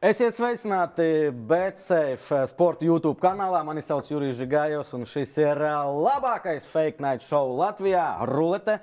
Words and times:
Esiet 0.00 0.32
sveicināti 0.32 1.28
BCF 1.28 2.30
sporta 2.48 2.86
YouTube 2.86 3.20
kanālā. 3.20 3.58
Mani 3.68 3.82
sauc 3.84 4.06
Jurijs 4.08 4.38
Žigājos, 4.38 4.94
un 4.96 5.02
šis 5.04 5.34
ir 5.42 5.58
labākais 5.60 6.64
fake 6.64 7.04
night 7.04 7.20
show 7.20 7.50
Latvijā- 7.58 8.06
rulete. 8.30 8.78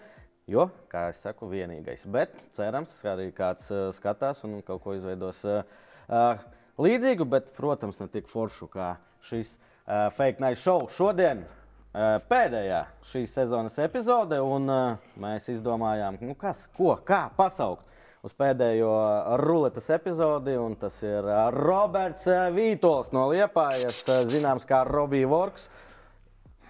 Jo, 0.46 0.68
kā 0.94 1.08
jau 1.08 1.16
saku, 1.18 1.50
vienīgais. 1.50 2.06
Bet 2.06 2.38
cerams, 2.54 2.94
ka 3.02 3.16
arī 3.16 3.32
kāds 3.34 3.66
uh, 3.74 3.88
skatās 3.98 4.44
un 4.46 4.62
kaut 4.62 4.84
ko 4.84 4.94
izveidos 4.94 5.42
uh, 5.50 5.66
uh, 6.06 6.38
līdzīgu, 6.78 7.26
bet, 7.26 7.50
protams, 7.58 7.98
ne 7.98 8.08
tik 8.14 8.30
foršu 8.30 8.70
kā 8.70 8.94
šis 9.26 9.58
uh, 9.58 10.12
fake 10.14 10.38
night 10.38 10.62
show. 10.62 10.86
Šodien 10.86 11.42
uh, 11.42 12.22
pēdējā 12.30 12.86
šīs 13.02 13.34
sezonas 13.42 13.82
epizode, 13.82 14.38
un 14.38 14.70
uh, 14.70 15.12
mēs 15.18 15.50
izdomājām, 15.50 16.22
nu 16.22 16.38
kas, 16.38 16.68
ko, 16.78 16.94
kā 17.02 17.32
pasaukt 17.34 17.87
uz 18.28 18.36
pēdējo 18.38 18.94
ruletes 19.42 19.90
epizodi. 19.96 20.58
Tas 20.82 21.00
ir 21.06 21.28
Roberts 21.56 22.28
Vītols 22.56 23.14
no 23.16 23.30
Liepājas, 23.32 24.04
zināms 24.30 24.68
kā 24.68 24.84
Robija 24.88 25.30
Vorks. 25.32 25.70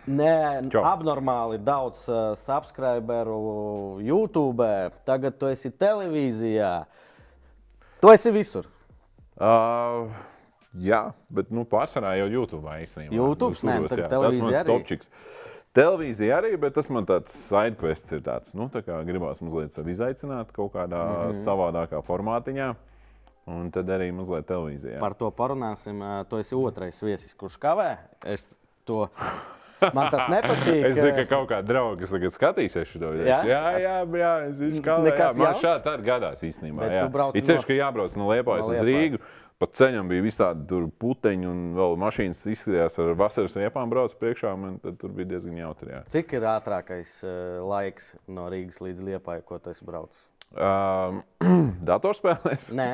Nē, 0.07 0.63
Čau. 0.71 0.85
abnormāli 0.88 1.57
daudz 1.59 2.05
uh, 2.07 2.31
subscriberu 2.39 3.99
YouTube. 3.99 4.63
Tagad 5.03 5.35
tu 5.35 5.49
esi 5.52 5.67
televīzijā. 5.75 6.71
Tu 7.99 8.13
esi 8.13 8.31
visur. 8.31 8.69
Uh, 9.35 10.08
jā, 10.80 11.02
bet 11.27 11.52
nu, 11.52 11.66
pārsvarā 11.67 12.16
jau 12.21 12.30
YouTube 12.38 12.71
īstenībā. 12.80 13.11
YouTube? 13.19 13.59
Tagad 13.59 13.83
jā. 13.91 14.05
Tas 14.05 14.13
televīzija 14.16 14.45
mans 14.45 14.59
arī. 14.61 14.71
topčiks. 14.71 15.11
Televīzija 15.76 16.39
arī, 16.39 16.53
bet 16.57 16.73
tas 16.73 16.89
man 16.89 17.05
tāds 17.05 17.34
sidequests 17.49 18.16
ir 18.16 18.21
tāds, 18.25 18.53
nu, 18.58 18.70
tā 18.73 18.81
kā 18.85 18.98
gribās 19.05 19.41
mazliet 19.44 19.75
sevi 19.75 19.94
izaicināt 19.94 20.53
kaut 20.55 20.73
kādā 20.73 21.03
mm. 21.03 21.17
-hmm. 21.27 21.41
savādākā 21.44 22.02
formātiņā. 22.08 22.75
Un 23.48 23.70
tad 23.72 23.88
arī 23.88 24.09
mazliet 24.11 24.48
televīzijā. 24.48 24.99
Par 24.99 25.13
to 25.13 25.30
parunāsim. 25.31 26.02
Uh, 26.03 26.25
Tu 26.27 26.38
esi 26.38 26.55
otrais 26.55 27.03
viesis, 27.03 27.34
kurš 27.34 27.55
kavē. 27.58 27.98
Es 28.25 28.47
to. 28.83 29.08
Man 29.94 30.09
tas 30.11 30.25
nepatīk. 30.31 30.86
Es 30.89 30.97
zinu, 30.97 31.14
ka 31.19 31.25
kaut 31.30 31.50
kāda 31.52 31.67
drauga, 31.69 32.00
kas 32.02 32.13
tagad 32.16 32.34
skatīsies 32.34 32.89
šo 32.89 33.00
video. 33.00 33.25
Jā? 33.28 33.41
Jā, 33.45 33.63
jā, 33.84 33.95
jā, 34.19 34.31
es 34.50 34.61
viņš 34.61 34.80
kā 34.86 34.95
Nekas 35.06 35.38
jā, 35.38 35.44
man 35.44 35.59
šādi 35.61 36.08
gadās 36.08 36.41
īstenībā. 36.47 36.80
Bet 36.81 36.95
jā. 36.95 37.03
tu 37.03 37.13
brauc 37.13 37.38
Ir 37.38 37.45
ceļš, 37.45 37.61
no- 37.61 37.67
ka 37.69 37.78
jābrauc 37.78 38.17
no 38.17 38.30
Liepājas 38.31 38.66
No 38.66 38.73
uz. 38.73 38.81
Rīgu. 38.89 39.22
Pa 39.58 39.66
ceļam 39.73 40.05
bija 40.05 40.22
visādi 40.22 40.77
puteņi 41.02 41.47
un 41.50 41.61
vēl 41.73 41.95
mašīnas 41.97 42.44
izskatījās 42.52 43.00
ar 43.02 43.16
vasaras 43.17 43.55
riepām 43.58 43.89
brauc 43.89 44.13
priekšā. 44.19 44.52
Man 44.59 44.75
tur 44.86 45.09
bija 45.17 45.31
diezgan 45.33 45.58
jautri. 45.58 45.89
Jā. 45.95 46.02
Cik 46.13 46.36
ir 46.38 46.45
ātrākais 46.45 47.13
uh, 47.25 47.31
laiks 47.66 48.11
no 48.30 48.45
Rīgas 48.53 48.78
līdz 48.85 49.02
Liepai, 49.08 49.39
ko 49.47 49.58
tu 49.58 49.73
esi 49.73 49.88
braucis? 49.88 50.28
Um, 50.53 51.23
datorspēlēs? 51.89 52.69
Nē, 52.78 52.88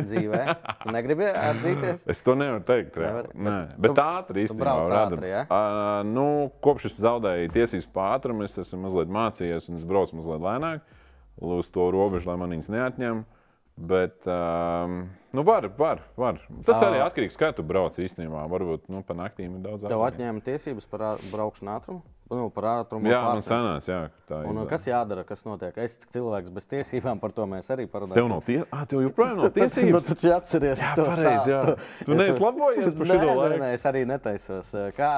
dzīvē. 0.00 0.40
Tu 0.82 0.94
negribi 0.96 1.28
atzīties? 1.28 2.02
Es 2.10 2.24
to 2.26 2.32
nevaru 2.34 2.64
teikt. 2.66 2.96
Nevar, 2.96 3.28
Nevar, 3.36 3.52
Nē, 3.52 3.76
bet 3.76 3.84
bet 3.84 3.94
tu- 4.00 4.06
ātri 4.08 4.46
īstenībā. 4.48 4.64
brauc 4.64 4.90
rada- 4.90 5.20
ja? 5.30 5.44
Ā, 5.52 5.60
nu, 6.08 6.26
kopš 6.64 6.88
es 6.90 6.96
zaudēju 7.04 7.52
tiesības 7.54 7.86
pāri, 7.94 8.40
es 8.48 8.56
esmu 8.64 8.86
mazliet 8.88 9.12
mācījies 9.20 9.68
un 9.70 9.76
es 9.78 9.84
braucu 9.86 10.16
mazliet 10.18 10.42
lēnāk 10.48 10.80
uz 11.44 11.68
to 11.70 11.90
robežu, 11.94 12.26
lai 12.32 12.40
man 12.40 12.56
viņas 12.56 12.72
neatņem. 12.72 13.22
Bet, 13.76 14.24
um, 14.24 15.02
nu, 15.36 15.42
var, 15.44 15.68
var, 15.76 16.00
var. 16.16 16.38
Tas 16.64 16.80
arī 16.80 17.02
atkarīgs 17.04 17.36
no 17.36 17.42
tā, 17.42 17.50
kā 17.50 17.56
tu 17.58 17.64
brauc 17.66 17.98
īstenībā. 18.00 18.46
Varbūt 18.48 18.86
nu, 18.88 19.02
pa 19.04 19.16
naktīm 19.18 19.58
ir 19.58 19.66
daudz 19.66 19.84
Tev 19.84 20.04
atņēma 20.06 20.40
tiesības 20.46 20.88
par 20.88 21.04
braukšanu 21.28 21.74
ātrumu? 21.74 22.15
Nu, 22.26 22.48
par 22.50 22.64
ātrumu 22.82 23.06
Jā, 23.06 23.20
man 23.22 23.36
pārsniegt. 23.36 23.46
sanāca, 23.46 23.86
jā, 23.92 23.98
tā 24.26 24.38
Un, 24.50 24.56
ir. 24.58 24.66
kas 24.66 24.86
jādara, 24.88 25.22
kas 25.26 25.44
notiek? 25.46 25.76
Es 25.78 25.92
esmu 25.94 26.10
cilvēks 26.10 26.50
bez 26.56 26.64
tiesībām, 26.66 27.20
par 27.22 27.30
to 27.36 27.44
mēs 27.46 27.68
arī 27.70 27.84
parunāsim. 27.86 28.18
Tev 28.18 28.30
nav 28.32 28.40
tiesības. 28.48 28.72
Ah, 28.74 28.82
tev 28.90 29.04
joprojām 29.04 29.36
nav 29.36 29.44
Nu, 29.46 29.50
tiesības. 29.54 30.08
tu 30.08 30.14
taču 30.16 30.32
atceries 30.34 30.82
Jā, 30.82 30.94
to 30.98 31.04
pareizi, 31.06 31.52
jā. 31.52 31.60
Tu 32.02 32.18
neesi 32.18 32.42
labojies 32.42 32.98
par 32.98 33.06
nē, 33.06 33.18
laiku? 33.30 33.60
Nē, 33.62 33.70
es 33.78 33.86
arī 33.86 34.02
netaisos. 34.10 34.72
Kā, 34.98 35.12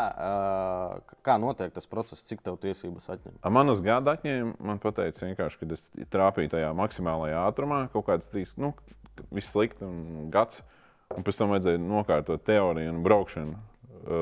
kā 1.24 1.38
notiek 1.40 1.72
tas 1.72 1.88
process, 1.88 2.22
cik 2.28 2.44
tev 2.44 2.60
tiesības 2.60 3.08
atņem? 3.16 3.40
A, 3.40 3.48
Manas 3.56 3.80
gada 3.80 4.18
atņēma, 4.18 4.54
man 4.60 4.78
teica, 4.84 5.26
vienkārši, 5.32 5.58
ka 5.62 5.72
es 5.72 5.88
trāpīju 6.12 6.52
tajā 6.58 6.74
maksimālajā 6.76 7.40
ātrumā, 7.48 7.86
kaut 7.94 8.04
kāds 8.12 8.28
trīs, 8.28 8.58
nu, 8.60 8.74
viss 9.32 9.56
slikti 9.56 9.88
un 9.88 10.28
gads. 10.34 10.60
Un 11.16 11.24
pēc 11.24 11.38
tam 11.40 11.54
vajadzēja 11.56 11.80
nokārtot 11.80 12.44
teoriju 12.44 12.92
un 12.92 13.00
braukšanu 13.02 13.56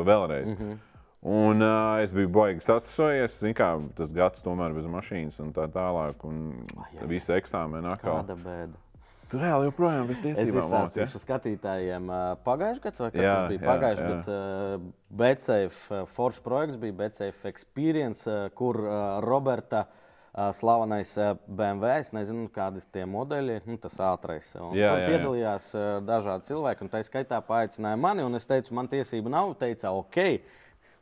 vēlreiz. 0.06 0.52
Mm 0.52 0.56
-hmm. 0.60 0.76
Un 1.26 1.58
uh, 1.58 1.98
es 2.04 2.12
biju 2.14 2.28
baigi 2.30 2.62
sasasojies, 2.62 3.40
kā 3.58 3.72
tas 3.98 4.12
gads 4.14 4.44
tomēr 4.46 4.74
bez 4.76 4.86
mašīnas 4.86 5.40
un 5.42 5.48
tā 5.56 5.64
tālāk. 5.74 6.20
Un 6.28 6.66
jā. 6.94 7.06
visi 7.10 7.32
eksāmeni 7.34 7.88
atkal. 7.90 8.20
Kāda 8.20 8.36
bēda? 8.38 8.82
Tur 9.26 9.42
reāli 9.42 9.66
joprojām 9.66 10.10
Es 10.14 10.20
tiesībām. 10.22 10.54
ja? 10.54 10.62
izstāstīšu 10.62 11.18
skatītājiem 11.24 12.10
pagājušajā 12.46 12.84
gadā, 12.84 13.00
vai 13.02 13.10
kad 13.10 13.24
Jā, 13.24 13.32
tas 13.34 13.48
bija 13.50 13.58
jā, 13.58 13.66
pagājušajā 13.66 14.10
jā. 14.10 14.18
gadā. 14.20 14.90
BCF 15.18 15.78
Force 16.14 16.42
projekts 16.44 16.78
bija 16.78 16.94
BCF 17.00 17.48
Experience, 17.50 18.22
ā, 18.30 18.44
kur 18.54 18.78
Roberta 19.26 19.88
slavenais 20.54 21.10
BMW, 21.48 21.90
es 22.04 22.12
nezinu, 22.14 22.44
kādi 22.54 22.84
tie 22.92 23.02
modeļi, 23.08 23.62
nu, 23.66 23.78
tas 23.82 23.96
ātrais. 24.12 24.52
Un 24.60 24.76
Jā, 24.76 24.92
tur 24.92 25.00
jā, 25.00 25.02
jā. 25.02 25.08
piedalījās 25.10 25.72
ā, 25.74 25.84
dažādi 26.06 26.52
cilvēki, 26.52 26.86
un 26.86 26.92
tā 26.92 27.00
skaitā 27.08 27.40
paaicināja 27.50 27.98
mani, 27.98 28.22
un 28.22 28.36
es 28.38 28.46
teicu, 28.46 28.76
man 28.76 28.86
tiesība 28.92 29.32
nav, 29.32 29.56
teica, 29.58 29.90
ok. 29.96 30.20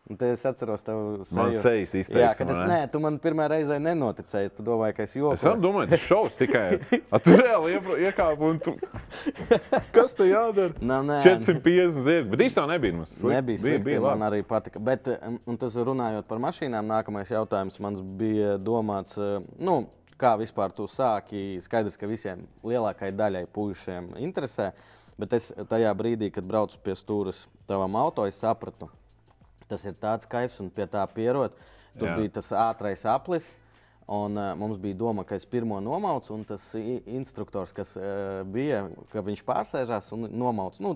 Un 0.04 0.18
te 0.20 0.28
es 0.34 0.42
atceros, 0.44 0.82
tev 0.84 1.22
seju. 1.24 1.52
sejas 1.64 1.94
Jā, 1.94 2.00
izteiksme, 2.02 2.36
kad 2.36 2.50
es, 2.52 2.58
ne? 2.60 2.64
nē, 2.68 2.80
tu 2.92 2.98
man 3.00 3.14
pirmā 3.24 3.46
reizē 3.48 3.78
nenoticēji. 3.80 4.50
Tu 4.52 4.64
domāji, 4.66 4.92
ka 4.98 5.02
es 5.06 5.14
Es 5.14 5.16
jokoju. 5.16 5.40
tam 5.46 5.62
domāju, 5.64 5.88
tas 5.94 6.02
šovs 6.04 6.34
tikai. 6.42 6.64
A, 7.08 7.20
tu 7.24 7.32
reāli 7.40 7.78
iekāpi 8.04 8.44
un 8.50 8.58
tu. 8.60 8.74
Kas 9.96 10.12
te 10.18 10.26
jādara? 10.28 10.74
Nā, 10.84 10.98
nē. 11.08 11.16
450 11.24 12.04
zirgi. 12.04 12.28
Bet 12.34 12.42
īstenībā 12.44 12.74
nebija. 12.74 12.96
mums. 12.98 13.14
Nebija 13.22 13.42
bija, 13.48 13.62
slikti, 13.62 13.84
bija 13.86 14.02
man 14.04 14.20
labi. 14.20 14.26
arī 14.28 14.46
patika. 14.50 14.82
Bet, 14.90 15.08
um, 15.14 15.38
un 15.48 15.56
tas 15.62 15.78
runājot 15.88 16.28
par 16.28 16.42
mašīnām, 16.44 16.84
nākamais 16.92 17.32
jautājums 17.32 17.80
man 17.80 17.96
bija 18.20 18.58
domāts, 18.60 19.16
uh, 19.16 19.38
nu, 19.56 19.78
kā 20.20 20.34
vispār 20.40 20.74
tu 20.76 20.84
sāki. 20.84 21.46
Skaidrs, 21.64 21.96
ka 21.96 22.10
visiem 22.10 22.42
lielākajai 22.60 23.16
daļai 23.22 23.46
puišiem 23.56 24.12
interesē. 24.20 24.74
Bet 25.16 25.32
es 25.32 25.48
tajā 25.70 25.94
brīdī, 25.96 26.28
kad 26.34 26.44
braucu 26.44 26.76
pie 26.84 26.92
stūres 26.98 27.46
tavam 27.70 27.96
auto, 27.96 28.26
es 28.28 28.36
sapratu, 28.44 28.90
tas 29.68 29.84
ir 29.88 29.96
tāds 30.00 30.28
kaifs 30.30 30.60
un 30.60 30.70
pie 30.70 30.86
tā 30.90 31.04
pierod. 31.14 31.52
Tur 31.98 32.10
Jā. 32.10 32.16
bija 32.18 32.36
tas 32.40 32.50
ātrais 32.52 33.04
aplis. 33.06 33.50
Un, 34.04 34.36
uh, 34.36 34.50
mums 34.60 34.76
bija 34.76 34.98
doma, 35.00 35.22
ka 35.24 35.32
es 35.38 35.46
pirmo 35.48 35.78
nomaucu, 35.80 36.34
un 36.34 36.42
tas 36.44 36.60
instruktors, 36.76 37.70
kas 37.72 37.94
uh, 37.96 38.42
bija, 38.44 38.82
ka 39.14 39.22
viņš 39.24 39.40
pārsēžās 39.48 40.10
un 40.12 40.26
nomauca 40.28 40.82
nu, 40.84 40.90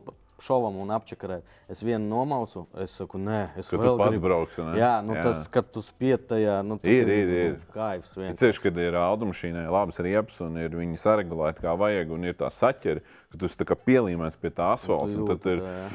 šovam 0.45 0.77
un 0.78 0.93
apčakarē. 0.95 1.41
Es 1.73 1.81
vienu 1.83 2.05
nomaucu, 2.07 2.67
es 2.84 2.93
saku, 2.95 3.19
nē, 3.19 3.39
es 3.59 3.71
Ka 3.73 3.81
vēl 3.81 3.97
pats 3.99 4.12
gribu. 4.12 4.28
brauksi, 4.28 4.62
ne? 4.62 4.77
Jā, 4.78 4.93
nu, 5.03 5.17
Jā. 5.17 5.25
tas, 5.25 5.47
kad 5.51 5.73
tu 5.75 5.81
spied 5.83 6.28
tajā, 6.31 6.61
nu, 6.69 6.77
tas 6.78 6.93
Ir, 6.93 7.09
ir, 7.11 7.33
ir. 7.39 7.57
Nu, 7.57 7.73
kaifs 7.75 8.12
viens. 8.15 8.39
Ceļš, 8.39 8.61
kad 8.62 8.78
ir 8.84 8.99
automašīnai 9.01 9.65
labs 9.73 9.99
riepas 10.05 10.39
un 10.45 10.61
ir 10.62 10.77
viņi 10.78 11.01
saregulēti 11.01 11.65
kā 11.65 11.75
vajag, 11.81 12.12
un 12.15 12.28
ir 12.28 12.37
tā 12.39 12.53
saķeri, 12.55 13.03
ka 13.33 13.41
tu 13.41 13.49
esi 13.51 13.59
tā 13.59 13.67
kā 13.73 13.78
pielīmēts 13.89 14.39
pie 14.39 14.53
tā 14.55 14.69
asfalta. 14.77 15.11
un 15.17 15.27
Tad 15.33 15.41
jūti 15.41 15.57
ir, 15.57 15.65
tā, 15.65 15.75
jā. 15.81 15.89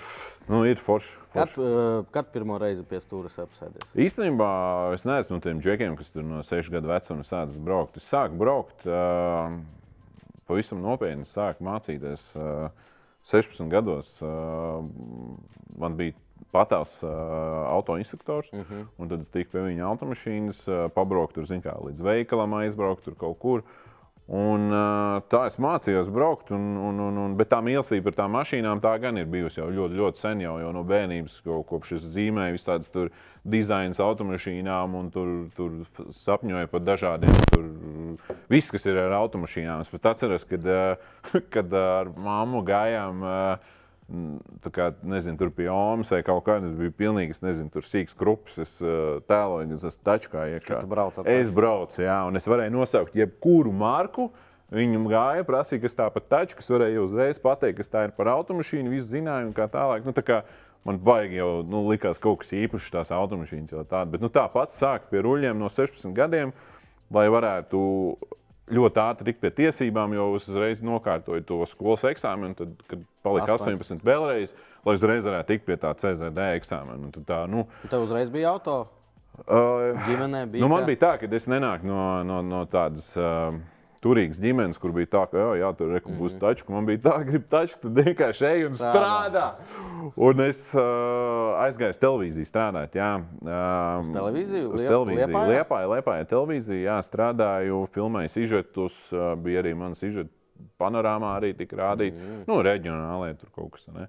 Nu, 0.48 0.64
ir 0.68 0.80
forši. 0.82 1.16
Kad, 1.34 1.50
forši. 1.50 1.62
uh, 1.62 2.06
kad 2.14 2.32
pirmo 2.34 2.58
reizi 2.62 2.86
pie 2.88 3.00
stūres 3.04 3.38
apsēdies? 3.42 3.94
Īstenībā 3.96 4.50
es 4.96 5.06
neesmu 5.08 5.38
no 5.38 5.44
tiem 5.44 5.62
džekiem, 5.64 5.96
kas 6.00 6.14
tur 6.14 6.26
no 6.28 6.42
6 6.46 6.72
gadu 6.74 6.92
vecuma 6.92 7.26
sācis 7.28 7.62
braukt. 7.64 8.00
Es 8.02 8.10
sāku 8.12 8.40
braukt 8.40 8.88
uh, 8.90 9.56
pavisam 10.50 10.84
nopietni, 10.84 11.28
sāku 11.28 11.66
mācīties 11.68 12.28
uh, 12.40 12.68
16 13.30 13.72
gados. 13.72 14.18
Uh, 14.24 14.84
man 15.80 15.98
bija 16.00 16.18
patās 16.54 17.00
autoinstruktors, 17.04 18.52
uh 18.54 18.60
-huh. 18.60 18.84
un 19.02 19.10
tad 19.10 19.22
es 19.24 19.30
tiku 19.34 19.52
pie 19.56 19.62
viņa 19.62 19.88
automašīnas, 19.88 20.60
pabraukt 20.94 21.34
tur, 21.34 21.46
zin 21.50 21.64
kā, 21.64 21.74
līdz 21.82 22.04
veikalam, 22.04 22.54
aizbraukt 22.54 23.04
tur 23.04 23.16
kaut 23.16 23.40
kur. 23.40 23.64
Un, 24.32 24.70
tā 25.28 25.42
es 25.50 25.58
mācījos 25.60 26.08
braukt, 26.14 26.54
un, 26.56 26.78
un, 26.80 27.00
un, 27.10 27.18
un, 27.26 27.34
bet 27.36 27.50
tā 27.52 27.58
mīlestība 27.60 28.08
par 28.08 28.16
tām 28.22 28.32
mašīnām 28.38 28.80
tā 28.84 28.94
gan 29.04 29.20
ir 29.20 29.28
bijusi 29.28 29.60
jau 29.60 29.68
ļoti, 29.68 29.98
ļoti 30.00 30.22
sen, 30.22 30.44
jau, 30.46 30.54
jau 30.62 30.70
no 30.72 30.86
bērnības, 30.88 31.36
ko, 31.44 31.60
kopš 31.68 31.98
es 31.98 32.06
zīmēju 32.14 32.56
visādas 32.56 32.94
tur 32.94 33.12
dizains 33.44 34.00
automašīnām, 34.00 34.96
un 34.96 35.12
tur, 35.12 35.34
tur 35.58 35.76
sapņoju 36.16 36.72
par 36.72 36.86
dažādiem. 36.88 37.36
Tur, 37.52 37.68
viss, 38.48 38.72
kas 38.72 38.88
ir 38.88 39.02
ar 39.04 39.18
automašīnām. 39.20 39.84
Es 39.84 39.92
pat 39.92 40.14
atceros, 40.14 40.48
kad, 40.48 40.72
kad 41.58 41.80
ar 41.84 42.16
māmu 42.16 42.64
gājām. 42.64 43.28
Uh, 43.28 43.72
kā, 44.74 44.90
nezinu, 45.08 45.38
tur 45.40 45.52
pie 45.56 45.68
Omas 45.74 46.12
vai 46.14 46.22
kaut 46.26 46.44
kāda 46.48 46.70
bija 46.78 46.94
pilnīgi, 47.04 47.36
es 47.36 47.44
nezinu, 47.44 47.72
tur 47.74 47.86
sīks 47.88 48.18
krups. 48.18 48.60
Es 48.64 48.78
tēloju, 48.80 49.70
ka 49.72 49.80
tas 49.84 50.00
tačkā 50.10 50.48
iekšā. 50.56 50.82
brauc 50.90 51.20
Es 51.30 51.52
braucu, 51.54 52.02
jā, 52.06 52.18
un 52.30 52.40
es 52.40 52.50
varēju 52.50 52.76
nosaukt 52.76 53.18
jebkuru 53.18 53.74
marku. 53.76 54.30
Viņam 54.74 55.06
gāja, 55.06 55.46
prasīja, 55.46 55.84
kas 55.84 55.98
tā 56.00 56.06
par 56.10 56.24
taču, 56.26 56.58
kas 56.58 56.72
varēja 56.74 57.02
uzreiz 57.04 57.38
pateikt, 57.42 57.78
kas 57.78 57.92
tā 57.94 58.08
ir 58.08 58.14
par 58.18 58.32
automašīnu, 58.32 58.90
visu 58.90 59.12
zināja 59.12 59.46
un 59.46 59.52
kā 59.54 59.68
tālāk. 59.70 60.06
Nu, 60.08 60.16
tā 60.18 60.24
kā 60.26 60.40
man 60.88 60.98
baigi 61.04 61.38
jau 61.38 61.62
nu, 61.68 61.84
likās 61.92 62.22
kaut 62.24 62.42
kas 62.42 62.56
īpašs 62.58 62.90
tās 62.96 63.12
automašīnas 63.14 63.76
jau 63.76 63.84
tādas. 63.84 64.10
Bet 64.16 64.24
nu, 64.24 64.32
tāpat 64.34 64.74
sāk 64.74 65.12
pie 65.12 65.22
ruļļiem 65.26 65.62
no 65.62 65.70
16 65.70 66.16
gadiem, 66.18 66.56
lai 67.14 67.28
varētu 67.30 67.84
ļoti 68.72 69.02
ātri 69.04 69.32
tikt 69.32 69.42
pie 69.44 69.52
tiesībām, 69.58 70.14
jo 70.16 70.30
uzreiz 70.38 70.84
nokārtoju 70.86 71.44
to 71.48 71.60
skolas 71.68 72.06
eksāmenu, 72.08 72.56
tad, 72.58 72.76
kad 72.88 73.04
palika 73.26 73.58
18 73.58 74.04
vēlreiz, 74.06 74.56
lai 74.86 74.96
uzreiz 74.98 75.28
varētu 75.28 75.52
tikt 75.52 75.68
pie 75.68 75.78
tā 75.82 75.94
CZD 76.00 76.50
eksāmena. 76.60 77.12
Tad 77.18 77.28
Tā, 77.28 77.40
nu, 77.52 77.66
Tev 77.90 78.06
uzreiz 78.08 78.32
bija 78.34 78.54
auto. 78.54 78.78
uh, 79.44 79.92
Ģimenē 80.08 80.46
bija 80.54 80.64
nu, 80.64 80.70
man 80.72 80.88
bija 80.88 81.02
tā, 81.02 81.14
ka 81.22 81.30
es 81.36 81.48
nenāku 81.52 81.90
no, 81.90 82.02
no, 82.28 82.42
no 82.46 82.64
tādas. 82.70 83.12
Uh, 83.18 83.58
Turīgas 84.04 84.42
ģimenes, 84.44 84.80
kur 84.84 84.92
bija 84.96 85.10
tā, 85.16 85.24
ka, 85.32 85.40
jā, 85.40 85.50
jā 85.62 85.72
tur 85.80 85.94
reku, 85.96 86.12
būs 86.18 86.36
taču, 86.42 86.68
ka 86.68 86.76
man 86.76 86.88
bija 86.90 87.02
tā, 87.06 87.16
ka 87.22 87.28
gribi 87.30 87.48
taču, 87.52 87.80
tad 87.86 88.02
vienkārši 88.02 88.48
ej 88.50 88.68
un 88.68 88.78
strādā. 88.80 89.46
Un 90.28 90.44
es 90.44 90.62
uh, 90.76 91.56
aizgāju 91.64 91.96
uz 91.96 92.02
televīziju 92.02 92.50
strādāt. 92.50 93.00
Jā, 93.00 93.12
um, 93.24 94.14
televīziju? 94.16 94.74
Uz 94.76 94.84
televīziju. 94.84 95.44
Liepāja, 95.54 95.92
liepāja 95.96 96.30
televīzija, 96.36 96.86
jā, 96.92 97.00
strādāju, 97.08 97.84
filmēju 97.96 98.36
sižetus, 98.36 99.04
uh, 99.16 99.34
bija 99.40 99.64
arī 99.64 99.76
mans 99.80 100.04
sižets 100.04 100.36
panorāmā 100.82 101.38
arī 101.40 101.54
tika 101.58 101.80
rādīts. 101.80 102.20
Mm. 102.20 102.46
Nu, 102.50 102.60
reģionālajā 102.66 103.38
tur 103.42 103.52
kaut 103.56 103.76
kas. 103.78 103.88
Ne? 103.96 104.08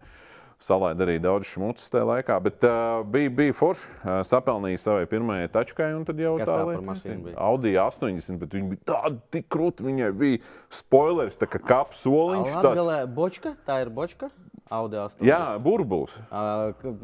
Salēja 0.65 0.97
arī 1.05 1.19
daudz 1.21 1.51
šmucis 1.51 1.91
tajā 1.93 2.07
laikā, 2.09 2.39
bet 2.45 2.65
uh, 2.65 3.03
bija, 3.13 3.33
bija 3.37 3.57
forši. 3.57 3.91
Uh, 4.01 4.23
sapelnīja 4.25 4.81
savai 4.81 5.05
pirmajai 5.11 5.51
tačkai, 5.53 5.91
un 5.93 6.07
tad 6.09 6.23
jau 6.23 6.39
Kas 6.41 6.49
tā 6.49 6.57
tā 6.57 6.69
lieta 6.71 7.19
bija? 7.27 7.35
Audi 7.51 7.75
80, 7.77 8.41
bet 8.41 8.57
viņi 8.57 8.71
bija 8.73 8.87
tādi 8.95 9.21
tik 9.37 9.51
krūti. 9.53 9.85
Viņai 9.85 10.09
bija 10.17 10.41
spoilers, 10.73 11.37
tā 11.41 11.51
kā 11.53 11.61
kaps 11.61 12.07
soliņš. 12.07 12.57
tāds. 12.57 12.81
Latvijā 12.81 13.13
bočka, 13.19 13.55
tā 13.69 13.83
ir 13.85 13.93
bočka. 13.93 14.33
Audi 14.73 14.97
8. 14.97 15.21
Jā, 15.29 15.43
burbulis. 15.61 16.17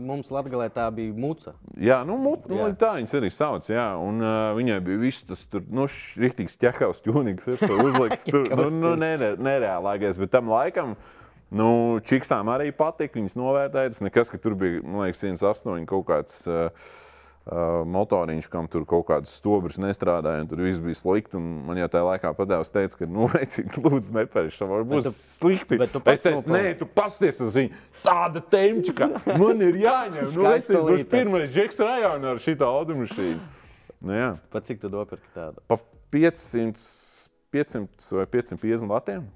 Mums 0.01 0.33
Latvijā 0.33 0.71
tā 0.73 0.87
bija 0.97 1.13
muca. 1.13 1.53
Jā, 1.77 2.01
nu, 2.09 2.17
mut, 2.17 2.49
nu 2.49 2.63
Jā. 2.63 2.71
tā 2.81 2.95
viņas 2.97 3.17
arī 3.21 3.29
sauc. 3.35 3.69
Jā, 3.69 3.91
un 4.01 4.25
uh, 4.25 4.55
viņai 4.57 4.81
bija 4.89 5.03
viss 5.05 5.27
tas 5.29 5.45
tur, 5.53 5.67
nu, 5.69 5.85
rīktīgs 6.25 6.57
ķekaus 6.65 7.05
ķūnīgs, 7.05 7.51
ir 7.53 7.77
uzlikts. 7.87 8.25
tur, 8.31 8.49
nu, 8.57 8.71
nu, 8.73 8.95
nere, 8.99 9.35
nereālākais, 9.37 10.19
bet 10.23 10.33
tam 10.33 10.49
laikam. 10.49 10.97
Nu, 11.51 11.99
Čikstām 12.07 12.47
arī 12.53 12.71
patika, 12.77 13.19
viņas 13.19 13.35
novērtēja. 13.41 13.91
Tas 13.95 14.03
nekas, 14.07 14.31
ka 14.31 14.39
tur 14.39 14.55
bija, 14.59 14.83
man 14.87 15.09
liekas, 15.09 15.23
108 15.27 15.87
kaut 15.91 16.05
kāds 16.07 16.45
uh, 16.47 16.69
uh, 17.51 17.81
motoriņš, 17.91 18.47
kam 18.53 18.69
tur 18.71 18.85
kaut 18.87 19.09
kāds 19.09 19.33
stobrs 19.41 19.81
nestrādāja, 19.83 20.45
un 20.45 20.51
tur 20.53 20.63
viss 20.63 20.79
bija 20.85 20.95
slikti. 21.01 21.41
Man 21.43 21.81
jau 21.81 21.89
tajā 21.91 22.05
laikā 22.07 22.31
padevs 22.39 22.71
teica, 22.71 23.01
ka, 23.01 23.09
nu, 23.11 23.27
veicīgi, 23.35 23.83
lūdzu, 23.83 24.15
nepērš, 24.21 24.61
tam 24.63 24.71
var 24.77 24.87
būt 24.93 25.09
slikti. 25.17 25.81
bet 25.83 25.91
tu 25.97 26.03
es 26.15 26.23
teicu, 26.29 26.53
nē, 26.55 26.63
tu 26.79 26.87
pasties 26.87 27.43
uz 27.43 27.59
viņu. 27.59 27.83
Tāda 28.07 28.45
temčika, 28.55 29.11
man 29.35 29.67
ir 29.67 29.81
jāņem. 29.83 30.31
Nu, 30.37 30.47
es 30.55 30.69
Skaistulīte. 30.71 31.11
pirmais 31.13 31.51
džeks 31.51 31.83
rajonā 31.83 32.37
ar 32.37 32.45
šito 32.47 32.71
automašīnu. 32.79 33.41
Nu, 34.01 34.15
jā, 34.17 34.31
Pa 34.55 34.63
cik 34.65 34.79
tu 34.81 34.89
nopirki 34.89 35.27
tādu? 35.35 35.61
pa 35.69 35.77
500, 36.15 36.79
500 37.53 38.15
vai 38.17 38.25
550 38.39 38.89
latiem. 38.95 39.27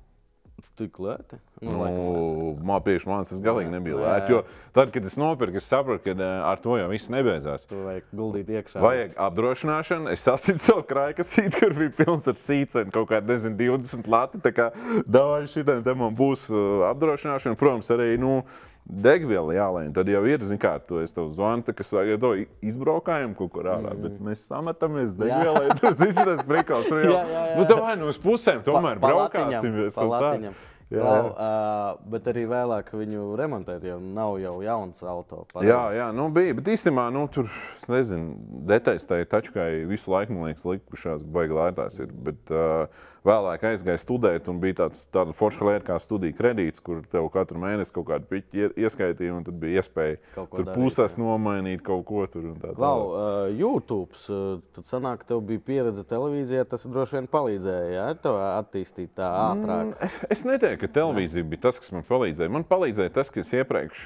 Tik 0.74 0.96
lēti. 0.98 1.36
Nu. 1.62 1.70
Nu, 1.86 2.48
man 2.66 2.82
priekš 2.82 3.04
manis 3.06 3.30
tas 3.30 3.38
galīgi 3.42 3.70
nebija 3.70 3.94
Jā, 3.94 4.06
lēti. 4.08 4.32
Jo 4.34 4.40
tad, 4.74 4.90
kad 4.90 5.06
es 5.06 5.14
nopirku, 5.14 5.60
es 5.60 5.68
sapratu, 5.70 6.02
ka 6.02 6.14
eh, 6.16 6.32
ar 6.48 6.58
to 6.62 6.74
jau 6.80 6.88
viss 6.90 7.12
nebeidzās. 7.14 7.62
Tu 7.70 7.78
vajag 7.78 8.08
guldīt 8.10 8.50
iekšā. 8.50 8.82
Vajag 8.82 9.14
apdrošināšanu. 9.22 10.10
Es 10.10 10.26
sasitu 10.26 10.58
savu 10.64 10.82
krājkasīti, 10.90 11.54
kur 11.62 11.76
bija 11.78 11.94
pilns 12.00 12.26
ar 12.30 12.38
sīcenu, 12.38 12.90
kaut 12.94 13.12
kāda, 13.12 13.30
nezinu, 13.30 13.54
20 13.60 14.10
lati. 14.10 14.42
Tā 14.42 14.50
kā 14.56 14.68
daudz 15.06 15.54
šitam 15.54 15.86
te 15.86 15.94
man 16.00 16.18
būs 16.18 16.48
uh, 16.50 16.88
apdrošināšana. 16.90 17.60
Protams, 17.60 17.94
arī, 17.94 18.16
nu, 18.18 18.40
degviela 18.84 19.54
jālēm. 19.56 19.92
Tad 19.96 20.10
jau 20.12 20.20
ir, 20.28 20.44
zin 20.44 20.60
kā, 20.60 20.74
tu 20.84 21.00
esi 21.00 21.16
tev 21.16 21.30
zvani, 21.32 21.64
kas 21.76 21.90
to 21.90 22.32
izbraukājumu 22.64 23.38
kaut 23.38 23.54
kur 23.54 23.70
ārā. 23.72 23.94
Mm. 23.94 24.04
Bet 24.04 24.20
mēs 24.28 24.44
sametamies 24.50 25.16
degvielai. 25.20 25.72
Tur 25.80 25.96
zināms, 25.96 26.28
tas 26.28 26.44
brīkals. 26.48 26.90
Tur 26.90 27.00
jau, 27.00 27.16
Jā, 27.16 27.24
jā, 27.24 27.42
jā. 27.50 27.56
nu, 27.58 27.66
tā 27.70 27.80
vai 27.80 27.96
no 28.00 28.12
uz 28.12 28.20
pusēm 28.20 28.62
tomēr 28.66 29.00
Pa- 29.00 29.08
pa 29.08 29.12
braukāsim. 29.12 30.54
Jā, 30.92 31.00
jā. 31.00 31.12
uh, 31.32 32.02
bet 32.12 32.26
arī 32.28 32.44
vēlāk 32.46 32.90
viņu 32.92 33.22
remontēt, 33.40 33.86
jo 33.88 33.96
nav 33.98 34.36
jau 34.42 34.52
jauns 34.62 35.00
auto. 35.08 35.40
Jā, 35.64 35.80
jā, 35.96 36.10
nu 36.14 36.28
bija. 36.34 36.54
Bet 36.58 36.68
īstenībā, 36.74 37.06
nu, 37.14 37.24
tur, 37.32 37.48
nezinu, 37.90 38.36
detaļas 38.68 39.08
tai 39.08 39.22
tačkai 39.24 39.70
visu 39.88 40.12
laiku, 40.12 40.36
man 40.36 40.50
liekas, 40.50 40.66
likušās 40.68 41.24
baigi 41.24 41.56
lētās. 41.56 41.98
Ir. 42.04 42.12
Bet 42.28 42.52
uh, 42.52 43.08
vēlāk 43.24 43.62
aizgāju 43.70 44.00
studēt, 44.02 44.48
un 44.52 44.58
bija 44.60 44.76
tāds, 44.82 45.06
tāda 45.08 45.32
forša 45.36 45.64
lieta 45.64 45.86
kā 45.88 45.96
studiju 46.02 46.34
kredīts, 46.36 46.82
kur 46.84 46.98
tev 47.08 47.30
katru 47.32 47.58
mēnesi 47.62 47.94
kaut 47.96 48.06
kādu 48.10 48.28
piķi 48.28 48.60
ie- 48.60 48.72
ieskaitīja, 48.84 49.32
un 49.38 49.46
tad 49.46 49.56
bija 49.62 49.80
iespēja 49.80 50.18
tur 50.36 50.66
pusēs 50.74 51.16
nomainīt 51.16 51.80
kaut 51.86 52.04
ko 52.08 52.26
tur. 52.28 52.50
tā 52.60 52.74
tālāk. 52.74 53.06
uh, 53.14 53.54
YouTube, 53.56 54.12
uh, 54.28 54.60
tad 54.76 54.84
sanāk, 54.90 55.24
tev 55.24 55.40
bija 55.48 55.62
pieredze 55.64 56.04
televīzijā, 56.04 56.66
tas 56.68 56.84
droši 56.84 57.16
vien 57.18 57.28
palīdzēja, 57.32 57.88
ja 57.96 58.06
tev 58.14 58.36
attīstīt 58.44 59.14
tā 59.16 59.30
ātrāk. 59.48 59.94
Mm, 59.94 59.94
Es, 60.04 60.20
es 60.30 60.44
neteiktu, 60.44 60.82
ka 60.84 60.92
televīzija 61.00 61.44
bija 61.48 61.64
tas, 61.70 61.78
kas 61.80 61.92
man 61.96 62.04
palīdzēja. 62.04 62.50
Man 62.52 62.64
palīdzēja 62.68 63.12
tas, 63.16 63.30
ka 63.32 63.40
es 63.40 63.52
iepriekš 63.56 64.04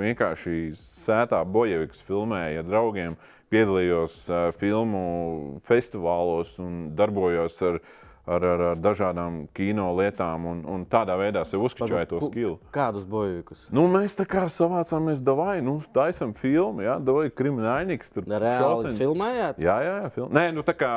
vienkārši 0.00 0.56
sētā 0.78 1.42
bojevikas 1.44 2.00
filmēju 2.06 2.62
ar 2.62 2.68
draugiem, 2.68 3.16
piedalījos 3.52 4.16
uh, 4.32 4.48
filmu 4.56 5.60
festivālos 5.68 6.56
un 6.64 6.94
darbojos 6.96 7.58
ar, 7.68 7.78
ar, 8.26 8.44
ar, 8.44 8.62
ar 8.72 8.80
dažādām 8.80 9.44
kino 9.56 9.88
lietām. 9.98 10.46
Un, 10.50 10.62
un 10.68 10.84
tādā 10.90 11.16
veidā 11.20 11.44
sev 11.48 11.64
uzskatīju 11.68 12.04
to 12.10 12.20
skilu. 12.28 12.54
Kādus 12.74 13.06
bojukus? 13.08 13.66
Nu, 13.74 13.86
mēs 13.92 14.16
tā 14.18 14.26
kā 14.28 14.46
savācāmies, 14.52 15.22
davai, 15.24 15.58
nu, 15.64 15.78
taisam 15.94 16.34
filmu, 16.36 16.84
jā, 16.86 16.98
davai 17.04 17.30
kriminālnieks. 17.32 18.14
Tur 18.14 18.28
Reāli 18.28 18.62
šauteņus. 18.62 19.02
filmējāt? 19.02 19.60
Jā, 19.64 19.80
jā, 19.84 19.96
jā 20.04 20.14
film. 20.14 20.32
Nē, 20.34 20.48
nu 20.56 20.64
tā 20.66 20.76
kā 20.78 20.92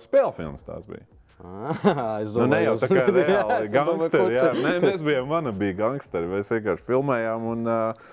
spēļu 0.00 0.34
filmas 0.36 0.66
tās 0.66 0.88
bija. 0.90 1.06
Ah, 1.38 2.18
es 2.22 2.32
Nu, 2.34 2.48
ne 2.50 2.64
jau 2.64 2.74
tā 2.82 2.88
kā 2.90 3.04
reāli 3.14 3.68
domāju, 3.70 3.74
gangsteri. 3.76 4.38
Jā, 4.38 4.48
Nē, 4.58 4.72
mēs 4.82 5.04
bijām, 5.06 5.28
mana 5.30 5.52
bija 5.54 5.76
gangsteri. 5.84 6.30
Mēs 6.30 6.50
vienkārši 6.50 6.86
filmējām 6.88 7.46
un 7.52 7.70
uh, 7.70 8.08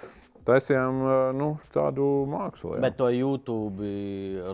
taisījām 0.47 0.99
nu, 1.37 1.51
tādu 1.73 2.07
mākslu. 2.31 2.75
jā. 2.77 2.83
Bet 2.85 2.99
to 2.99 3.09
YouTube 3.13 3.89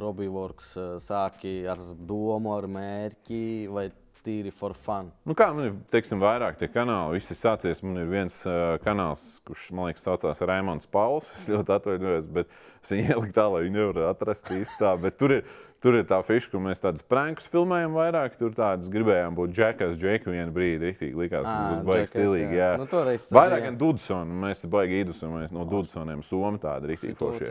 Robīvorks 0.02 0.76
sāki 1.08 1.62
ar 1.70 1.82
domu, 2.08 2.56
ar 2.56 2.70
mērķi 2.72 3.44
vai 3.72 3.90
tīri 4.26 4.52
for 4.54 4.76
fun? 4.78 5.10
Nu, 5.28 5.36
kā 5.38 5.50
man 5.56 5.68
ir 5.68 5.78
teiksim, 5.92 6.22
vairāk 6.22 6.60
tie 6.60 6.70
kanāli, 6.72 7.18
viss 7.18 7.34
ir 7.34 7.40
sācies. 7.40 7.82
Man 7.86 8.00
ir 8.02 8.10
viens 8.12 8.38
uh, 8.50 8.76
kanāls, 8.84 9.42
kurš 9.48 9.70
man 9.78 9.90
liekas, 9.90 10.06
saucās 10.06 10.44
Raimons 10.48 10.90
Pauls. 10.92 11.32
Es 11.36 11.48
ļoti 11.52 11.76
atvainojos, 11.78 12.30
bet 12.34 12.52
es 12.82 12.94
viņu 12.94 13.16
ieliku 13.16 13.36
tā, 13.38 13.48
lai 13.54 13.66
viņi 13.66 13.78
nevarētu 13.78 14.08
atrast 14.12 14.52
īsti 14.56 14.82
tā. 14.82 14.94
Bet 15.02 15.18
tur 15.22 15.38
ir, 15.40 15.46
tur 15.82 15.98
ir 15.98 16.06
tā 16.10 16.20
fiša, 16.26 16.52
ka 16.54 16.62
mēs 16.62 16.82
tādus 16.84 17.04
prankus 17.08 17.48
filmējam 17.52 17.96
vairāk. 17.98 18.36
Tur 18.40 18.54
tādus 18.58 18.92
gribējām 18.94 19.38
būt 19.38 19.54
džekas, 19.56 19.98
džeku 20.00 20.34
vienu 20.34 20.54
brīdi. 20.56 20.92
Riktīgi 20.92 21.18
likās, 21.18 21.46
ka 21.48 21.56
tas 21.56 21.72
būs 21.74 21.88
baigi 21.90 22.12
stilīgi. 22.12 22.58
jā. 22.58 22.70
Jā. 22.72 22.80
Nu, 22.82 22.88
toreiz 22.92 23.26
tas 23.26 23.36
vairāk 23.38 23.66
gan 23.68 23.80
Dudsona. 23.82 24.40
Mēs 24.46 24.66
baigi 24.72 25.02
īdusamies 25.02 25.54
no 25.56 25.66
Dudsoniem. 25.70 26.22
Somi 26.26 26.62
tādi 26.62 26.94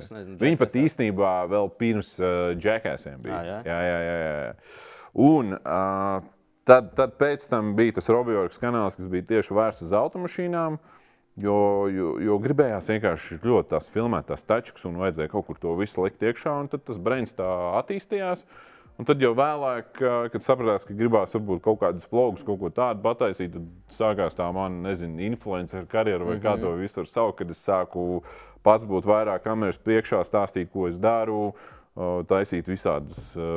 es 0.07 0.13
nezinu, 0.15 0.39
Viņi 0.41 0.61
pat 0.61 0.77
īstenībā 0.85 1.33
vēl 1.51 1.73
pirms 1.81 2.15
uh, 2.23 2.53
džekasiem 2.59 3.19
bija. 3.25 3.41
Ā, 3.41 3.49
jā? 3.51 3.59
jā, 3.67 3.81
jā, 3.91 3.99
jā, 4.07 4.37
jā. 4.45 4.55
Un, 5.27 5.57
uh, 5.59 6.31
tad, 6.71 6.95
tad 6.99 7.19
pēc 7.19 7.45
tam 7.51 7.75
bija 7.79 7.99
tas 7.99 8.11
Robijorks 8.13 8.63
kanāls, 8.63 8.99
kas 8.99 9.11
bija 9.11 9.27
tieši 9.35 9.57
vērsts 9.59 9.89
uz 9.89 9.95
automašīnām. 10.01 10.79
Jo, 11.41 11.89
jo, 11.93 12.15
jo 12.21 12.37
gribējās 12.43 12.91
vienkārši 12.91 13.39
ļoti 13.45 13.71
tās 13.71 13.89
filmēt, 13.93 14.27
tās 14.29 14.45
tačkas, 14.45 14.85
un 14.89 14.99
vajadzēja 15.01 15.31
kaut 15.33 15.47
kur 15.47 15.61
to 15.61 15.77
visu 15.79 16.05
likt 16.05 16.23
iekšā. 16.27 16.57
un 16.61 16.69
Tad 16.73 16.85
tas 16.89 16.99
brains 17.01 17.33
tā 17.37 17.49
attīstījās. 17.81 18.45
Un 19.01 19.07
tad 19.09 19.23
jau 19.23 19.31
vēlāk, 19.33 19.97
kad 19.97 20.45
sapratās, 20.45 20.85
ka 20.85 20.93
gribās 20.93 21.33
varbūt 21.33 21.63
kaut 21.65 21.79
kādas 21.81 22.05
vlogus, 22.11 22.45
kaut 22.45 22.59
ko 22.61 22.69
tādu 22.75 23.01
pataisīt, 23.07 23.55
tad 23.55 23.95
sākās 23.97 24.37
tā 24.37 24.51
mana, 24.53 24.91
nezinu, 24.91 25.23
influencer 25.25 25.87
karjera 25.89 26.27
vai 26.29 26.37
kā 26.43 26.59
to 26.61 26.75
visu 26.77 27.01
var 27.01 27.09
saukt, 27.09 27.39
kad 27.39 27.55
es 27.55 27.63
sāku 27.65 28.21
pats 28.67 28.85
būt 28.85 29.09
vairāk 29.09 29.47
kameras 29.47 29.81
priekšā, 29.81 30.21
stāstīt, 30.29 30.69
ko 30.75 30.85
es 30.91 31.01
daru, 31.01 31.55
taisīt 32.29 32.69
visādas 32.69 33.23
ā, 33.41 33.49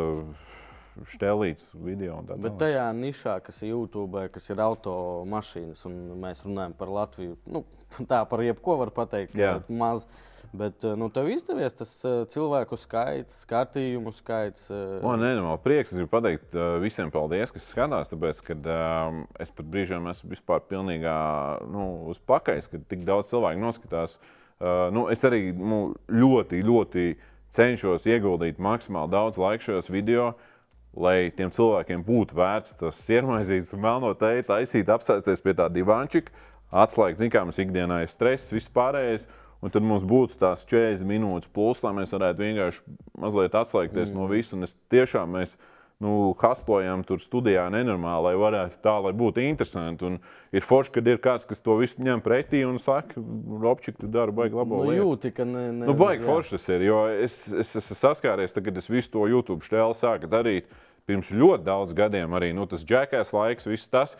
štelītas 1.09 1.71
video 1.83 2.19
tā 2.27 2.37
Bet 2.41 2.59
tajā 2.61 2.89
nišā, 2.97 3.37
kas 3.45 3.61
ir 3.63 3.73
YouTube, 3.73 4.27
kas 4.33 4.49
ir 4.53 4.61
automašīnas, 4.63 5.85
un 5.89 5.97
mēs 6.21 6.43
runājam 6.45 6.75
par 6.77 6.91
Latviju, 6.93 7.39
nu, 7.49 7.63
tā 8.11 8.23
par 8.29 8.43
jebko 8.45 8.77
var 8.83 8.93
pateikt, 8.95 9.37
maz. 9.69 10.05
Bet 10.53 10.83
nu, 10.85 11.07
tev 11.09 11.31
izdevies 11.33 11.73
tas 11.73 11.91
eh, 12.05 12.19
cilvēku 12.29 12.77
skaits, 12.77 13.39
skatījumu 13.41 14.11
skaits. 14.13 14.67
eh, 14.69 14.99
Man 15.01 15.23
nenormāli 15.23 15.63
prieks. 15.63 15.89
Es 15.89 15.97
gribu 15.97 16.11
pateikt 16.11 16.53
uh, 16.53 16.75
visiem 16.83 17.09
paldies, 17.13 17.49
kas 17.55 17.71
skatās. 17.73 18.11
Tāpēc, 18.11 18.41
kad 18.51 18.69
um, 18.69 19.23
es 19.41 19.49
pat 19.49 19.71
brīžiem 19.73 20.05
esmu 20.11 20.29
vispār 20.35 20.61
pilnīgā 20.69 21.17
nu, 21.73 21.87
uz 22.13 22.21
pakaļs, 22.29 22.69
kad 22.69 22.85
tik 22.91 23.01
daudz 23.07 23.33
cilvēku 23.33 23.63
noskatās. 23.63 24.19
Uh, 24.61 24.93
nu, 24.93 25.07
es 25.09 25.25
arī 25.25 25.47
nu, 25.57 25.87
ļoti, 26.13 26.61
ļoti 26.69 27.07
cenšos 27.53 28.05
ieguldīt 28.13 28.61
maksimāli 28.61 29.09
daudz 29.13 29.41
laika 29.41 29.71
šajos 29.71 29.89
video. 29.89 30.35
Lai 30.93 31.31
tiem 31.33 31.49
cilvēkiem 31.53 32.03
būtu 32.05 32.37
vērts 32.37 32.75
tas 32.77 32.99
sirmaizīts 33.01 33.73
un 33.73 33.81
melno 33.81 34.11
teikt, 34.13 34.51
taisīt, 34.51 34.91
apsēsties 34.93 35.41
pie 35.41 35.55
tā 35.57 35.65
divānčika, 35.73 36.33
atslēgt, 36.69 37.21
zinām, 37.21 37.33
kādas 37.33 37.61
ikdienā 37.63 38.03
ir 38.03 38.11
stress, 38.11 38.53
vispārējais. 38.53 39.25
Un 39.63 39.71
tad 39.71 39.85
mums 39.87 40.03
būtu 40.03 40.35
tās 40.41 40.65
40 40.67 41.07
minūtes 41.07 41.49
plus, 41.55 41.79
lai 41.85 41.93
mēs 41.95 42.11
varētu 42.11 42.43
vienkārši 42.43 42.81
mazliet 43.23 43.53
atslēgties 43.55 44.11
mm. 44.11 44.17
no 44.19 44.27
visa. 44.27 44.57
Un 44.57 44.67
es 44.67 44.75
tiešām 44.91 45.37
mēs 45.37 45.55
nu, 46.03 46.33
haslojam 46.41 47.01
tur 47.07 47.21
studijā 47.23 47.63
nenormāli, 47.71 48.25
lai 48.27 48.33
varētu 48.41 48.79
tā, 48.83 48.95
lai 49.05 49.13
būtu 49.15 49.39
interesanti. 49.45 50.03
Un 50.09 50.17
ir 50.51 50.65
forši, 50.67 50.91
kad 50.97 51.07
ir 51.07 51.21
kāds, 51.23 51.47
kas 51.47 51.63
to 51.63 51.77
visu 51.79 52.03
ņem 52.03 52.19
pretī 52.25 52.65
un 52.67 52.75
saka, 52.81 53.21
Robčik, 53.63 53.95
tu 54.01 54.09
dari 54.11 54.35
baigi 54.35 54.57
labo 54.59 54.81
Nu, 54.83 54.89
lietu. 54.91 55.03
jūti, 55.05 55.31
ka 55.37 55.45
ne, 55.47 55.69
ne, 55.71 55.87
Nu, 55.87 55.95
baigi 55.97 56.25
jā. 56.25 56.29
forši 56.29 56.57
tas 56.57 56.67
ir. 56.75 56.83
Jo 56.89 57.03
es, 57.13 57.37
es 57.53 57.71
esmu 57.79 57.95
saskāries, 58.01 58.51
tad, 58.55 58.65
kad 58.67 58.77
es 58.83 58.89
visu 58.91 59.13
to 59.15 59.23
YouTube 59.31 59.63
stēlu 59.63 59.95
sāku 59.95 60.27
darīt 60.31 60.67
pirms 61.07 61.31
ļoti 61.35 61.63
daudz 61.67 61.93
gadiem. 61.95 62.35
Arī 62.35 62.51
nu, 62.55 62.67
tas 62.67 62.83
džekās 62.87 63.31
laiks, 63.35 63.65
viss 63.71 63.87
tas. 63.91 64.17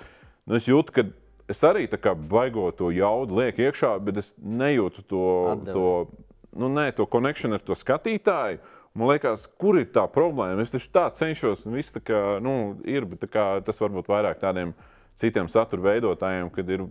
Nu, 0.47 0.55
es 0.59 0.65
jūtu, 0.67 0.91
ka 0.95 1.05
es 1.51 1.61
arī 1.67 1.85
tā 1.91 1.99
kā 1.99 2.15
baigo 2.15 2.69
to 2.75 2.89
jaudu 2.95 3.41
lieku 3.41 3.65
iekšā, 3.67 3.97
bet 4.03 4.17
es 4.23 4.33
nejūtu 4.39 5.03
to, 5.11 5.25
Atdeves. 5.51 5.75
to, 5.75 6.27
nu, 6.59 6.69
nē, 6.71 6.89
to 6.95 7.05
konekšanu 7.07 7.59
ar 7.59 7.63
to 7.67 7.75
skatītāju. 7.75 8.59
Man 8.93 9.09
liekas, 9.09 9.47
kur 9.57 9.79
ir 9.79 9.87
tā 9.89 10.03
problēma? 10.05 10.61
Es 10.61 10.69
taču 10.69 10.91
tā 10.93 11.07
cenšos, 11.17 11.63
un 11.65 11.73
viss 11.79 11.95
tā 11.95 12.01
kā, 12.05 12.17
nu, 12.45 12.75
ir, 12.85 13.07
bet 13.09 13.25
kā, 13.33 13.45
tas 13.65 13.81
varbūt 13.81 14.11
vairāk 14.11 14.37
tādiem 14.43 14.75
citiem 15.17 15.49
satura 15.49 15.87
veidotājiem, 15.87 16.51
kad 16.53 16.69
ir 16.69 16.83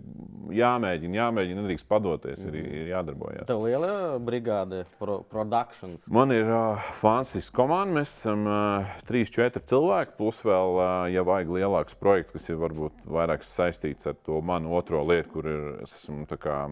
jāmēģina, 0.58 1.18
jāmēģina, 1.20 1.62
nedrīkst 1.62 1.86
padoties, 1.86 2.42
ir, 2.50 2.58
ir 2.58 2.90
jādarbojas. 2.90 3.46
Tev 3.46 3.62
liela 3.68 4.18
brigāde, 4.22 4.82
pro, 4.98 5.20
productions. 5.30 6.10
Man 6.10 6.34
ir 6.34 6.50
uh, 6.50 6.90
fantastiska 6.98 7.60
komanda. 7.62 8.00
Mēs 8.00 8.18
esam 8.18 8.46
uh, 8.50 8.92
trīs, 9.06 9.30
četri 9.30 9.62
cilvēki. 9.70 10.18
Plus, 10.18 10.42
vēl, 10.46 10.78
uh, 10.82 10.92
ja 11.14 11.22
vajag 11.26 11.54
lielāks 11.54 11.98
projekts, 12.02 12.34
kas 12.34 12.50
ir 12.50 12.58
varbūt 12.62 13.06
vairāk 13.14 13.46
saistīts 13.46 14.10
ar 14.10 14.18
to 14.26 14.42
manu 14.42 14.74
otro 14.74 15.06
lietu, 15.06 15.36
kur 15.38 15.54
ir, 15.54 15.66
es 15.86 16.00
esmu, 16.02 16.26
kā, 16.34 16.64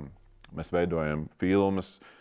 mēs 0.58 0.74
veidojam 0.74 1.28
filmas. 1.38 2.00
Uh, 2.00 2.16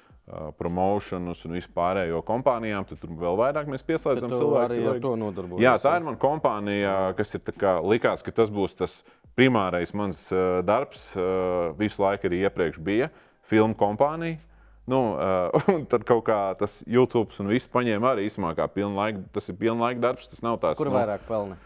promocionus 0.59 1.41
un 1.48 1.55
vispārējo 1.57 2.19
kompānijām, 2.25 2.86
tad 2.89 3.00
tur 3.01 3.13
vēl 3.17 3.38
vairāk 3.39 3.69
mēs 3.71 3.86
pieslēdzam 3.88 4.29
tu 4.29 4.41
cilvēkus. 4.41 4.75
arī 4.75 4.89
ar 4.91 5.00
to 5.03 5.13
nodarbojies. 5.17 5.63
Jā, 5.63 5.77
tā 5.81 5.95
ir 5.98 6.05
mana 6.05 6.19
kompānija, 6.21 6.98
kas 7.17 7.33
ir 7.38 7.55
kā, 7.57 7.79
likās, 7.81 8.21
ka 8.25 8.33
tas 8.36 8.51
būs 8.53 8.77
tas 8.77 9.00
primārais 9.39 9.93
mans 9.98 10.27
uh, 10.36 10.59
darbs. 10.65 11.12
Uh, 11.17 11.71
visu 11.79 12.03
laiku 12.03 12.29
arī 12.29 12.43
iepriekš 12.45 12.81
bija 12.83 13.09
filmu 13.50 13.77
kompānija. 13.79 14.38
Nu, 14.89 15.01
uh, 15.17 15.71
tad 15.91 16.05
kaut 16.09 16.25
kā 16.29 16.38
tas 16.59 16.79
YouTube 16.89 17.33
un 17.41 17.50
viss 17.53 17.69
paņēma 17.69 18.13
arī 18.13 18.27
īsumā, 18.29 18.53
kā 18.57 18.67
pilnlaika. 18.74 19.24
Tas 19.33 19.50
ir 19.50 19.57
pilnlaika 19.57 20.03
darbs, 20.03 20.29
tas 20.29 20.45
nav 20.45 20.59
tāds. 20.62 20.77
Kur 20.81 20.91
nu, 20.91 20.98
vairāk 20.98 21.25
pelni? 21.29 21.57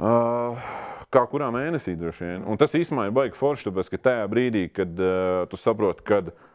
Uh, 0.00 0.70
kā 1.12 1.24
kurā 1.28 1.50
mēnesī 1.54 1.96
droši 1.98 2.28
vien. 2.28 2.46
Un 2.48 2.60
tas 2.60 2.74
īstenībā 2.78 3.08
ir 3.08 3.16
baigi 3.18 3.38
forši, 3.38 3.68
tāpēc 3.68 3.90
ka 3.92 4.00
tajā 4.08 4.30
brīdī, 4.32 4.64
kad 4.72 5.02
uh, 5.02 5.42
tu 5.50 5.58
saproti, 5.60 6.06
ka 6.06 6.22
ar, 6.22 6.30
uh, 6.30 6.46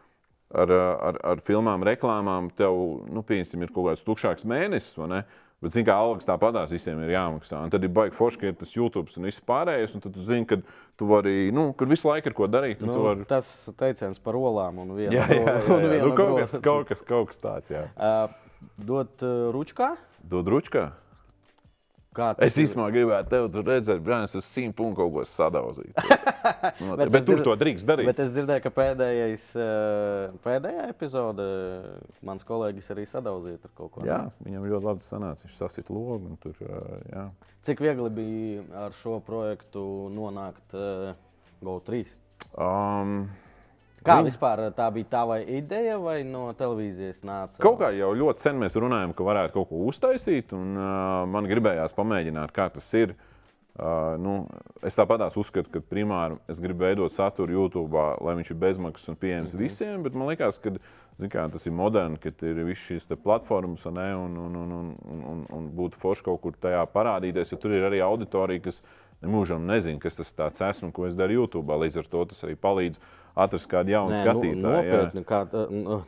ar, 0.53 1.17
ar 1.33 1.41
filmām, 1.45 1.83
reklāmām 1.87 2.51
tev 2.57 2.77
nu, 3.11 3.23
pieņemsim, 3.25 3.65
ir 3.65 3.73
kaut 3.73 3.89
kāds 3.89 4.05
tukšāks 4.05 4.47
mēnesis, 4.49 4.97
vai 5.01 5.09
ne? 5.11 5.25
Bet, 5.63 5.71
zini, 5.71 5.85
kā 5.87 5.95
algas 5.97 6.27
tāpatās 6.27 6.73
visiem 6.75 6.99
ir 7.05 7.13
jāmaksā. 7.15 7.61
Un 7.65 7.71
tad 7.73 7.85
ir 7.87 7.91
baigi 7.95 8.13
forši, 8.17 8.39
ka 8.41 8.49
ir 8.51 8.57
tas 8.59 8.73
YouTube 8.75 9.09
un 9.17 9.25
viss 9.25 9.41
pārējais. 9.47 9.95
Un 9.97 10.03
tad 10.03 10.13
tu 10.13 10.21
zini, 10.21 10.45
ka 10.49 10.59
tu 10.99 11.07
vari, 11.09 11.47
nu, 11.55 11.69
kur 11.79 11.89
visu 11.89 12.09
laiku 12.09 12.29
ir 12.29 12.35
ko 12.37 12.49
darīt. 12.51 12.83
Nu, 12.83 12.91
tu 12.91 13.05
vari... 13.07 13.25
Tas 13.29 13.49
teiciens 13.79 14.19
par 14.21 14.37
olām 14.37 14.83
un 14.83 14.91
vienu 14.97 15.15
Jā, 15.15 15.23
jā, 15.31 15.39
jā, 15.39 15.55
jā. 15.55 15.79
vienu 15.87 16.11
Nu, 16.11 16.11
kaut, 16.19 16.35
kas, 16.43 16.57
kaut, 16.59 16.85
kas, 16.91 17.01
kaut 17.07 17.31
kas 17.31 17.41
tāds, 17.41 17.73
jā. 17.73 17.87
Uh, 17.95 18.27
dot 18.77 19.23
uh, 19.25 19.47
ručkā? 19.55 19.93
Dod 20.25 20.51
ručkā. 20.51 20.89
Es 22.45 22.55
īstenībā 22.61 22.87
gribētu 22.93 23.31
tevi 23.33 23.51
tur 23.53 23.65
redzēt, 23.67 24.01
Brānis, 24.05 24.35
uz 24.39 24.47
simt 24.47 24.75
punktu 24.77 25.03
kaut 25.03 25.13
ko 25.15 25.25
sadauzīt. 25.29 25.93
Nu, 26.79 26.93
Bet 26.97 27.09
bet, 27.09 27.23
tur 27.25 27.39
to 27.41 27.53
drīkst 27.57 27.87
darīt. 27.89 28.05
Bet 28.05 28.19
es 28.21 28.29
dzirdēju, 28.33 28.61
ka 28.61 28.69
pēdējais, 28.73 29.45
uh, 29.57 30.35
pēdējā 30.43 30.83
epizode 30.91 31.45
mans 32.25 32.45
kolēģis 32.45 32.89
arī 32.93 33.05
sadauzīja 33.09 33.61
tur 33.63 33.71
kaut 33.77 33.91
ko. 33.95 34.03
Jā, 34.05 34.19
viņam 34.45 34.67
ļoti 34.69 34.85
labi 34.85 35.07
sanāca. 35.07 35.47
Viņš 35.47 35.55
sasita 35.57 35.93
logu. 35.95 36.35
Tur, 36.43 36.59
ā, 36.61 36.81
jā. 37.09 37.23
Cik 37.65 37.81
viegli 37.81 38.11
bija 38.19 38.85
ar 38.85 38.93
šo 38.99 39.17
projektu 39.25 39.81
nonākt 40.13 40.77
uh, 40.77 41.15
GO3? 41.65 42.05
um, 42.61 43.17
Kā 44.05 44.19
Viņ- 44.19 44.27
vispār 44.29 44.59
tā 44.77 44.85
bija 44.93 45.07
tava 45.09 45.39
ideja 45.41 45.97
vai 45.97 46.19
no 46.23 46.51
televīzijas 46.53 47.23
nāca? 47.25 47.57
kaut 47.57 47.79
kā 47.79 47.89
jau 47.97 48.11
ļoti 48.13 48.43
sen 48.43 48.59
mēs 48.61 48.77
runājam, 48.77 49.15
ka 49.17 49.23
varētu 49.25 49.53
kaut 49.53 49.69
ko 49.69 49.85
uztaisīt. 49.89 50.53
Un, 50.53 50.75
uh, 50.77 51.23
man 51.25 51.49
gribējās 51.49 51.97
pamēģināt, 51.97 52.53
kā 52.53 52.69
tas 52.69 52.93
ir. 52.93 53.15
Uh, 53.75 54.13
nu, 54.15 54.47
es 54.87 54.95
tāpat 54.95 55.19
uzskatu, 55.35 55.67
ka 55.67 55.81
primāri 55.83 56.37
es 56.47 56.61
gribu 56.63 56.85
veidot 56.85 57.11
saturu 57.11 57.51
YouTube, 57.51 57.97
lai 58.23 58.35
viņš 58.37 58.51
ir 58.53 58.59
bezmaksas 58.61 59.09
un 59.11 59.17
pieejams 59.19 59.51
mm 59.51 59.57
-hmm. 59.57 59.63
visiem. 59.63 60.03
Bet 60.03 60.13
man 60.13 60.27
liekas, 60.27 60.57
ka 60.57 60.71
kā, 61.27 61.51
tas 61.51 61.65
ir 61.67 61.73
moderns, 61.73 62.19
ka 62.19 62.29
ir 62.29 62.63
visas 62.63 62.85
šīs 62.85 63.23
platformas 63.23 63.85
un, 63.85 63.97
un, 63.97 64.37
un, 64.37 64.55
un, 64.55 64.71
un, 64.71 65.23
un, 65.23 65.45
un, 65.49 65.71
būtu 65.75 65.95
forši 65.97 66.23
kaut 66.23 66.41
kur 66.41 66.53
tajā 66.53 66.85
parādīties. 66.93 67.51
Jo 67.51 67.57
tur 67.57 67.71
ir 67.71 67.83
arī 67.83 67.99
auditorija, 68.01 68.61
kas 68.61 68.81
nemūžam 69.21 69.65
nezina, 69.65 69.99
kas 69.99 70.15
tas 70.15 70.61
esmu, 70.61 70.91
ko 70.91 71.05
es 71.05 71.15
daru 71.15 71.33
YouTube. 71.33 71.73
Līdz 71.73 71.97
ar 71.97 72.07
to 72.07 72.25
tas 72.25 72.43
arī 72.43 72.55
palīdz 72.55 72.99
atrast 73.35 73.67
kādu 73.67 73.91
jaunu 73.91 74.13
Nē, 74.13 74.19
nu, 74.19 74.23
skatītāju. 74.23 74.61
jā. 74.63 74.97
nopietni, 74.99 75.23
kā, 75.27 75.39
tā- 75.51 75.65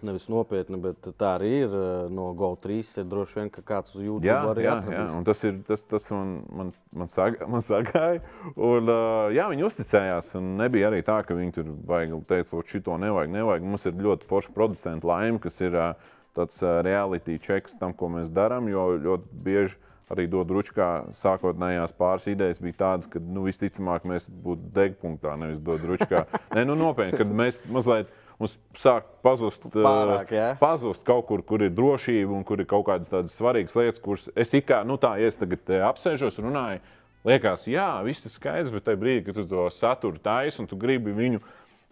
nevis 0.08 0.28
nopietni, 0.32 0.80
bet 0.82 1.10
tā 1.20 1.34
arī 1.38 1.50
ir 1.66 1.74
uh, 1.76 2.10
no 2.14 2.30
GO3. 2.40 2.78
ir 3.02 3.08
Droši 3.12 3.40
vien, 3.42 3.50
ka 3.52 3.62
kāds 3.68 3.96
uz 3.98 4.04
YouTube 4.06 4.28
Jā, 4.30 4.38
arī 4.48 4.64
jā, 4.64 4.70
jā, 4.72 4.76
atradīs. 4.80 5.16
un 5.18 5.24
tas, 5.28 5.44
ir, 5.44 5.58
tas, 5.68 5.84
tas 5.84 6.10
man, 6.16 6.32
man, 6.62 6.72
man, 7.04 7.12
sag, 7.12 7.40
man 7.52 7.66
sagāja. 7.66 8.22
Un, 8.56 8.88
uh, 8.88 9.28
jā, 9.36 9.50
viņi 9.52 9.68
uzticējās. 9.68 10.34
un 10.40 10.54
Nebija 10.62 10.88
arī 10.92 11.02
tā, 11.04 11.20
ka 11.28 11.36
viņi 11.36 11.58
tur 11.60 11.74
baigi 11.92 12.22
teica, 12.32 12.56
ka 12.62 12.68
šito 12.78 12.96
nevajag, 13.04 13.34
nevajag. 13.36 13.68
Mums 13.68 13.86
ir 13.92 14.00
ļoti 14.08 14.30
forši 14.32 14.54
producenti 14.56 15.08
laime, 15.12 15.40
kas 15.44 15.60
ir 15.62 15.76
uh, 15.76 15.92
tāds 16.38 16.62
reality 16.86 17.40
checks 17.42 17.76
tam, 17.76 17.92
ko 17.94 18.08
mēs 18.14 18.32
darām. 18.32 18.70
Jo 18.72 18.94
ļoti 18.98 19.44
bieži 19.44 19.76
arī 20.14 20.28
dod 20.32 20.52
ručkā 20.56 20.90
sākotnējās 21.16 21.96
pāris 21.98 22.30
idejas 22.32 22.62
bija 22.64 22.80
tādas, 22.84 23.10
ka 23.12 23.22
nu, 23.22 23.44
visticamāk 23.48 24.08
mēs 24.08 24.30
būtu 24.32 24.72
degpunktā, 24.76 25.36
nevis 25.40 25.60
dod 25.64 25.84
ručkā. 25.88 26.24
Nē, 26.56 26.64
nu 26.70 26.78
nopietni, 26.80 27.18
kad 27.20 27.36
mēs 27.44 27.62
mazliet. 27.72 28.14
Mums 28.38 28.54
sāk 28.78 29.08
pazust, 29.26 29.64
uh, 29.66 29.80
Pārāk, 29.82 30.30
jā? 30.30 30.50
pazust 30.62 31.02
kaut 31.08 31.26
kur, 31.26 31.42
kur 31.42 31.64
ir 31.66 31.72
drošība 31.74 32.36
un 32.38 32.44
kur 32.46 32.62
ir 32.62 32.68
kaut 32.70 32.84
kādas 32.86 33.10
tādas 33.10 33.34
svarīgas 33.34 33.74
lietas, 33.80 34.02
kuras 34.04 34.28
es 34.38 34.54
kā, 34.62 34.84
nu 34.86 35.00
tā, 35.02 35.16
ja 35.18 35.32
es 35.32 35.42
tagad 35.42 35.72
eh, 35.74 35.82
apsēžos, 35.82 36.38
runāju, 36.46 36.84
liekas, 37.26 37.66
jā, 37.66 37.88
viss 38.06 38.30
ir 38.30 38.36
skaidrs, 38.36 38.76
bet 38.76 38.86
tajā 38.86 39.02
brīdī, 39.02 39.24
kad 39.26 39.40
tu 39.40 39.48
to 39.50 39.66
saturu 39.74 40.22
taisi 40.22 40.62
un 40.62 40.70
tu 40.70 40.78
gribi 40.78 41.16
viņu 41.18 41.42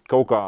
kaut 0.06 0.30
kā 0.30 0.44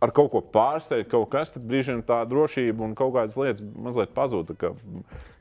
ar 0.00 0.10
kaut 0.16 0.30
ko 0.32 0.40
pārsteigt, 0.40 1.10
kaut 1.12 1.28
kas, 1.32 1.50
tad 1.52 1.62
brīžiem 1.68 2.00
tā 2.06 2.22
drošība 2.28 2.80
un 2.86 2.94
kaut 2.96 3.12
kādas 3.18 3.36
lietas 3.36 3.60
mazliet 3.76 4.14
pazūd. 4.16 4.48
tā 4.52 4.56
kā 4.56 4.70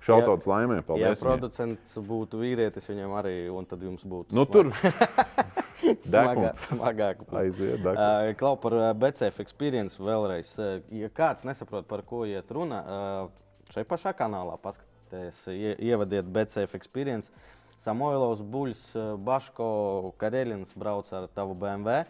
Šautauts 0.04 0.48
laimē, 0.48 0.80
Ja 0.80 0.86
paldies. 0.88 1.20
viņai. 1.20 1.26
producents 1.26 1.98
būtu 1.98 2.40
vīrietis, 2.40 2.88
viņam 2.92 3.16
arī, 3.20 3.36
un 3.52 3.66
tad 3.66 3.82
jums 3.84 4.04
būtu 4.04 4.36
Nu, 4.36 4.46
tur 4.46 4.70
smagā, 4.72 5.96
degpunkts. 6.14 6.66
smagāk. 6.72 7.24
aiziet. 7.42 7.86
Uh, 7.86 8.34
Klau 8.40 8.56
par 8.60 8.74
uh, 8.76 8.94
BCF 8.94 9.40
experience 9.44 10.00
vēlreiz. 10.00 10.54
Uh, 10.60 10.82
ja 10.92 11.10
kāds 11.10 11.44
nesaprot, 11.48 11.88
par 11.88 12.02
ko 12.08 12.26
iet 12.28 12.52
runa, 12.52 12.80
uh, 12.84 13.74
šeit 13.74 13.88
pašā 13.88 14.14
kanālā 14.18 14.58
paskatieties, 14.64 15.44
ie, 15.56 15.76
ievadiet 15.92 16.26
BCF 16.26 16.76
experience. 16.76 17.32
Samoilovs, 17.80 18.42
Buļs, 18.44 18.82
Baško, 19.24 20.14
Kareļins 20.20 20.74
brauc 20.76 21.08
ar 21.16 21.30
tavu 21.32 21.54
BMW. 21.56 22.02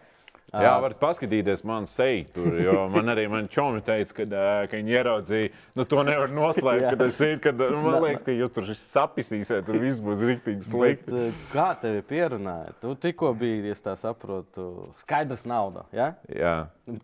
Jā, 0.50 0.72
varat 0.82 0.98
paskatīties 1.02 1.62
man 1.68 1.86
seju 1.90 2.24
tur, 2.34 2.56
jo 2.64 2.88
man 2.90 3.12
arī 3.14 3.28
man 3.30 3.50
čomi 3.52 3.84
teica, 3.86 4.16
ka, 4.18 4.26
ā, 4.26 4.56
ka 4.72 4.80
viņi 4.80 4.96
ieraudzīja, 4.98 5.52
nu 5.78 5.86
to 5.90 6.06
nevar 6.08 6.34
noslēpt, 6.34 6.82
Jā. 6.82 6.94
kad 6.96 7.04
tas 7.04 7.20
ir, 7.26 7.36
kad 7.44 7.62
nu, 7.62 7.84
man 7.86 8.00
liekas, 8.08 8.26
ka 8.26 8.34
jūs 8.34 8.56
tur 8.56 8.72
sapisīsiet, 8.82 9.68
tur 9.68 9.78
viss 9.84 10.02
būs 10.02 10.26
riktīgi 10.26 10.64
Bet, 10.64 10.72
slikti. 10.72 11.14
uh, 11.14 11.46
kā 11.54 11.70
tevi 11.84 12.02
pierunāja? 12.10 12.74
Tu 12.82 12.96
tikko 13.06 13.36
biji, 13.38 13.76
es 13.76 13.86
tā 13.86 13.94
saprotu, 14.00 14.72
skaidrs 15.04 15.46
nauda. 15.50 15.86
Ja? 15.94 16.14
Jā. 16.34 16.58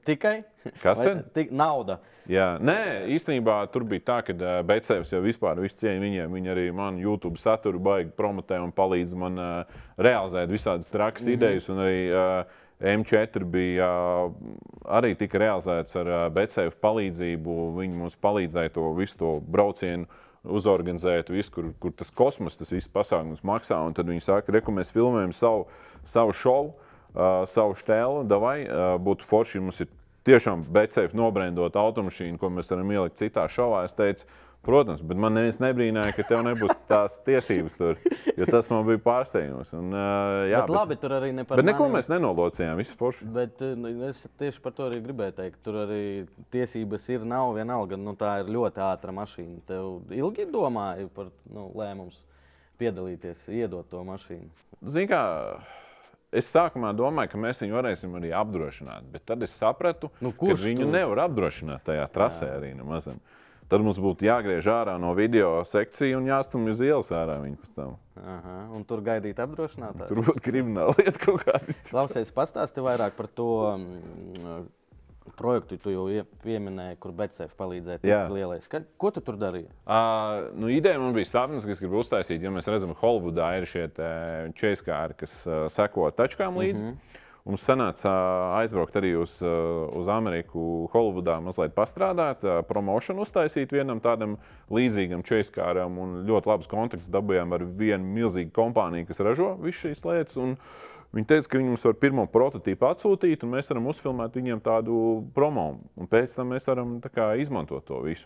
Tikai 0.08 0.40
Kas 0.82 0.98
Vai- 0.98 1.06
tad? 1.06 1.34
Tik, 1.34 1.52
nauda. 1.52 2.00
Jā, 2.26 2.58
nē, 2.58 3.06
īstenībā 3.14 3.60
tur 3.70 3.84
bija 3.86 4.02
tā, 4.02 4.18
ka 4.26 4.34
Becēvis 4.66 5.12
jau 5.14 5.22
vispār 5.22 5.60
visu 5.62 5.78
cieņu 5.84 6.02
viņiem. 6.02 6.32
Viņi 6.34 6.52
arī 6.56 6.66
man 6.74 6.98
YouTube 6.98 7.38
saturu 7.38 7.80
baigi 7.80 8.10
promotē 8.18 8.58
un 8.64 8.74
palīdz 8.74 9.14
man 9.14 9.38
uh, 9.38 9.82
realizēt 10.02 10.50
visādas 10.50 10.90
trakas 10.90 11.22
mm 11.22 11.28
-hmm. 11.28 11.34
idejas. 11.34 11.70
Un 11.70 11.78
arī 11.78 12.02
uh, 12.10 12.64
M4 12.84 13.46
bija 13.48 13.88
arī 14.84 15.14
tika 15.16 15.40
realizēts 15.40 15.96
ar 16.02 16.10
Becēvis 16.36 16.76
palīdzību. 16.84 17.58
Viņi 17.80 18.00
mums 18.02 18.18
palīdzēja 18.20 18.74
to 18.76 18.90
visu 18.98 19.20
to 19.22 19.34
braucienu. 19.42 20.10
Uzorganizēt 20.46 21.32
visu, 21.34 21.50
kur, 21.56 21.72
kur 21.82 21.94
tas 21.98 22.12
kosmos, 22.14 22.54
tas 22.60 22.70
viss 22.70 22.92
pasākums 22.92 23.42
maksā. 23.42 23.80
Un 23.82 23.96
tad 23.98 24.12
viņi 24.12 24.22
saka, 24.28 24.60
ka 24.62 24.74
mēs 24.76 24.94
filmējam 24.94 25.32
savu, 25.34 25.64
savu 26.06 26.36
šovu, 26.38 26.76
savu 27.50 27.74
stēlu. 27.80 28.22
Davai, 28.30 28.60
būtu 29.02 29.26
forši, 29.26 29.64
mums 29.64 29.82
ir 29.82 29.90
tiešām 30.30 30.68
BCF 30.76 31.16
nobrendot 31.18 31.80
automašīnu, 31.80 32.38
ko 32.38 32.52
mēs 32.54 32.70
varam 32.74 32.94
ielikt 32.94 33.18
citā 33.24 33.48
šovā. 33.50 33.88
Es 33.88 33.98
teicu, 33.98 34.30
protams, 34.66 35.02
bet 35.06 35.18
man 35.22 35.34
neviens 35.38 35.60
nebrīnāja, 35.62 36.16
ka 36.18 36.26
tev 36.28 36.42
nebūs 36.48 36.74
tās 36.90 37.20
tiesības 37.26 37.78
tur, 37.78 38.00
jo 38.36 38.48
tas 38.50 38.68
man 38.74 38.84
bija 38.88 39.00
pārsteigums. 39.06 39.72
Un, 39.78 39.94
uh, 39.94 40.44
jā, 40.50 40.60
bet, 40.66 40.74
labi, 40.76 40.98
tur 41.02 41.16
arī 41.20 41.30
ne 41.38 41.46
par 41.46 41.62
bet 41.62 41.66
neko 41.70 41.86
maniem- 41.88 42.00
mēs 42.00 42.10
nenolocījām, 42.12 42.76
viss 42.82 42.98
forši. 43.00 43.30
Bet 43.38 43.62
nu, 43.78 43.94
es 44.10 44.26
tieši 44.42 44.62
par 44.66 44.76
to 44.78 44.90
arī 44.90 45.02
gribēju 45.06 45.38
teikt. 45.40 45.62
Tur 45.64 45.80
arī 45.86 46.04
tiesības 46.52 47.08
ir, 47.14 47.26
nav 47.30 47.54
vienalga. 47.56 47.96
Nu, 47.98 48.16
tā 48.20 48.40
ir 48.44 48.52
ļoti 48.54 48.82
ātra 48.90 49.14
mašīna. 49.16 49.62
Tev 49.70 50.02
ilgi 50.12 50.50
domāji 50.52 51.10
par 51.16 51.32
nu, 51.54 51.70
lēmumus 51.78 52.20
piedalīties, 52.82 53.48
iedot 53.56 53.88
to 53.90 54.02
mašīnu? 54.04 54.50
Zini, 54.86 55.08
kā 55.08 55.22
es 56.36 56.50
sākumā 56.52 56.90
domāju, 56.98 57.32
ka 57.32 57.40
mēs 57.40 57.62
viņu 57.64 57.78
varēsim 57.78 58.16
arī 58.20 58.34
apdrošināt, 58.36 59.06
bet 59.14 59.24
tad 59.30 59.44
es 59.46 59.54
sapratu, 59.56 60.10
Nu, 60.20 60.34
ka 60.36 60.52
viņu 60.60 60.84
tu- 60.84 60.92
nevar 60.92 61.22
apdrošināt 61.30 61.86
tajā 61.88 62.10
trasē 62.12 62.50
arī 62.58 62.74
nemazam. 62.76 63.22
Tad 63.70 63.82
mums 63.82 63.98
būtu 64.02 64.28
jāgriež 64.28 64.68
ārā 64.70 64.94
no 65.02 65.16
video 65.18 65.64
sekcijas 65.66 66.20
un 66.20 66.28
jāstumj 66.30 66.70
uz 66.70 66.82
ielas 66.86 67.10
ārā 67.16 67.40
viņa 67.42 67.58
pēc 67.64 67.72
tam. 67.74 67.96
Aha, 68.22 68.58
un 68.78 68.86
tur 68.88 69.02
gaidīt 69.06 69.40
apdrošinātāju. 69.42 70.10
Tur 70.12 70.22
būtu 70.28 70.44
krimināla 70.46 70.94
lieta 71.00 71.22
kaut 71.24 71.42
kāda. 71.48 71.78
Klausies, 71.90 72.30
pastāsti 72.36 72.84
vairāk 72.86 73.18
par 73.18 73.28
to 73.34 73.50
mm, 73.74 74.68
projektu, 75.34 75.80
tu 75.82 75.94
jau 75.94 76.06
ie- 76.14 76.24
pieminēji, 76.46 77.00
kur 77.02 77.16
Betsēfa 77.18 77.58
palīdzēja. 77.58 78.04
Jā. 78.06 78.22
lielais. 78.30 78.70
Ka, 78.70 78.84
ko 79.02 79.12
tu 79.16 79.24
tur 79.26 79.40
darīji? 79.42 79.68
Uh, 79.82 80.52
nu, 80.62 80.70
ideja 80.70 81.02
man 81.02 81.18
bija 81.18 81.32
sapnis, 81.34 81.66
ka 81.66 81.74
es 81.74 81.82
gribu 81.82 82.04
uztaisīt, 82.04 82.46
ja 82.46 82.54
mēs 82.54 82.70
redzam, 82.70 82.94
ka 82.94 83.02
Holivudā 83.02 83.50
ir 83.60 83.70
šie 83.70 83.90
čēskāri, 84.62 85.18
kas 85.18 85.38
uh, 85.50 85.66
seko 85.74 86.12
tačkām 86.14 86.62
līdzi. 86.62 86.86
Mm 86.86 86.94
-hmm. 86.94 87.24
Mums 87.46 87.62
sanāca 87.62 88.10
aizbraukt 88.58 88.96
arī 88.98 89.12
uz, 89.22 89.36
uh, 89.46 89.86
uz 89.94 90.08
Ameriku, 90.10 90.88
Holivudā, 90.90 91.36
mazliet 91.46 91.76
pastrādāt, 91.78 92.42
uh, 92.42 92.64
promošanu 92.66 93.22
uztaisīt 93.22 93.76
vienam 93.76 94.02
tādam 94.02 94.34
līdzīgam 94.74 95.22
čēskāram. 95.28 96.00
Ļoti 96.26 96.50
labs 96.50 96.72
kontakts 96.72 97.12
dabūjām 97.14 97.54
ar 97.54 97.68
vienu 97.78 98.16
milzīgu 98.18 98.50
kompāniju, 98.56 99.06
kas 99.12 99.22
ražo 99.28 99.52
visas 99.62 99.84
šīs 99.84 100.02
lietas. 100.10 100.42
Viņi 101.14 101.30
teica, 101.30 101.52
ka 101.52 101.62
viņi 101.62 101.70
mums 101.70 101.86
var 101.86 102.00
pirmo 102.02 102.26
prototypu 102.34 102.90
atsūtīt, 102.90 103.46
un 103.46 103.54
mēs 103.54 103.70
varam 103.70 103.94
uzfilmēt 103.94 104.42
viņiem 104.42 104.66
tādu 104.66 104.98
promo. 105.38 105.68
Pēc 106.10 106.34
tam 106.40 106.50
mēs 106.56 106.66
varam 106.72 106.98
kā, 107.06 107.36
izmantot 107.46 107.86
to 107.86 108.02
visu 108.08 108.26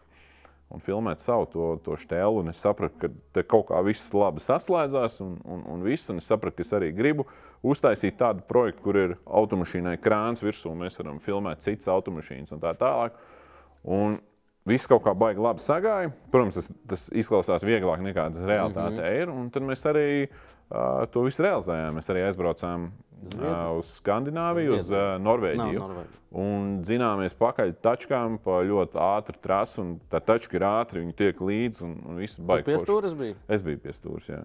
un 0.69 0.83
filmēt 0.85 1.23
savu 1.23 1.47
to, 1.49 1.67
to 1.85 1.97
stēlu. 1.97 2.43
Es 2.51 2.61
sapratu, 2.61 2.95
ka 3.01 3.09
te 3.33 3.43
kaut 3.43 3.67
kā 3.71 3.81
viss 3.85 4.13
labi 4.13 4.43
saslēdzās, 4.43 5.19
un, 5.25 5.37
un, 5.45 5.65
un, 5.73 5.83
viss, 5.85 6.09
un 6.13 6.21
es 6.21 6.29
sapratu, 6.29 6.59
ka 6.59 6.67
es 6.67 6.73
arī 6.77 6.91
gribu 6.95 7.25
uztaisīt 7.65 8.19
tādu 8.19 8.45
projektu, 8.47 8.85
kur 8.85 8.99
ir 9.01 9.17
automašīnai 9.25 9.97
krāns 10.01 10.43
virsū, 10.45 10.71
un 10.71 10.85
mēs 10.85 10.99
varam 11.01 11.19
filmēt 11.23 11.65
citas 11.65 11.89
automašīnas 11.91 12.55
un 12.55 12.63
tā 12.63 12.75
tālāk. 12.79 13.17
Un 13.89 14.19
Viss 14.67 14.89
kaut 14.89 15.01
kā 15.05 15.15
baigi 15.17 15.41
labi 15.41 15.63
sagāja. 15.63 16.11
Protams, 16.33 16.59
tas, 16.59 16.67
tas 16.91 17.05
izklausās 17.17 17.63
vieglāk 17.65 18.03
nekā 18.05 18.27
tas 18.35 18.45
realitāte 18.45 18.97
mm 18.97 18.99
-hmm. 18.99 19.21
ir. 19.21 19.29
Un 19.29 19.49
tad 19.49 19.63
mēs 19.63 19.85
arī 19.89 20.27
to 21.13 21.25
visu 21.25 21.45
realizējām. 21.45 21.97
Mēs 21.97 22.09
arī 22.13 22.23
aizbraucām 22.27 22.89
uh, 22.89 23.49
uz 23.79 23.95
Skandināviju, 23.99 24.77
uz 24.77 24.91
uh, 24.93 25.17
Norvēģiju. 25.23 25.79
Nav 25.79 25.89
Norvēģija. 25.89 26.15
Un 26.39 26.73
zināmies 26.85 27.33
pakaļ 27.33 27.73
tačkām 27.81 28.37
pa 28.43 28.59
ļoti 28.61 28.99
ātru 29.01 29.39
trasu. 29.41 29.81
un 29.81 29.95
Tā 30.11 30.21
tačka 30.21 30.59
ir 30.59 30.65
ātri, 30.67 31.01
viņi 31.01 31.15
tiek 31.17 31.41
līdzi 31.41 31.85
un, 31.87 31.95
un 32.05 32.19
viss 32.21 32.37
baigi. 32.37 32.67
Pie 32.69 32.81
stūres 32.83 33.15
bija. 33.17 33.37
Es 33.49 33.65
biju 33.65 33.81
pie 33.81 33.95
stūres. 33.97 34.29
jā. 34.29 34.43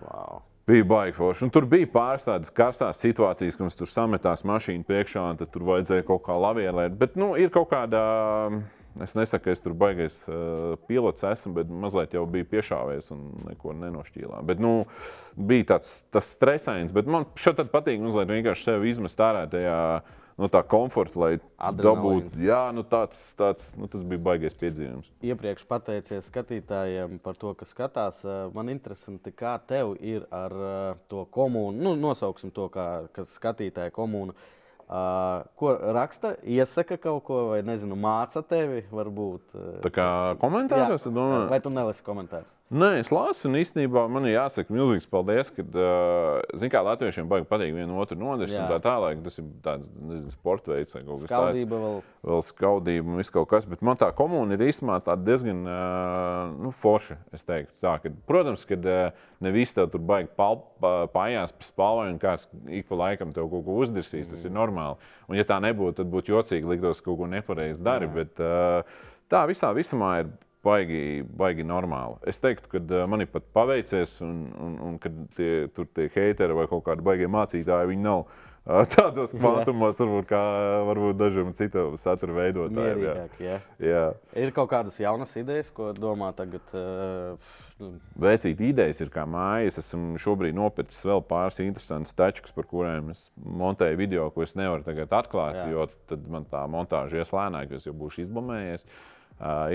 Wow. 0.00 0.40
Bija 0.66 0.84
baigi 0.88 1.14
forši. 1.14 1.44
Un 1.46 1.52
tur 1.54 1.68
bija 1.70 1.86
pāris 1.92 2.24
tādas 2.26 2.50
karstās 2.50 2.98
situācijas, 3.04 3.54
kad 3.54 3.68
mums 3.68 3.78
tur 3.78 3.90
sametās 3.92 4.42
mašīna 4.48 4.88
priekšā, 4.88 5.28
un 5.30 5.38
tur 5.44 5.68
vajadzēja 5.68 6.06
kaut 6.08 6.24
kā 6.26 6.34
lavierēt. 6.42 6.96
Bet 6.98 7.14
nu, 7.20 7.34
ir 7.38 7.52
kaut 7.54 7.68
kāda. 7.70 8.00
Es 9.02 9.12
nesaku, 9.16 9.44
ka 9.44 9.52
es 9.52 9.60
tur 9.60 9.74
baigais 9.76 10.22
uh, 10.30 10.76
pilots 10.88 11.24
esmu, 11.26 11.52
bet 11.58 11.72
mazliet 11.84 12.14
jau 12.16 12.24
biju 12.30 12.48
piešāvies 12.48 13.10
un 13.12 13.26
neko 13.44 13.74
nenošķīlā. 13.76 14.40
Bet, 14.48 14.62
nu, 14.62 14.86
bija 15.36 15.72
tāds 15.74 15.98
tas 16.14 16.30
stresains, 16.36 16.94
bet 16.96 17.10
man 17.10 17.28
šeit 17.36 17.60
patīk 17.72 18.00
mazliet 18.04 18.32
vienkārši 18.32 18.70
sevi 18.70 18.94
izmest 18.94 19.20
ārā 19.20 19.44
tajā. 19.52 19.80
No 20.36 20.50
tā 20.52 20.60
komforta, 20.68 21.16
lai 21.16 21.28
Adrenalīns. 21.56 22.26
dabūtu. 22.26 22.40
Jā, 22.44 22.58
nu 22.76 22.82
tāds, 22.84 23.22
tāds, 23.38 23.70
nu 23.80 23.86
tas 23.88 24.02
bija 24.04 24.20
baigais 24.20 24.52
piedzīvums. 24.60 25.08
Iepriekš 25.24 25.64
pateicies 25.64 26.28
skatītājiem 26.28 27.14
par 27.24 27.38
to, 27.40 27.54
kas 27.56 27.72
skatās. 27.72 28.18
Man 28.52 28.68
interesanti, 28.68 29.32
kā 29.32 29.54
tev 29.64 29.94
ir 29.96 30.26
ar 30.28 30.52
to 31.08 31.24
komūnu. 31.32 31.80
Nu, 31.80 31.94
nosauksim 31.96 32.52
to, 32.52 32.68
kā, 32.68 33.06
kas 33.16 33.32
skatītāja 33.38 33.94
komūna. 33.96 34.36
Uh, 34.36 34.55
ko 34.88 35.72
raksta, 35.96 36.36
iesaka 36.46 36.96
kaut 36.96 37.24
ko, 37.26 37.48
vai 37.50 37.62
nezinu, 37.66 37.96
māca 37.98 38.42
tevi, 38.46 38.84
varbūt. 38.92 39.42
eh, 39.54 39.80
Tā 39.82 39.90
kā 39.90 40.08
komentāros, 40.38 41.06
domāju, 41.10 41.48
vai 41.50 41.60
tu 41.60 41.70
nelasi 41.70 42.02
komentārus? 42.06 42.52
Nē, 42.66 42.96
es 42.98 43.12
lasu, 43.14 43.44
un 43.46 43.54
īstenībā 43.60 44.08
man 44.10 44.24
ir 44.26 44.32
jāsaka 44.40 44.74
milzīgs 44.74 45.04
paldies, 45.06 45.52
ka, 45.54 45.62
zināmā 46.50 46.72
kā 46.72 46.80
latviešiem 46.82 47.28
baigi 47.30 47.46
patīk 47.46 47.70
vienu 47.76 48.00
otru 48.02 48.16
Jā. 48.18 48.64
un 48.64 48.72
tā 48.72 48.78
tālāk. 48.82 49.20
Tas 49.22 49.38
ir 49.38 49.44
tāds, 49.62 49.90
nezinu, 49.94 50.32
sporta 50.34 50.72
veids 50.72 50.96
vai 50.96 51.02
kaut 51.04 51.20
kas 51.22 51.30
tāds. 51.30 51.36
Skaudība 51.36 51.78
vēl. 51.84 52.00
Vēl 52.26 52.42
skaudība 52.42 53.12
un 53.12 53.20
viss 53.22 53.30
kaut 53.36 53.46
kas, 53.52 53.68
bet 53.70 53.84
man 53.86 54.00
tā 54.00 54.08
komūna 54.18 54.58
ir 54.58 54.64
īstenībā 54.66 55.14
diezgan 55.22 55.60
nu, 56.58 56.72
forša. 56.74 57.20
es 57.38 57.46
teiktu. 57.46 57.70
Tā, 57.86 57.92
ka, 58.02 58.10
protams, 58.26 58.66
ka 58.66 58.80
uh, 58.82 59.28
ne 59.46 59.52
visi 59.54 59.76
tev 59.76 59.92
tur 59.92 60.02
baigi 60.02 60.32
pājās 60.34 61.54
pa 61.54 61.68
spālai, 61.68 62.08
un 62.16 62.18
kāds 62.18 62.48
ik 62.66 62.90
pa 62.90 62.98
laikam 62.98 63.30
tev 63.36 63.46
kaut 63.52 63.62
ko 63.68 63.78
uzdirsīs, 63.84 64.26
tas 64.32 64.42
ir 64.42 64.50
normāli. 64.50 64.98
Un 65.30 65.38
ja 65.38 65.46
tā 65.46 65.60
nebūtu, 65.62 66.00
tad 66.00 66.10
būtu 66.10 66.34
jocīgi 66.34 66.74
liktos, 66.74 66.98
ka 66.98 67.12
kaut 67.12 67.22
ko 67.22 67.30
nepareizi 67.30 67.86
dari. 67.86 68.10
Bet 68.10 68.42
uh, 68.42 68.82
tā 69.30 69.46
visā 69.46 69.70
visumā 69.76 70.16
ir 70.24 70.34
baigi, 70.66 71.02
baigi 71.38 71.66
normāli. 71.66 72.18
Es 72.30 72.42
teiktu, 72.42 72.70
ka 72.72 72.82
uh, 72.82 73.04
man 73.10 73.24
ir 73.24 73.30
pat 73.32 73.46
paveicies, 73.56 74.18
un, 74.26 74.42
un, 74.62 74.74
un 74.88 74.98
kad 75.02 75.14
tie, 75.38 75.52
tur 75.76 75.88
tie 75.94 76.10
heiteri 76.16 76.56
vai 76.56 76.66
kaut 76.70 76.86
kādi 76.88 77.06
baigie 77.06 77.30
mācītāji, 77.30 77.90
viņi 77.92 78.06
nav 78.06 78.24
uh, 78.24 78.82
tādos 78.94 79.34
kvantumos, 79.36 80.00
varbūt, 80.02 80.26
kā 80.30 80.40
varbūt 80.88 81.20
dažiem 81.20 81.52
citiem 81.56 81.94
satura 82.00 82.34
veidotājiem. 82.40 83.04
jā. 83.04 83.14
Jā. 83.42 83.60
Jā. 83.82 84.02
Ir 84.42 84.52
kaut 84.56 84.72
kādas 84.72 84.98
jaunas 85.00 85.34
idejas, 85.38 85.70
ko 85.74 85.92
domā 85.96 86.32
tagad. 86.36 86.74
Uh, 86.74 87.54
Veicīt 88.16 88.62
idejas 88.64 89.02
ir 89.04 89.10
kā 89.12 89.26
mājas. 89.28 89.76
Es 89.76 89.90
esmu 89.90 90.16
šobrīd 90.22 90.56
nopircis 90.56 91.04
vēl 91.04 91.20
pāris 91.28 91.60
interesantas 91.60 92.16
tačkas, 92.16 92.54
par 92.56 92.64
kuriem 92.70 93.10
es 93.12 93.26
montēju 93.36 93.98
video, 94.00 94.30
ko 94.32 94.46
es 94.46 94.56
nevaru 94.56 94.86
tagad 94.86 95.12
atklāt. 95.12 95.58
Jā. 95.60 95.66
jo 95.74 95.84
tad 96.08 96.24
man 96.32 96.48
tā 96.48 96.62
montāža 96.72 97.20
ies 97.20 97.34
lēnāk, 97.36 97.74
jo 97.74 97.82
es 97.82 97.84
jau 97.84 97.92
būšu 98.00 98.24
izbomējies. 98.24 98.86
Uh, 98.88 99.15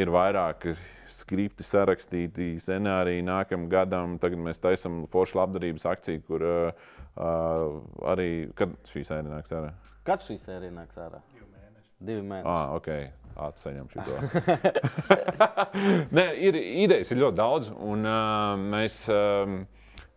ir 0.01 0.09
vairāki 0.13 0.73
skripti 1.09 1.65
sarakstīti, 1.65 2.55
scenāriji 2.61 3.25
nākamajam 3.27 3.69
gadam. 3.71 4.17
Tagad 4.21 4.41
mēs 4.41 4.61
taisām 4.61 5.03
foršu 5.11 5.37
labdarības 5.41 5.85
akciju, 5.91 6.23
kur 6.27 6.45
uh, 6.47 6.85
uh, 7.15 7.79
arī, 8.13 8.29
kad 8.57 8.73
šī 8.89 9.05
sērija 9.07 9.35
nāks 9.35 9.53
ārā. 9.57 9.73
kad 10.07 10.25
šī 10.25 10.39
sērija 10.41 10.73
nāks 10.73 10.97
ārā? 10.97 11.21
Divi 12.01 12.23
mēneši. 12.25 12.49
Ah, 12.49 12.73
ok. 12.73 12.87
Atceļam 13.41 13.85
šo. 13.93 14.01
Nē, 16.17 16.25
ir 16.43 16.57
idejas 16.57 17.13
ir 17.13 17.21
ļoti 17.21 17.37
daudz, 17.37 17.69
un 17.77 18.03
uh, 18.09 18.57
mēs 18.73 19.05
um, 19.13 19.61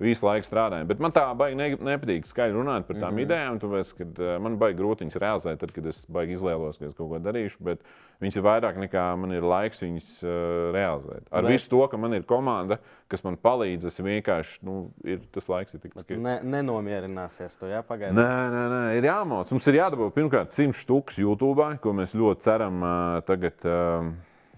visu 0.03 0.27
laiku 0.27 0.47
strādājam. 0.49 0.89
Bet 0.91 1.03
man 1.03 1.13
tā 1.15 1.25
baigi 1.39 1.59
ne, 1.59 1.69
nepatīk 1.93 2.27
skaļi 2.27 2.57
runāt 2.57 2.89
par 2.89 2.97
tām 2.97 3.13
mm 3.13 3.19
-hmm. 3.19 3.27
idejām, 3.27 3.61
tāpēc, 3.63 3.93
ka 3.99 4.07
uh, 4.07 4.33
man 4.43 4.59
baigi 4.59 4.79
grūti 4.81 5.05
viņas 5.05 5.21
realizēt, 5.23 5.61
tad, 5.61 5.73
kad 5.73 5.87
es 5.87 6.05
baigi 6.11 6.35
izlielos, 6.35 6.79
ka 6.79 6.87
es 6.87 6.95
kaut 6.95 7.11
ko 7.13 7.21
darīšu. 7.23 7.61
Bet 7.61 7.85
viņas 8.21 8.37
ir 8.37 8.43
vairāk 8.43 8.81
nekā 8.83 9.05
man 9.21 9.33
ir 9.33 9.47
laiks 9.47 9.83
viņas 9.83 10.11
uh, 10.25 10.73
realizēt. 10.75 11.29
Ar 11.31 11.43
Bet- 11.43 11.53
visu 11.53 11.71
to, 11.71 11.87
ka 11.89 11.97
man 11.97 12.15
ir 12.15 12.23
komanda, 12.23 12.79
kas 13.09 13.25
man 13.25 13.37
palīdz, 13.37 13.87
es 13.87 14.01
vienkārši, 14.01 14.59
nu, 14.63 14.91
ir, 15.05 15.21
tas 15.33 15.49
laiks 15.49 15.75
ir 15.75 15.81
tik 15.81 15.95
Tu 15.95 16.19
ne, 16.21 16.41
nenomierināsies 16.43 17.57
to 17.57 17.67
jāpagaida. 17.67 18.13
Nē, 18.13 18.51
nē, 18.51 18.69
nē, 18.75 18.99
ir 18.99 19.05
jāmācās. 19.05 19.53
Mums 19.53 19.67
ir 19.69 19.75
jādabū 19.75 20.11
pirmkārt 20.11 20.53
100 20.53 20.75
stūks 20.75 21.19
YouTube, 21.19 21.79
ko 21.81 21.93
mēs 21.93 22.15
ļoti 22.15 22.41
ceram 22.41 22.83
uh, 22.83 23.21
tagad 23.27 23.55
uh, 23.65 24.11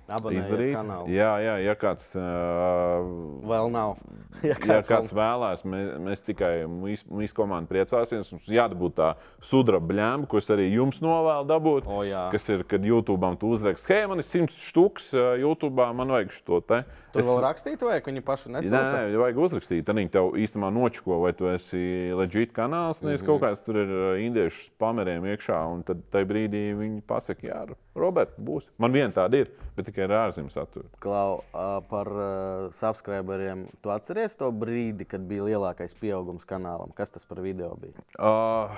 izdarīt. 0.06 0.76
Jā, 1.10 1.32
jā, 1.42 1.54
ja 1.64 1.74
kāds, 1.78 2.12
uh, 2.14 3.06
Vēl 3.46 3.70
nav. 3.74 3.96
ja 4.44 4.54
ja 4.68 4.82
kāds 4.84 5.12
vēlēs, 5.16 5.62
mēs, 5.66 5.88
mēs 6.02 6.22
tikai 6.26 6.50
mūsu 6.68 7.34
komanda 7.36 7.70
priecāsimies. 7.70 8.30
Mums 8.34 8.48
jādabū 8.52 8.90
tā 8.94 9.14
sudraba 9.44 9.88
bļēma, 9.88 10.28
ko 10.30 10.40
es 10.42 10.50
arī 10.52 10.68
jums 10.74 11.00
novēlu 11.04 11.48
dabūt. 11.48 11.88
O, 11.88 12.02
jā. 12.06 12.26
kas 12.34 12.48
ir, 12.52 12.62
kad 12.68 12.84
YouTube 12.86 13.32
tu 13.40 13.50
uzrakst, 13.56 13.88
hei, 13.90 14.04
man 14.10 14.20
ir 14.22 14.28
100 14.28 14.52
stūks 14.54 15.10
uh, 15.16 15.32
YouTube, 15.40 15.88
man 15.96 16.12
vajag 16.14 16.34
šo 16.36 16.60
te. 16.62 16.82
Tur 17.16 17.24
vēl 17.24 17.40
rakstīt, 17.46 17.80
vai 17.86 17.98
viņi 18.04 18.22
paši 18.26 18.50
Nē, 18.52 18.60
nesūta? 18.60 18.80
nē, 18.92 19.20
vajag 19.22 19.38
uzrakstīt. 19.46 19.86
Tad 19.88 19.96
viņi 19.96 20.12
tev 20.12 20.34
īstenībā 20.36 20.68
nočako, 20.76 21.22
vai 21.24 21.32
tu 21.36 21.48
esi 21.48 22.12
leģit 22.16 22.52
kanāls, 22.56 23.00
nevis 23.06 23.24
Mhm. 23.24 23.30
kaut 23.30 23.42
kāds 23.46 23.64
tur 23.64 23.80
ir 23.80 23.94
indiešu 24.20 24.70
pameriem 24.78 25.24
iekšā. 25.32 25.62
Un 25.72 25.82
tad 25.82 26.04
tajā 26.12 26.28
brīdī 26.28 26.64
viņi 26.76 27.00
pasaka, 27.08 27.48
jā, 27.48 27.62
Robert, 27.96 28.36
būs. 28.36 28.68
Man 28.78 28.92
viena 28.92 29.12
tāda 29.16 29.40
ir, 29.40 29.48
bet 29.76 29.90
tikai 29.90 30.06
ar 30.06 30.14
ārzemju 30.24 30.52
saturu. 30.52 30.88
Klau, 31.04 31.42
par 31.90 32.10
uh, 32.12 32.68
subscriberiem. 32.76 33.66
Tu 33.84 33.92
atceries 33.92 34.36
to 34.40 34.48
brīdi, 34.52 35.06
kad 35.08 35.24
bija 35.28 35.46
lielākais 35.50 35.96
pieaugums 36.00 36.48
kanālam? 36.48 36.94
Kas 36.96 37.12
tas 37.12 37.28
par 37.28 37.42
video 37.44 37.74
bija? 37.80 38.00
Uh, 38.16 38.72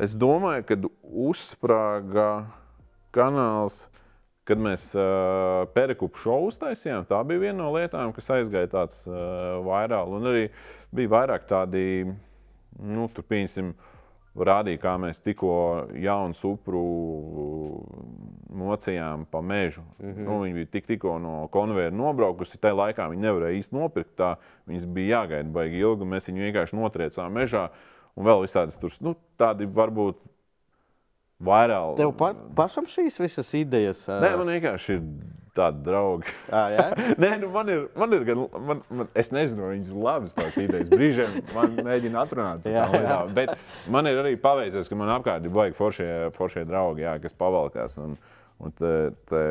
es 0.00 0.18
domāju, 0.20 0.66
ka 0.68 0.78
uzsprāga 1.28 2.28
kanāls. 3.16 3.86
Kad 4.48 4.58
mēs 4.58 4.88
uh, 4.98 5.68
perikupu 5.76 6.18
šovu 6.18 6.48
uztaisījām, 6.50 7.04
tā 7.06 7.20
bija 7.28 7.42
viena 7.44 7.60
no 7.60 7.68
lietām, 7.70 8.10
kas 8.16 8.32
aizgāja 8.34 8.70
tāds 8.72 9.04
uh, 9.06 9.60
vairāk. 9.62 10.10
Un 10.10 10.26
arī 10.26 10.46
bija 10.96 11.12
vairāk 11.12 11.44
tādi, 11.46 11.84
nu, 12.80 13.04
tur 13.14 13.26
pieņemsim, 13.30 13.68
rādīja, 14.46 14.80
kā 14.82 14.94
mēs 15.00 15.22
tikko 15.24 15.52
jaunu 16.00 16.36
supru 16.36 16.82
mocījām 18.60 19.26
pa 19.30 19.40
mežu. 19.40 19.82
Mm 19.98 20.10
-hmm. 20.12 20.24
nu, 20.26 20.40
viņi 20.42 20.54
bija 20.54 20.66
tik, 20.66 20.86
tikko 20.86 21.18
no 21.18 21.48
konveijera 21.52 21.96
nobraukusi. 21.96 22.58
Tajā 22.58 22.76
laikā 22.76 23.08
viņi 23.10 23.26
nevarēja 23.26 23.58
īsti 23.58 23.76
nopirkt. 23.76 24.16
Tā, 24.16 24.34
viņas 24.66 24.86
bija 24.86 25.20
jāgaida 25.20 25.52
baigi 25.52 25.78
ilgi. 25.78 26.04
Mēs 26.04 26.28
viņu 26.28 26.46
vienkārši 26.46 26.76
notriecām 26.76 27.32
mežā. 27.32 27.68
Un 28.16 28.26
vēl 28.26 28.42
visādas 28.42 28.78
tur, 28.78 28.90
nu, 29.00 29.14
tādi 29.38 29.66
varbūt 29.66 30.16
vairāk. 31.40 31.96
Tev 31.96 32.12
pa, 32.12 32.34
pašam 32.56 32.86
šīs 32.86 33.20
visas 33.20 33.54
idejas? 33.54 34.08
Nē, 34.08 34.36
man 34.36 34.46
vienkārši 34.46 34.92
ir 34.92 35.02
tādi 35.56 35.84
draugi. 35.86 36.34
À, 36.52 36.64
jā? 36.74 36.86
Nē, 37.20 37.30
nu 37.42 37.50
man 37.54 37.70
ir, 37.72 37.86
man 37.98 38.16
ir 38.16 38.26
gan, 38.28 38.42
man, 38.68 38.82
man, 38.88 39.10
es 39.18 39.32
nezinu, 39.34 39.66
vai 39.66 39.76
viņas 39.76 39.92
ir 39.92 40.02
labas 40.06 40.36
tās 40.36 40.58
idejas. 40.60 40.90
Brīžiem 40.92 41.38
man 41.54 41.78
mēģina 41.86 42.24
atrunāt 42.24 42.64
par 42.64 42.74
Jā, 42.74 42.84
tām 42.86 42.96
lietām. 42.98 43.32
Bet 43.38 43.88
man 43.92 44.10
ir 44.10 44.20
arī 44.22 44.34
paveicies, 44.40 44.90
ka 44.90 44.98
man 44.98 45.14
apkārt 45.16 45.46
ir 45.46 45.54
baigi 45.54 45.78
foršie, 45.78 46.10
foršie 46.36 46.66
draugi, 46.68 47.06
jā, 47.06 47.16
kas 47.22 47.36
pavalkās. 47.38 47.98
Un, 48.02 48.18
un 48.60 48.76
te, 48.78 48.94
te, 49.30 49.42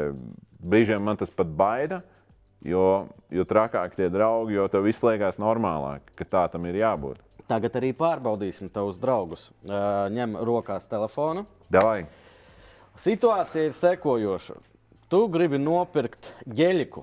brīžiem 0.63 1.03
man 1.03 1.19
tas 1.19 1.33
pat 1.33 1.51
baida. 1.51 2.03
Jo, 2.65 3.07
jo 3.31 3.45
trakāk 3.47 3.93
tie 3.95 4.09
draugi, 4.11 4.57
jo 4.57 4.65
tev 4.67 4.83
viss 4.83 5.05
liekas 5.07 5.37
normālāk, 5.39 6.11
ka 6.19 6.25
tā 6.27 6.41
tam 6.51 6.65
ir 6.67 6.81
jābūt. 6.81 7.21
Tagad 7.49 7.77
arī 7.79 7.93
pārbaudīsim 7.97 8.67
tavus 8.69 8.99
draugus. 9.01 9.47
Ņem 9.65 10.35
rokās 10.45 10.85
telefonu. 10.91 11.47
Davai. 11.71 12.03
Situācija 12.99 13.69
ir 13.69 13.73
sekojoša. 13.73 14.57
Tu 15.09 15.19
gribi 15.33 15.57
nopirkt 15.57 16.35
ģeļiku. 16.45 17.01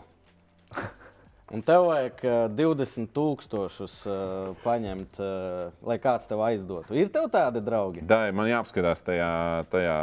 Un 1.51 1.62
tev 1.62 1.85
vajag 1.88 2.21
uh, 2.27 2.35
20,000 2.55 3.87
uh, 4.07 4.53
paņemt, 4.62 5.19
uh, 5.23 5.73
lai 5.87 5.97
kāds 6.03 6.27
tev 6.27 6.42
aizdotu. 6.42 6.95
Ir 6.99 7.11
tev 7.14 7.27
tādi 7.35 7.62
draugi? 7.66 8.05
Dai, 8.07 8.31
man 8.35 8.47
jāapskatās 8.51 9.03
tajā, 9.07 9.31
tajā 9.71 9.97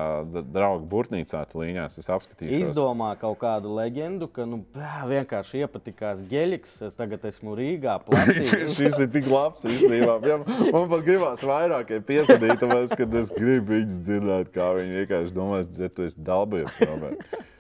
draugu 0.51 0.87
burtnīcā, 0.91 1.45
līnijās. 1.55 1.95
Es 1.99 2.11
apskatīšos. 2.11 2.73
Izdomā 2.73 3.13
kaut 3.21 3.39
kādu 3.43 3.71
leģendu, 3.75 4.27
ka 4.35 4.47
nu, 4.47 4.61
bā, 4.75 5.05
vienkārši 5.11 5.63
iepatikās 5.63 6.25
ģeļiks. 6.31 6.75
Es 6.89 6.99
tagad 6.99 7.23
esmu 7.31 7.55
Rīgā. 7.59 8.01
Šis 8.79 8.99
ir 8.99 9.07
tik 9.15 9.31
labs 9.31 9.63
īstenībā. 9.67 10.19
Ja 10.27 10.41
man 10.43 10.91
pat 10.91 11.07
gribās 11.07 11.43
vairāk 11.47 11.95
piesaistīt, 12.03 12.59
tāpēc, 12.63 12.99
ka 12.99 13.07
es 13.23 13.31
gribu 13.35 13.77
viņus 13.77 14.03
dzirdēt, 14.09 14.51
kā 14.55 14.73
viņi 14.79 15.01
vienkārši 15.03 15.35
domās, 15.39 15.71
ka 15.79 15.91
tu 15.95 16.07
esi 16.11 16.23
dabūjis. 16.31 17.51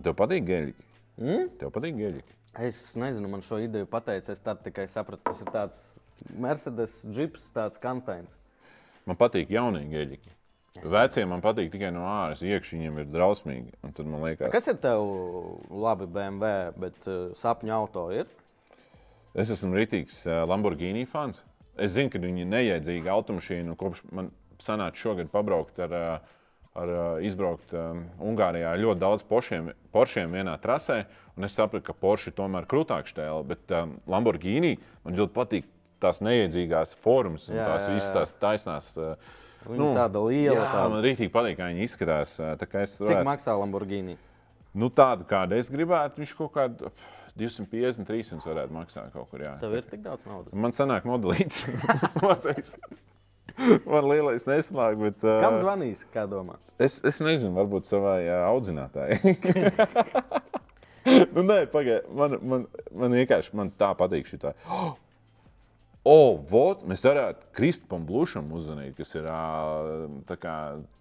Tev 0.00 0.16
patīk 0.16 0.44
gēļi? 0.48 0.74
Mm? 1.20 1.48
Tev 1.60 1.72
patīk 1.74 1.96
gēļi? 1.98 2.22
Es 2.66 2.80
nezinu, 2.98 3.28
man 3.30 3.44
šo 3.46 3.60
ideju 3.62 3.86
pateica. 3.90 4.32
Es 4.32 4.42
tad 4.42 4.62
tikai 4.64 4.88
sapratu, 4.90 5.22
tas 5.28 5.42
ir 5.42 5.50
tāds 5.54 5.80
Mercedes 6.40 7.00
džips, 7.06 7.44
tāds 7.54 7.80
kantains. 7.82 8.32
Man 9.08 9.18
patīk 9.20 9.52
jaunie 9.52 9.84
gēļi. 9.90 10.20
Vecie 10.86 11.24
man 11.26 11.42
patīk 11.42 11.70
tikai 11.72 11.90
no 11.94 12.04
āras. 12.06 12.44
Iekšā 12.46 12.76
viņiem 12.76 13.00
ir 13.02 13.08
drausmīgi. 13.10 13.72
Liekas, 13.82 14.52
Kas 14.54 14.68
ir 14.70 14.78
tev 14.82 15.02
labi 15.70 16.06
BMW, 16.06 16.70
bet 16.78 17.08
uh, 17.10 17.32
sapņu 17.38 17.74
auto 17.74 18.06
ir? 18.14 18.30
Es 19.34 19.50
esmu 19.50 19.74
rītīgs 19.74 20.22
uh, 20.28 20.42
Lamborghini 20.48 21.06
fans. 21.10 21.42
Es 21.80 21.96
zinu, 21.96 22.12
ka 22.12 22.22
viņi 22.22 22.46
ir 22.46 22.52
neiedzīgi 22.52 23.10
automašīna. 23.10 23.74
Kopš 23.78 24.04
man 24.14 24.30
sanāca 24.62 25.00
šogad 25.00 25.32
pabraukt 25.32 25.80
ar, 25.82 25.96
uh, 25.96 26.38
ar 26.78 26.88
uh, 26.92 27.24
izbraukt 27.26 27.72
um, 27.74 28.04
Ungārijā 28.22 28.70
ar 28.74 28.78
ļoti 28.80 29.02
daudz 29.02 29.24
poršiem, 29.26 29.72
poršiem 29.94 30.36
vienā 30.38 30.54
trasē. 30.62 31.02
Es 31.40 31.54
sapratu, 31.56 31.86
ka 31.86 31.94
Porsche 31.96 32.32
tomēr 32.36 32.66
ir 32.66 32.68
krūtāks 32.68 33.14
stēle. 33.14 33.40
Bet 33.48 33.72
um, 33.72 33.94
Lamborghini 34.10 34.74
man 35.06 35.16
ļoti 35.16 35.32
patīk 35.32 35.68
tās 36.00 36.20
neiedzīgās 36.24 36.92
formas 37.00 37.48
un 37.48 37.56
Jā, 37.56 37.64
tās 37.70 37.86
visas 37.88 38.10
tās 38.12 38.34
taisnās. 38.42 38.90
Uh, 39.00 39.14
Viņa 39.68 39.90
tāda 39.96 40.20
liela. 40.24 40.56
Jā, 40.56 40.66
tāda. 40.72 40.90
man 40.92 41.02
rītīgi 41.04 41.32
patīk, 41.32 41.56
kā 41.58 41.68
viņi 41.72 41.84
izskatās. 41.84 42.36
es 42.40 42.94
Cik 42.96 43.08
varētu- 43.08 43.28
maksā 43.28 43.56
Lamborghini? 43.60 44.16
Nu, 44.72 44.88
tādu, 44.88 45.26
kādu 45.28 45.56
es 45.58 45.68
gribētu, 45.72 46.22
viņš 46.22 46.36
kaut 46.38 46.52
kādā 46.54 46.92
250, 47.36 48.06
300 48.08 48.46
varētu 48.46 48.76
maksāt 48.76 49.12
kaut 49.12 49.30
kur. 49.30 49.42
Jā. 49.44 49.56
Tev 49.60 49.74
ir 49.74 49.82
tik 49.88 50.02
daudz 50.04 50.26
naudas. 50.28 50.54
Man 50.54 50.72
sanāk, 50.76 51.08
modelīts. 51.08 51.64
Man 53.90 54.08
lielais 54.08 54.46
nesanāk, 54.48 54.98
bet. 55.00 55.20
Kam 55.24 55.58
Uh, 55.58 55.62
zvanīs? 55.64 56.04
Kā 56.14 56.26
domā? 56.30 56.56
es, 56.80 57.00
es 57.04 57.20
nezinu, 57.24 57.52
varbūt 57.58 57.88
savai 57.88 58.22
uh, 58.24 58.46
audzinātājai. 58.48 59.34
nu, 61.34 61.44
nē, 61.44 61.62
pagaidiet. 61.72 62.08
Man, 62.16 62.38
man, 62.40 62.66
man 62.96 63.20
vienkārši 63.20 63.56
man 63.56 63.72
tā 63.80 63.92
patīk 63.98 64.30
šī 64.30 64.42
tā. 64.46 64.56
O, 66.00 66.12
oh, 66.16 66.38
vot, 66.48 66.80
mēs 66.88 67.02
varētu 67.04 67.50
Kristupam 67.52 68.06
Blušam 68.08 68.46
uzzvanīt, 68.56 68.94
kas 68.96 69.10
ir 69.18 69.26
kā 70.40 70.54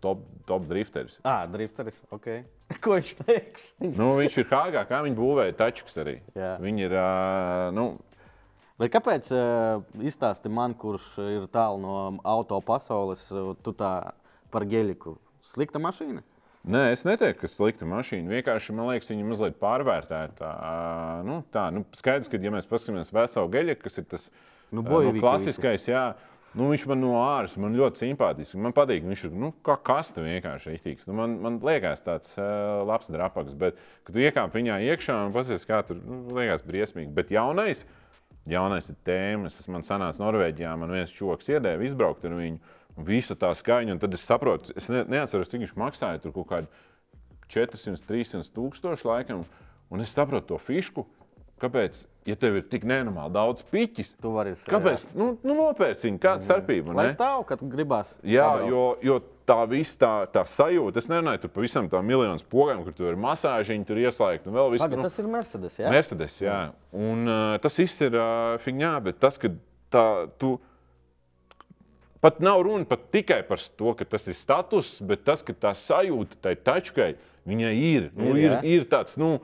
top, 0.04 0.26
top 0.43 0.65
drifteris. 0.67 1.22
Ah, 1.24 1.45
drifteris. 1.48 1.95
Okay. 2.12 2.41
Ko 2.84 2.98
viņš 2.98 3.13
teiks? 3.22 3.69
Nu, 3.80 4.10
viņš 4.19 4.36
ir 4.41 4.50
Hāgā, 4.52 4.84
kā 4.89 5.00
viņi 5.06 5.15
būvēja 5.15 5.56
tačus 5.62 5.95
arī. 6.04 6.17
Jā. 6.36 6.58
Viņi 6.60 6.84
ir, 6.89 6.98
nu, 7.80 7.86
Vai 8.80 8.88
kāpēc 8.88 9.28
uh, 9.36 9.82
izstāsti 10.08 10.52
man, 10.52 10.72
kurš 10.80 11.12
ir 11.26 11.48
tālu 11.52 11.82
no 11.84 11.96
auto 12.24 12.62
pasaules, 12.63 13.26
uh, 13.34 13.52
tu 13.60 13.74
tā 13.76 14.13
par 14.54 14.63
ģeļiku? 14.70 15.18
Slikta 15.50 15.82
mašīna? 15.84 16.24
Nē, 16.70 16.89
es 16.94 17.06
neteiktu, 17.08 17.42
ka 17.42 17.50
slikta 17.52 17.88
mašīna. 17.88 18.32
Vienkārši 18.32 18.76
man 18.76 18.89
liekas, 18.92 19.12
viņa 19.12 19.28
mazliet 19.28 19.60
pārvērtēta. 19.60 20.50
Nu, 21.28 21.42
tā, 21.52 21.70
nu, 21.76 21.86
skaidrs, 21.96 22.32
ka, 22.32 22.39
ja 22.44 22.52
mēs 22.56 22.68
paskatāmies 22.72 23.13
veco 23.15 23.46
geļu, 23.52 23.76
kas 23.80 24.02
ir 24.02 24.10
tas 24.12 24.28
Nu, 24.70 24.84
ā, 24.84 24.89
bojavīgi 24.89 25.24
klasiskais, 25.24 25.88
jā, 25.89 26.04
nu, 26.54 26.68
viņš 26.74 26.84
man 26.92 27.00
no 27.02 27.13
āras 27.22 27.56
man 27.60 27.78
ļoti 27.80 28.04
simpātisks. 28.04 28.60
Man 28.60 28.76
patīk, 28.76 29.08
viņš 29.08 29.24
ir 29.30 29.38
nu, 29.44 29.54
kā 29.65 29.80
kasta 29.92 30.24
vienkārši 30.26 30.76
rītīgs. 30.76 31.08
Nu, 31.10 31.15
man, 31.20 31.39
man 31.44 31.62
liekas, 31.63 32.04
tāds 32.06 32.36
uh, 32.38 32.84
labs 32.88 33.12
drapaks, 33.12 33.56
bet, 33.60 33.80
kad 34.04 34.15
tu 34.15 34.24
iekāp 34.24 34.56
viņā 34.60 34.82
iekšā 34.92 35.15
un 35.30 35.36
pasies, 35.36 35.65
kā 35.68 35.82
tur 35.88 36.04
nu, 36.04 36.22
liekas 36.38 36.68
briesmīgi. 36.68 37.12
Bet 37.15 37.32
jaunais, 37.34 37.86
jaunais 38.56 38.90
ir 38.92 38.98
tēmas. 39.08 39.60
Es 39.62 39.70
man 39.72 39.86
sanācu 39.86 40.24
Norvēģijā, 40.24 40.74
man 40.80 40.94
viens 40.96 41.14
čoks 41.14 41.50
iedēja 41.52 41.82
izbraukt 41.86 42.26
ar 42.28 42.36
viņu. 42.38 42.60
Visa 43.08 43.38
tā 43.40 43.54
skaņa, 43.56 43.96
un 43.96 44.02
tad 44.02 44.16
es 44.18 44.26
saprotu, 44.28 44.74
es 44.76 44.90
ne, 44.92 45.06
neatceros, 45.08 45.52
cik 45.52 45.64
viņš 45.64 45.76
maksāja. 45.80 46.20
Tur 46.24 46.34
kaut 46.36 46.50
kādi 46.50 46.68
400, 47.54 48.04
300 48.10 48.52
tūkstoši 48.56 49.08
laikam. 49.08 49.46
Un 49.90 50.04
es 50.04 50.12
saprotu 50.14 50.52
to 50.52 50.60
fišku, 50.62 51.06
kāpēc, 51.62 52.04
ja 52.30 52.36
tev 52.40 52.60
ir 52.60 52.68
tik 52.70 52.86
nenormāli 52.88 53.34
daudz 53.34 53.64
piķis, 53.72 54.14
Tu 54.22 54.32
vari 54.34 54.54
kāpēc? 54.70 55.08
Nu, 55.18 55.32
nu 55.46 55.56
nopērci 55.58 56.10
viņu, 56.10 56.22
kāda 56.24 56.46
starpība? 56.46 56.96
Lai 56.98 57.10
stāv, 57.14 57.44
kad 57.50 57.64
gribās. 57.72 58.14
Jā, 58.22 58.52
jo, 58.70 58.84
jo 59.06 59.20
tā 59.50 59.58
viss 59.70 59.98
tā, 60.00 60.12
tā 60.34 60.44
sajūta, 60.48 61.02
es 61.02 61.10
nerunāju 61.10 61.50
par 61.50 61.66
visam 61.66 61.90
tām 61.90 62.06
miljoniem 62.08 62.42
pogām, 62.52 62.84
kur 62.86 62.96
tur 62.96 63.12
ir 63.12 63.20
masāžiņi, 63.20 63.88
tur 63.88 64.02
ieslēgti 64.04 64.52
un 64.52 64.58
vēl 64.60 64.74
viss. 64.76 64.86
Nu, 64.86 65.04
tas 65.08 65.20
ir 65.22 65.30
Mercedes. 65.32 65.80
Jā? 65.82 65.94
Mercedes, 65.94 66.40
jā. 66.44 66.60
Un 66.96 67.26
uh, 67.26 67.54
tas 67.64 67.80
viss 67.82 68.06
ir 68.06 68.18
uh, 68.18 68.58
figņā, 68.64 68.94
bet 69.08 69.22
tas, 69.24 69.40
ka 69.42 69.52
tā, 69.94 70.06
tu 70.42 70.58
pat 72.24 72.42
nav 72.44 72.62
runa 72.68 72.86
pat 72.90 73.10
tikai 73.14 73.42
par 73.48 73.62
to, 73.80 73.96
ka 73.98 74.06
tas 74.06 74.28
ir 74.30 74.38
status, 74.38 74.98
bet 75.06 75.26
tas, 75.28 75.44
ka 75.46 75.56
tā 75.56 75.74
sajūta 75.78 76.40
tai 76.46 76.56
tačkai, 76.56 77.14
viņai 77.50 77.74
ir. 77.78 78.10
Nu, 78.14 78.36
Ir, 78.38 78.60
jā. 78.60 78.62
ir 78.78 78.86
tāds, 78.92 79.18
nu, 79.20 79.38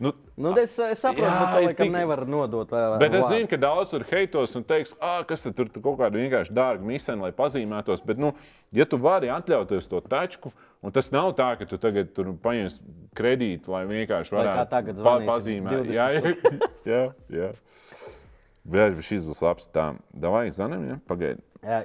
nu, 0.00 0.12
Nu, 0.40 0.54
es, 0.56 0.72
es 0.80 1.02
saprotu, 1.02 1.26
Jā, 1.28 1.36
ka 1.52 1.58
ir 1.60 1.66
laikam 1.68 1.84
tik- 1.84 1.92
nevar 1.92 2.22
nodot. 2.24 2.70
ā, 2.72 2.98
Bet 2.98 3.12
es 3.18 3.26
zinu, 3.28 3.48
ka 3.50 3.58
daudz 3.60 3.90
tur 3.92 4.04
heitos 4.08 4.54
un 4.56 4.64
teiks, 4.64 4.94
ah, 5.04 5.18
kas 5.28 5.42
tur 5.44 5.68
kaut 5.68 5.98
kāda 6.00 6.16
vienkārši 6.16 6.54
dārga 6.56 6.80
misija, 6.88 7.18
lai 7.20 7.28
pazīmētos. 7.36 8.00
Bet, 8.08 8.16
nu, 8.16 8.32
ja 8.72 8.86
tu 8.88 8.96
vari 8.96 9.28
atļauties 9.28 9.88
to 9.90 10.00
tačku, 10.00 10.52
un 10.82 10.90
tas 10.96 11.12
nav 11.12 11.34
tā, 11.36 11.50
ka 11.60 11.68
tu 11.68 11.76
tagad 11.76 12.14
tur 12.16 12.32
paņemsi 12.40 12.80
kredītu, 13.14 13.68
lai 13.74 13.84
vienkārši 13.90 14.32
varētu 14.38 15.02
pa, 15.04 15.18
pazīmēt. 15.28 15.84
20 15.84 15.92
Jā, 15.92 16.08
jā, 16.94 17.02
jā. 17.28 17.50
Bet 18.64 18.96
šis 19.04 19.28
būs 19.28 19.42
labs. 19.44 19.68
Tā, 19.68 19.90
davai, 20.14 20.48
zanam, 20.56 20.88
ja? 20.88 20.98
pagaidi. 21.08 21.42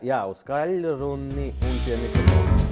Jā, 0.07 0.23
uz 0.31 0.39
skaļu 0.45 0.95
runi 1.01 1.51
un 1.51 1.81
pie 1.83 1.99
mikrofona. 1.99 2.64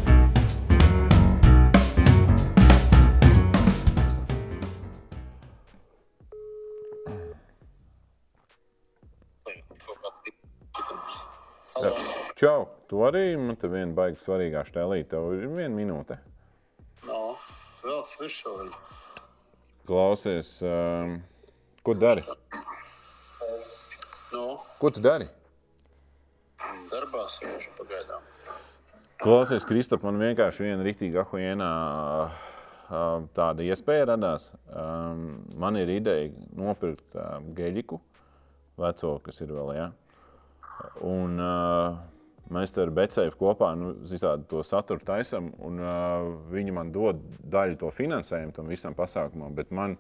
Čau, 12.44 12.66
tu 12.92 13.00
arī 13.08 13.38
man 13.40 13.56
te 13.56 13.70
viena 13.72 13.94
baigta 13.96 14.20
svarīgā 14.20 14.66
štēlīte. 14.68 15.14
Tev 15.14 15.30
ir 15.32 15.46
viena 15.48 15.72
minūte. 15.78 16.18
No, 17.08 17.38
vēl 17.80 18.02
frišovi. 18.18 18.68
Klausies, 19.88 20.50
um, 20.68 21.14
ko 21.88 21.96
dari? 21.96 22.26
No, 24.34 24.44
Ko 24.82 24.92
tu 24.92 25.00
dari? 25.00 25.30
darbā 26.92 27.24
sēžu 27.32 27.72
pagaidām. 27.80 28.28
Klausies, 29.24 29.64
Kristap, 29.64 30.04
man 30.04 30.20
vienkārši 30.20 30.68
viena 30.68 30.84
rītīga 30.84 31.24
ahuēnā 31.24 31.74
tāda 33.40 33.64
iespēja 33.72 34.12
radās. 34.12 34.52
Um, 34.68 35.46
man 35.56 35.80
ir 35.80 35.96
ideja 35.96 36.28
nopirkt 36.60 37.16
uh, 37.16 37.38
geļiku, 37.56 38.04
veco, 38.84 39.20
kas 39.24 39.40
ir 39.48 39.56
vēl, 39.56 39.78
jā. 39.80 39.94
Un 41.08 41.40
uh, 41.40 42.04
Mēs 42.52 42.74
te 42.76 42.84
ar 42.84 42.92
Becēju 42.92 43.34
kopā 43.40 43.70
nu, 43.80 43.94
zināt, 44.08 44.44
to 44.52 44.60
saturu 44.68 45.04
taisām, 45.08 45.52
un 45.64 45.80
uh, 45.80 46.26
viņi 46.52 46.74
man 46.76 46.92
dod 46.92 47.22
daļu 47.54 47.80
to 47.80 47.92
finansējumu 47.96 48.56
tam 48.58 48.72
visam 48.72 48.96
pasākumam. 48.98 49.54
Bet 49.56 49.72
man, 49.72 49.96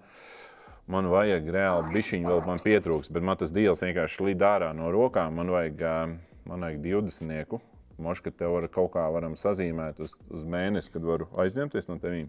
man 0.92 1.08
vajag 1.12 1.48
reāli 1.56 1.96
bišķiņu, 1.96 2.30
vēl 2.30 2.44
man 2.50 2.64
pietrūks, 2.66 3.12
bet 3.16 3.24
man 3.24 3.40
tas 3.40 3.54
deals 3.56 3.84
vienkārši 3.86 4.28
līd 4.28 4.44
ārā 4.44 4.74
no 4.76 4.92
rokām. 4.94 5.40
Man 5.40 5.54
vajag, 5.56 5.86
uh, 5.88 6.42
man 6.52 6.68
vajag 6.68 6.84
20. 6.84 7.60
Možda, 8.04 8.28
ka 8.28 8.38
te 8.42 8.50
var 8.50 8.68
kaut 8.74 8.96
kā 8.96 9.08
sazīmēt 9.40 10.02
uz, 10.04 10.18
uz 10.34 10.44
mēnesi, 10.44 10.92
kad 10.92 11.06
varu 11.08 11.30
aizņemties 11.40 11.88
no 11.88 12.00
tevīm. 12.02 12.28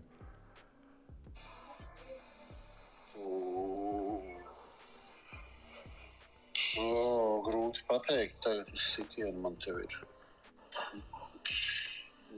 Grūti 7.84 7.88
pateikt, 7.88 8.34
tagad 8.42 8.66
uz 8.72 8.80
sitienu 8.94 9.40
man 9.40 9.56
te 9.60 9.70
ir. 9.70 9.98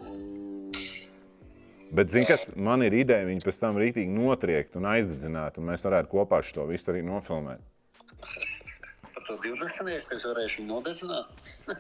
Mm, 0.02 0.72
Bet, 1.90 2.11
zini, 2.11 2.26
kas 2.26 2.50
man 2.56 2.82
ir 2.82 2.92
ideja, 2.92 3.26
viņi 3.26 3.40
pēc 3.44 3.61
tam 3.61 3.76
rītīgi 3.78 4.11
notriekt 4.11 4.76
un 4.76 4.87
aizdedzināt, 4.90 5.59
un 5.59 5.64
mēs 5.70 5.85
varētu 5.87 6.11
kopā 6.11 6.42
šo 6.42 6.66
visu 6.66 6.90
arī 6.90 7.02
nofilmēt. 7.06 7.61
par 9.14 9.22
to 9.28 9.37
20. 9.38 10.02
es 10.12 10.24
varēšu 10.26 10.66
nodedzināt. 10.66 11.26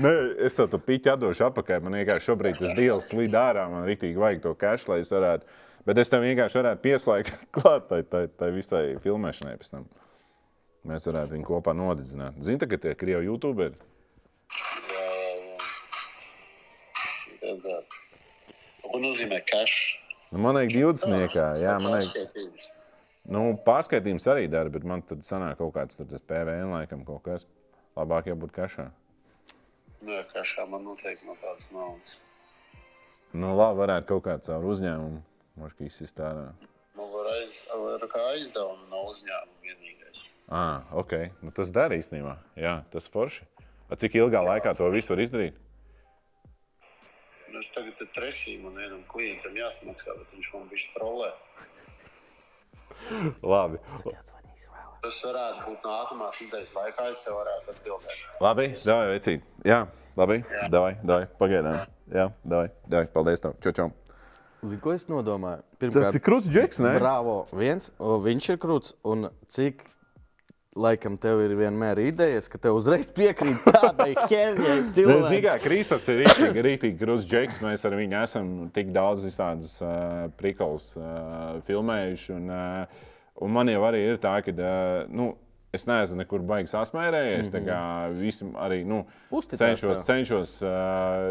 Nē, 0.00 0.12
es 0.46 0.54
tev 0.54 0.70
to 0.70 0.78
pīķi 0.78 1.10
atdošu 1.12 1.44
atpakaļ. 1.50 1.82
Man 1.84 1.98
vienkārši 1.98 2.30
šobrīd 2.30 2.62
tas 2.62 2.76
deals 2.78 3.10
slīd 3.10 3.34
ārā. 3.36 3.66
Man 3.68 3.84
rītīgi 3.84 4.16
vajag 4.16 4.40
to 4.46 4.54
cash, 4.54 4.86
lai 4.88 5.02
es 5.02 5.10
varētu. 5.12 5.44
Bet 5.84 5.98
es 5.98 6.08
tev 6.08 6.24
vienkārši 6.24 6.62
varētu 6.62 6.80
pieslēgt 6.86 7.34
klāt 7.58 7.90
tai, 7.90 8.02
tai, 8.06 8.28
tai 8.30 8.54
visai 8.54 8.96
filmēšanai 9.02 9.58
pēc 9.60 9.74
tam. 9.74 9.84
Mēs 10.88 11.06
varētu 11.08 11.36
viņu 11.36 11.46
kopā 11.48 11.74
nodedzināt. 11.76 12.38
Zini, 12.40 12.60
ka 12.64 12.78
tie 12.80 12.94
krievi 12.96 13.28
YouTuberi. 13.28 13.76
Jā, 14.88 15.06
jā, 15.20 15.32
jā. 15.44 15.56
Redzēt. 17.42 17.96
Ko 18.86 19.00
nozīmē 19.02 19.42
cash? 19.50 19.76
Nu, 20.30 20.40
man 20.46 20.56
vajag 20.56 20.72
20. 20.78 21.36
Jā, 21.60 21.76
man. 21.82 21.98
Pārskaitījums. 22.00 22.70
Nu, 23.30 23.42
pārskaitījums 23.66 24.26
arī 24.32 24.48
dara, 24.50 24.72
bet 24.72 24.86
man 24.88 25.04
tad 25.06 25.26
sanāk 25.28 25.60
kaut 25.60 25.74
kāds 25.76 26.00
tas 26.00 26.24
PVN 26.30 26.72
laikam 26.72 27.04
kaut 27.06 27.22
kas. 27.28 27.46
Labāk 27.98 28.30
jābūt 28.30 28.54
kašā. 28.56 28.88
Nē, 30.06 30.22
cashā 30.32 30.64
man 30.70 30.86
noteikti 30.86 31.26
no 31.28 31.36
tādas 31.42 31.68
naudas. 31.74 32.16
Nu, 33.36 33.52
labi, 33.58 33.82
varētu 33.82 34.08
kaut 34.14 34.24
kādu 34.24 34.48
savu 34.48 34.72
uzņēmumu. 34.72 35.20
Možda 35.60 35.86
izsist 35.86 36.22
ārā. 36.24 36.48
Nu, 36.96 37.04
var, 37.12 37.28
aiz, 37.36 37.58
var 37.68 38.06
kā 38.10 38.22
aizdevumu 38.32 38.88
no 38.90 39.04
uzņēmuma 39.10 39.66
vienīgais. 39.66 39.99
Ah, 40.50 40.82
ok. 40.98 41.12
Nu, 41.46 41.52
tas 41.54 41.70
dara 41.70 41.94
īstenībā. 41.94 42.34
Jā, 42.58 42.80
tas 42.90 43.06
forši. 43.10 43.44
A, 43.86 43.98
cik 43.98 44.16
ilgā 44.18 44.40
laikā 44.42 44.72
to 44.78 44.88
visu 44.90 45.14
var 45.14 45.22
izdarīt? 45.22 45.58
Nu, 47.50 47.60
es 47.62 47.70
tagad 47.74 48.02
trešajam 48.16 48.66
un 48.70 48.78
vienam 48.78 49.04
klientam 49.10 49.54
jāsamaksā, 49.58 50.16
bet 50.18 50.34
viņš 50.34 50.48
man 50.54 50.66
bija 50.70 50.90
trolē. 50.96 51.30
Labi. 53.46 53.78
Tas 55.00 55.20
varētu 55.24 55.62
būt 55.68 55.86
nākamās 55.86 56.42
nedēļas 56.42 56.74
laikā, 56.76 57.06
es 57.14 57.22
tev 57.24 57.38
varētu 57.38 57.72
atbildēt. 57.72 58.24
Labi, 58.44 58.66
davai, 58.82 59.06
vecīt. 59.14 59.46
Jā, 59.66 59.84
labi. 60.18 60.42
Davai, 60.74 60.92
davai, 61.00 61.30
pagaidām. 61.40 61.78
Jā, 62.10 62.26
davai, 62.42 62.68
davai. 62.90 63.06
Paldies 63.14 63.46
tev. 63.46 63.54
Čau, 63.64 63.72
čau. 63.78 63.88
Zini, 64.60 64.80
ko 64.82 64.92
es 64.92 65.06
nodomāju? 65.08 65.62
Tas 65.80 66.18
ir 66.18 66.20
krūts 66.26 66.50
džeks, 66.52 66.82
ne? 66.84 66.92
Bravo. 66.98 67.38
Viens, 67.56 67.88
viņš 67.96 68.50
ir 68.52 68.60
krūts. 68.60 68.92
Un 69.08 69.30
cik 69.48 69.86
laikam 70.78 71.16
tev 71.18 71.40
ir 71.42 71.54
vienmēr 71.58 71.98
idejas, 72.04 72.46
ka 72.50 72.58
tev 72.62 72.78
uzreiz 72.78 73.08
piekrīt 73.14 73.64
tādai 73.66 74.12
kā 74.14 74.26
cilvēkam. 74.94 75.62
Kristaps 75.64 76.08
ir 76.12 76.22
rītīgi, 76.22 76.64
rītīgi 76.66 76.98
krūts 77.00 77.26
džeks. 77.26 77.58
Mēs 77.64 77.86
ar 77.88 77.96
viņu 77.98 78.18
esam 78.22 78.52
tik 78.74 78.92
daudz 78.94 79.26
visādas 79.26 79.76
uh, 79.82 80.28
prikals 80.38 80.92
uh, 80.98 81.58
filmējuši. 81.66 82.36
Un, 82.36 82.52
uh, 82.54 83.06
un 83.42 83.54
man 83.56 83.72
jau 83.72 83.82
arī 83.88 84.04
ir 84.12 84.22
tā, 84.22 84.36
ka 84.46 84.54
uh, 84.54 85.10
nu, 85.10 85.32
es 85.72 85.86
neesmu 85.86 86.18
nekur 86.18 86.42
baigs 86.46 86.74
asmērējies. 86.74 87.50
Mm 87.52 87.66
-hmm. 87.66 88.14
Visi 88.18 88.44
arī 88.58 88.80
nu, 88.84 89.04
Uzticās 89.30 89.58
cenšos, 89.58 90.04
cenšos 90.04 90.54
uh, 90.62 90.68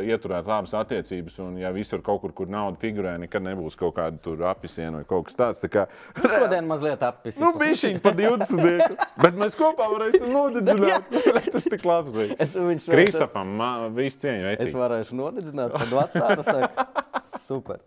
ieturēt 0.08 0.48
labas 0.48 0.74
attiecības. 0.74 1.40
Un, 1.40 1.58
ja 1.58 1.72
visur 1.72 2.02
kaut 2.02 2.22
kur, 2.22 2.32
kur 2.34 2.48
nauda 2.48 2.78
figurē, 2.80 3.18
nekad 3.20 3.44
nebūs 3.44 3.76
kaut 3.78 3.96
kāda 3.96 4.18
tur 4.22 4.44
apisiena 4.44 4.98
vai 4.98 5.04
kaut 5.04 5.26
kas 5.26 5.36
tāds. 5.36 5.64
Tā 5.64 5.70
kā, 5.70 5.88
Šodien 6.16 6.68
mazliet 6.68 7.04
appisīt. 7.04 7.44
Nu, 7.44 7.54
bija 7.60 7.76
šī 7.76 8.00
pa 8.00 8.12
20. 8.12 8.96
Bet 9.22 9.36
mēs 9.36 9.58
kopā 9.60 9.90
varēsim 9.92 10.32
nodedzināt. 10.32 11.04
Tas 11.54 11.64
tik 11.64 11.86
labs. 11.86 12.16
Es 12.40 12.56
Kristapam, 12.90 13.48
man 13.48 13.96
viss 13.96 14.18
cieņa 14.18 14.52
Es 14.52 14.60
veicīgi. 14.60 14.78
varēšu 14.80 15.16
nodedzināt, 15.16 15.76
tad 15.76 15.92
vecāku 15.92 16.44
saka, 16.44 16.88
super. 17.50 17.80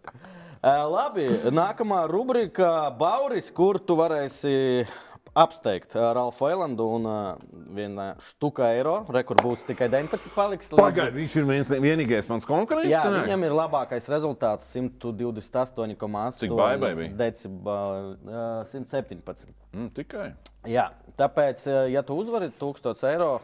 Uh, 0.62 0.84
labi, 0.86 1.26
nākamā 1.50 2.04
rubrika 2.06 2.90
Bauris, 2.98 3.50
kur 3.50 3.80
tu 3.82 3.96
varēsi 3.98 4.86
apsteigt 5.32 5.94
uh, 5.96 6.10
Ralfu 6.16 6.46
Eilandu 6.50 6.86
un 6.98 7.08
uh, 7.08 7.36
viena 7.72 8.12
štuka 8.28 8.68
eiro. 8.76 8.98
Rekur 9.12 9.40
būs 9.40 9.64
tikai 9.68 9.88
19 9.92 10.32
paliks. 10.36 10.70
Pagaid, 10.76 11.14
viņš 11.16 11.36
ir 11.40 11.48
viens, 11.48 11.72
vienīgais 11.86 12.28
mans 12.30 12.46
konkurents. 12.48 12.90
Jā, 12.92 13.02
sanāk? 13.06 13.26
viņam 13.30 13.46
ir 13.48 13.56
labākais 13.56 14.08
rezultāts 14.12 14.68
128,8 14.76 16.40
Cik 16.42 16.56
baibai 16.56 16.92
bija? 16.98 17.12
decibeli, 17.24 18.16
uh, 18.28 18.64
117. 18.72 19.54
Mm, 19.72 19.88
tikai. 19.96 20.32
Jā, 20.68 20.90
tāpēc, 21.18 21.64
eh, 21.66 21.90
ja 21.90 22.02
tu 22.06 22.14
uzvari 22.20 22.52
1000 22.60 23.02
eiro, 23.08 23.40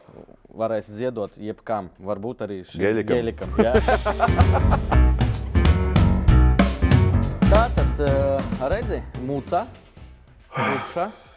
varēsi 0.54 0.92
ziedot 1.00 1.32
jebkam. 1.40 1.88
Varbūt 1.98 2.44
arī 2.46 2.64
šim 2.68 2.80
jā. 2.84 3.72
Tā 7.48 7.62
tad 7.74 8.00
eh, 8.04 8.36
redzi, 8.68 9.00
mūca, 9.24 9.64
mūca. 10.52 11.27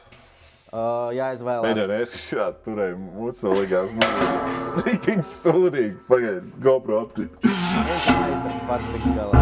Uh, 0.72 1.10
jāizvēlās. 1.12 1.66
Pēdējā 1.66 1.88
reize, 1.92 2.12
kad 2.16 2.22
šādi 2.24 2.62
turēja 2.64 2.96
mūcu, 2.96 3.50
likās, 3.58 3.90
man 3.98 4.86
tik 5.04 5.20
stūdīgi. 5.28 5.98
Pagaid, 6.08 6.46
GoPro 6.64 7.02
apkrīt. 7.04 7.34
Viens 7.44 8.06
meistars 8.08 8.62
pats 8.70 8.88
tik 8.94 9.04
galā. 9.18 9.42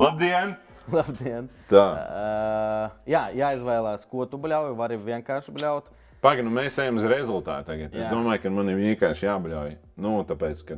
Labdien! 0.00 0.56
Labdien! 0.90 1.46
Tā. 1.70 1.84
Uh, 1.94 2.96
jā, 3.06 3.22
jāizvēlās, 3.38 4.08
ko 4.10 4.26
tu 4.26 4.40
bļauj, 4.42 4.74
vai 4.74 4.88
arī 4.90 4.98
vienkārši 5.06 5.54
bļaut. 5.54 5.86
Pagaid, 6.24 6.42
nu 6.48 6.50
mēs 6.56 6.74
ejam 6.82 6.98
uz 6.98 7.06
rezultātu 7.14 7.70
tagad. 7.70 7.94
Es 7.94 8.08
Jā. 8.08 8.14
domāju, 8.16 8.42
ka 8.42 8.50
man 8.50 8.66
ir 8.72 8.80
vienkārši 8.80 9.28
jābļauj. 9.28 9.76
Nu, 10.02 10.16
tāpēc, 10.26 10.64
ka, 10.66 10.74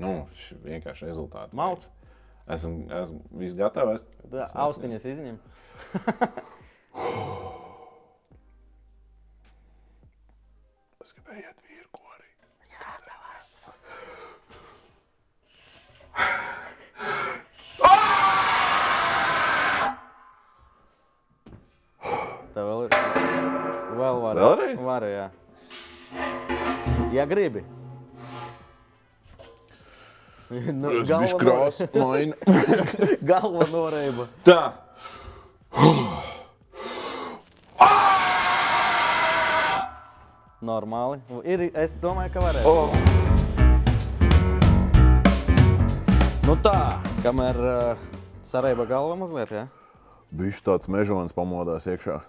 nu, 0.00 0.24
š- 0.34 0.58
vienkārši 0.64 1.06
rezultāti. 1.06 1.54
Malc. 1.54 1.86
Esmu, 2.50 2.88
esmu 2.98 3.22
viss 3.38 3.54
gatavs. 3.62 4.08
Austiņas 4.66 5.06
izņem. 5.14 5.38
Tā 22.54 22.62
vēl 22.62 22.84
ir. 22.86 22.92
Vēl 23.98 24.20
var. 24.22 24.38
Vēlreiz? 24.38 24.82
Var, 24.86 25.06
jā. 25.10 25.24
Ja 27.14 27.24
gribi. 27.26 27.64
Nu, 30.54 30.90
Es 31.00 31.10
no- 31.10 31.38
krāsa, 31.40 31.88
maina. 31.98 32.36
Galva 33.30 33.66
noreiba. 33.72 34.28
Tā. 34.46 34.60
Normāli. 40.64 41.18
Ir, 41.44 41.66
es 41.74 41.96
domāju, 42.00 42.32
ka 42.36 42.44
varēs. 42.44 42.64
Oh. 42.70 42.94
Nu 46.44 46.54
tā, 46.64 46.76
kamēr 47.24 47.58
uh, 47.58 48.06
sareiba 48.46 48.86
galva 48.88 49.18
mazliet, 49.18 49.50
jā. 49.52 49.66
Bija 50.34 50.62
tāds 50.70 50.88
mežons 50.92 51.34
pamodās 51.36 51.86
iekšā. 51.90 52.20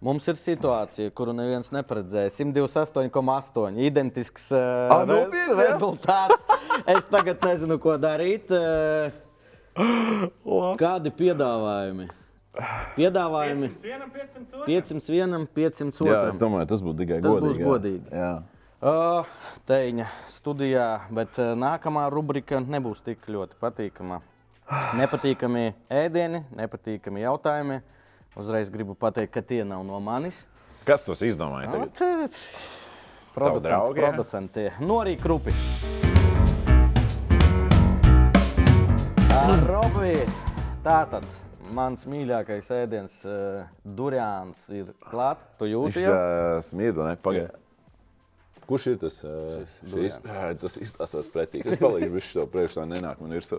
Mums 0.00 0.24
ir 0.32 0.36
situācija, 0.40 1.10
kuru 1.12 1.34
neviens 1.36 1.68
neparedzēja. 1.74 2.30
128,8. 2.32 3.74
Identisks 3.84 4.46
uh, 4.56 4.88
A, 4.88 5.02
re 5.04 5.10
nopietni, 5.10 5.50
jā? 5.52 5.56
rezultāts. 5.60 6.46
es 6.88 7.04
tagad 7.12 7.44
nezinu, 7.44 7.76
ko 7.82 7.98
darīt. 8.00 8.48
Uh, 8.48 9.12
kādi 10.80 11.12
piedāvājumi? 11.18 12.08
Piedāvājumi 12.96 13.68
501, 14.64 15.44
502. 15.54 16.08
Jā, 16.08 16.22
es 16.32 16.40
domāju, 16.40 16.66
tas 16.72 16.80
būtu 16.82 17.04
tikai 17.04 17.20
Tas 17.22 17.36
godīgi. 17.36 17.46
būs 17.46 17.60
jā. 17.60 17.68
godīgi. 17.68 18.08
Jā. 18.16 18.32
Uh, 18.80 19.28
Teņa 19.68 20.08
studijā, 20.32 20.88
bet 21.12 21.36
uh, 21.38 21.52
nākamā 21.60 22.08
rubrika 22.10 22.58
nebūs 22.64 23.04
tik 23.04 23.28
ļoti 23.28 23.60
patīkama. 23.60 24.22
Nepatīkami 24.96 25.64
ēdieni, 25.92 26.40
nepatīkami 26.56 27.22
jautājumi. 27.26 27.80
Uzreiz 28.38 28.68
gribu 28.70 28.94
pateikt, 28.94 29.32
ka 29.34 29.42
tie 29.42 29.64
nav 29.66 29.82
no 29.82 29.98
manis. 29.98 30.44
Kas 30.86 31.02
tos 31.02 31.22
izdomāja? 31.26 31.66
Nu, 31.72 31.88
tagad? 31.90 32.36
producenti, 33.34 34.00
producenti 34.00 34.66
Norī 34.86 35.16
Krupi. 35.18 35.54
Robi, 39.66 40.14
tātad 40.84 41.26
mans 41.74 42.06
mīļākais 42.10 42.70
ēdiens, 42.74 43.18
uh, 43.26 43.66
durians, 43.82 44.62
ir 44.74 44.92
klāts. 45.10 45.46
Tu 45.58 45.72
jūti, 45.72 46.04
jau? 46.04 46.14
tā 46.14 46.62
smirda, 46.70 47.10
ne? 47.10 47.18
Pagaid. 47.18 47.54
Kurš 48.70 48.84
ir 48.86 48.98
tas? 49.02 49.16
Jā, 49.26 50.50
tas 50.62 50.76
izstāstās 50.78 51.26
pretīgi. 51.32 51.72
Es 51.72 51.80
palīdzu, 51.82 52.10
viņš 52.14 52.28
to 52.36 52.44
priekšā 52.52 52.84
nenāk 52.86 53.18
man 53.22 53.34
virsū. 53.34 53.58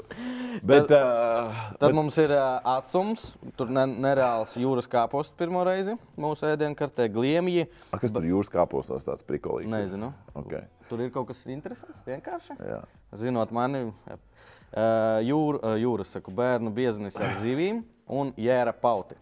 Bet, 0.64 0.94
uh, 0.96 1.58
Tad 1.82 1.96
mums 1.98 2.16
ir 2.22 2.32
uh, 2.32 2.62
asums, 2.78 3.34
tur 3.60 3.74
ne, 3.76 3.84
nereāls 3.92 4.56
jūras 4.62 4.88
kāposts 4.92 5.36
pirmo 5.36 5.66
reizi 5.68 5.98
mūsu 6.16 6.48
ēdienkartē, 6.54 7.10
gliemji. 7.12 7.68
kas 7.92 8.16
tur 8.16 8.28
jūras 8.30 8.52
kāpostos 8.54 9.08
tāds 9.08 9.28
prikolīgs? 9.28 9.72
Nezinu. 9.74 10.14
Okay. 10.46 10.64
Tur 10.88 11.04
ir 11.04 11.12
kaut 11.12 11.28
kas 11.34 11.44
interesants, 11.52 12.00
vienkārši. 12.08 12.56
Jā. 12.72 12.82
Zinot 13.20 13.52
mani. 13.56 13.90
Uh, 13.92 15.20
jūr, 15.28 15.60
uh, 15.60 15.76
jūras 15.76 16.16
saku, 16.16 16.32
bērnu 16.32 16.72
bieznis 16.72 17.20
ar 17.20 17.36
zivīm 17.44 17.84
un 18.08 18.32
jēra 18.40 18.72
pauti. 18.72 19.20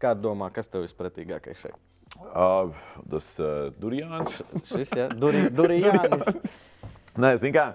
Kā 0.00 0.16
domā, 0.16 0.48
kas 0.52 0.72
tev 0.72 0.86
vispretīgākais 0.88 1.66
šeit? 1.66 1.76
Uh, 2.20 2.70
tas 3.10 3.26
uh, 3.42 3.68
Durjāns. 3.80 4.40
Šis 4.68 4.94
ir 4.96 5.14
Durijānis. 5.54 6.58
Nē, 7.22 7.34
zini 7.38 7.54
kā. 7.54 7.66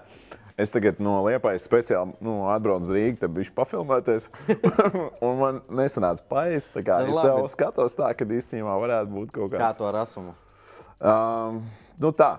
Es 0.60 0.74
tagad 0.74 0.98
no 1.00 1.14
Liepājas 1.24 1.64
speciāli 1.64 2.12
nu, 2.20 2.42
atbraucu 2.52 2.84
uz 2.84 2.92
Rīgā, 2.92 3.16
tad 3.22 3.32
viņš 3.32 3.50
pafilmēties. 3.56 4.28
un 5.26 5.38
man 5.40 5.62
nesanāca 5.72 6.24
paēst. 6.28 6.74
kā 6.76 6.98
Tad 7.00 7.12
Es 7.12 7.16
tev 7.16 7.46
skatos 7.54 7.96
tā, 7.96 8.10
ka 8.12 8.28
īstenībā 8.28 8.74
varētu 8.82 9.12
būt 9.14 9.32
kaut 9.38 9.54
Kā 9.54 9.62
kāds. 9.62 9.80
to 9.80 9.88
ar 9.88 10.02
asumu? 10.02 10.34
Um, 11.00 11.62
nu 12.02 12.12
tā. 12.12 12.34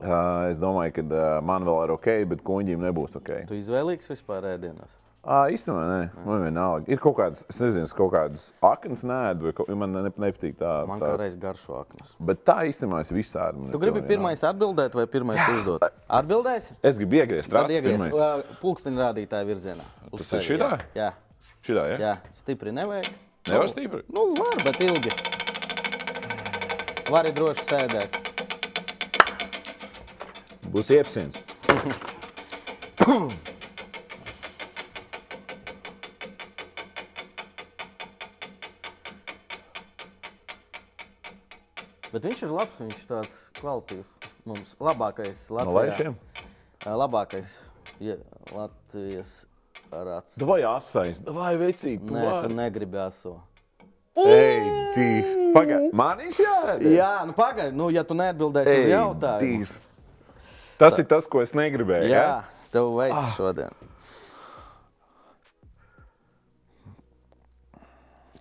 Uh, 0.00 0.46
es 0.48 0.62
domāju, 0.62 0.94
ka 1.00 1.02
uh, 1.10 1.24
man 1.44 1.66
vēl 1.66 1.82
ir 1.88 1.94
ok, 1.96 2.08
bet 2.30 2.44
kuģim 2.46 2.86
nebūs 2.86 3.18
ok. 3.18 3.32
Tu 3.50 3.58
izvēlīgs 3.58 4.08
vispār 4.14 4.46
ēdienos? 4.54 4.94
Uh, 5.20 5.50
īstenībā, 5.52 5.80
nē, 5.84 6.24
man 6.24 6.40
vienalga. 6.40 6.88
Ir 6.88 6.96
kaut 7.02 7.18
kādas, 7.18 7.42
es 7.52 7.58
nezinu, 7.60 7.84
es 7.84 7.92
kaut 7.92 8.08
kādas 8.14 8.44
aknas 8.64 9.02
nēdu, 9.04 9.50
vai 9.50 9.52
kaut, 9.58 9.68
man 9.76 9.92
ne, 9.92 10.00
nepatīk 10.08 10.54
tā. 10.56 10.70
Man 10.88 10.96
tā. 11.02 11.10
kā 11.12 11.18
reiz 11.20 11.34
garšo 11.36 11.76
aknas. 11.82 12.14
Bet 12.24 12.40
tā 12.48 12.54
īstenībā 12.70 13.02
es 13.04 13.12
visādi. 13.12 13.66
Tu 13.68 13.76
gribi 13.82 14.00
nepilnīgi 14.00 14.08
pirmais 14.14 14.44
atbildēt 14.48 14.96
vai 14.96 15.04
pirmais 15.12 15.42
uzdot? 15.58 15.84
Atbildēsi? 16.08 16.72
nav. 16.72 16.80
Es 16.88 16.96
gribu 17.02 17.20
iegriezt 17.20 17.52
Tad 17.52 17.58
rādu 17.66 17.76
iegriez 17.76 18.00
pirmais. 18.00 18.16
uh, 18.16 18.56
pulksteņa 18.62 19.04
rādītāja 19.04 19.44
virzienā. 19.50 19.84
Uz 20.08 20.22
Tas 20.22 20.24
ir 20.24 20.30
sevi, 20.32 20.46
šitā? 20.54 20.70
Jā, 20.96 21.10
Šitā, 21.68 21.84
ja? 21.92 22.00
jā, 22.00 22.00
jā. 22.00 22.16
stipri 22.40 22.72
nevajag. 22.72 23.12
Nevar 23.50 23.68
Nu, 23.68 23.74
stipri? 23.74 24.02
Nu, 24.08 24.26
var, 24.40 24.56
bet 24.64 24.80
ilgi. 24.88 25.12
Vari 27.12 27.36
droši 27.36 27.68
sēdēt. 27.68 28.10
Būs 30.72 30.88
iepsiens. 30.96 31.36
Bet 42.12 42.24
viņš 42.26 42.40
ir 42.42 42.50
labs, 42.54 42.78
viņš 42.80 43.02
tāds 43.06 43.34
kvalitīvs. 43.60 44.08
Mums 44.50 44.72
labākais 44.82 45.44
No 45.50 45.56
Latvijā. 45.60 45.74
laišiem? 45.76 46.16
Ā, 46.80 46.94
Labākais 46.96 47.58
ja, 48.00 48.16
Latvijas 48.56 49.46
rāds. 49.92 50.38
Vai 50.40 50.62
asais, 50.64 51.20
vai 51.26 51.52
vecīgi. 51.60 52.00
tu 52.08 52.14
Nē, 52.16 52.40
tu 52.42 52.54
negribi 52.54 52.98
aso. 52.98 53.36
Ej, 54.20 54.64
tīs. 54.96 55.36
Pagaid, 55.54 55.92
man 55.96 56.18
ir 56.20 56.32
jādara. 56.34 56.80
Jā, 56.82 57.12
nu 57.28 57.32
pagaidi, 57.36 57.76
nu, 57.78 57.90
ja 57.94 58.02
tu 58.04 58.14
neatbildēsi 58.18 58.74
uz 58.82 58.88
jautājumu. 58.90 59.40
tīs. 59.66 59.78
Tas 60.80 60.98
ir 60.98 61.04
tas, 61.04 61.26
ko 61.30 61.40
es 61.44 61.52
negribēju. 61.54 62.08
Jā, 62.10 62.24
Ja? 62.24 62.44
tev 62.72 62.88
Ah. 62.90 62.96
veids 62.98 63.36
šodien. 63.36 63.70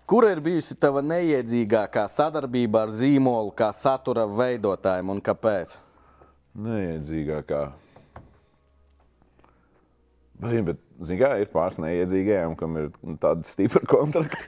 Kura 0.10 0.32
ir 0.34 0.39
bijusi 0.41 0.74
tava 0.74 1.04
neiedzīgākā 1.06 2.08
sadarbība 2.10 2.80
ar 2.82 2.89
zīmolu, 2.89 3.52
kā 3.54 3.67
satura 3.78 4.24
veidotājiem 4.26 5.12
un 5.13 5.19
kāpēc? 5.22 5.76
Neiedzīgākā. 6.65 7.60
Bet, 10.41 10.56
bet 10.65 10.80
zini, 11.06 11.19
kā 11.19 11.30
ir 11.43 11.52
pāris 11.54 11.78
neiedzīgajiem, 11.84 12.56
kam 12.58 12.80
ir 12.82 12.88
tāda 13.22 13.45
stipra 13.45 13.84
kontrakta. 13.91 14.39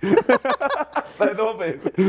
Nē, 1.19 1.27
nopietni. 1.37 2.07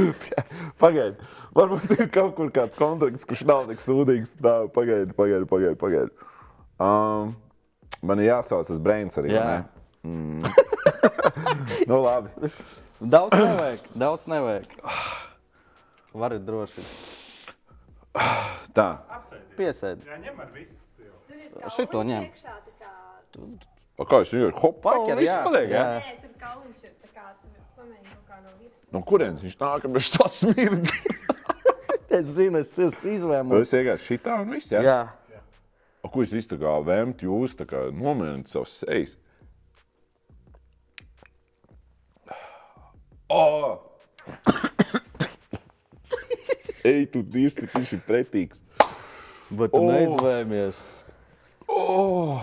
Pagaidi. 0.80 1.28
Varbūt 1.58 1.92
ir 1.98 2.08
kaut 2.14 2.32
kur 2.38 2.48
kāds 2.56 2.80
kontrakts, 2.80 3.26
kurš 3.28 3.42
nav 3.50 3.68
tik 3.68 3.84
sūdīgs. 3.84 4.32
Tā, 4.40 4.54
pagaidi, 4.72 5.12
pagaidi, 5.18 5.50
pagaidi. 5.50 5.76
pagaidi. 5.82 6.30
Um, 6.80 7.36
man 8.00 8.24
ir 8.24 8.30
jāsauc 8.30 8.64
tas 8.70 8.80
brains 8.80 9.20
arī. 9.20 9.36
Jā. 9.36 9.44
Mm. 10.08 10.40
nu, 11.92 12.00
labi. 12.00 12.48
Daudz 13.02 13.34
nevajag, 13.34 13.80
daudz 13.98 14.26
nevajag. 14.30 14.66
Vari 16.14 16.38
droši 16.38 16.84
Tā. 18.76 18.86
piesēdi. 19.56 20.06
Jā, 20.06 20.18
ņem 20.22 20.40
ar 20.44 20.50
visu. 20.54 20.76
Šito 21.72 22.02
ņem. 22.06 22.28
Tā 22.42 22.60
kā, 22.78 22.92
Pa 23.96 24.06
Kā 24.08 24.20
viņš 24.22 24.32
ir? 24.38 24.52
Hopā, 24.56 24.94
Paker, 24.96 25.18
viss 25.20 25.28
jā, 25.30 25.40
paliek, 25.44 25.68
jā. 25.72 25.82
nē, 26.00 26.12
tur 26.22 26.30
kauliņš 26.40 26.84
ir 26.86 26.92
tā 26.96 27.10
kā, 27.12 27.24
kaut 27.76 28.22
kā 28.28 28.38
no 28.40 28.52
virsmas. 28.56 28.86
No 28.94 29.02
kurienes 29.04 29.42
viņš 29.44 29.56
nāk, 29.60 29.88
bet 29.96 30.12
tas 30.18 30.38
smird? 30.44 30.92
Es 32.12 32.26
zinu, 32.36 32.60
es 32.60 32.68
izvēlējies. 32.76 33.52
Tas 33.70 33.70
vienkārši 33.72 34.04
šitā 34.10 34.34
un 34.42 34.50
viss, 34.52 34.68
jā? 34.68 34.82
Jā, 34.84 34.96
O, 36.02 36.10
ko 36.12 36.20
jūs 36.24 36.32
visu 36.34 36.50
tā 36.50 36.58
kā 36.60 36.72
vēmt, 36.84 37.22
jūs 37.24 37.54
tā 37.56 37.64
kā 37.70 37.86
nomierināt 37.94 38.50
savus 38.52 38.74
sejas? 38.82 39.14
Oh! 43.32 43.80
Ej, 46.84 47.06
tu 47.14 47.22
dirzi, 47.22 47.62
cik 47.62 47.76
viņš 47.78 47.92
ir 47.96 48.00
pretīgs. 48.06 48.62
bet 49.52 49.70
tu 49.72 49.80
O. 49.80 49.86
neizvēlējies. 49.88 50.80
Oh! 51.70 52.42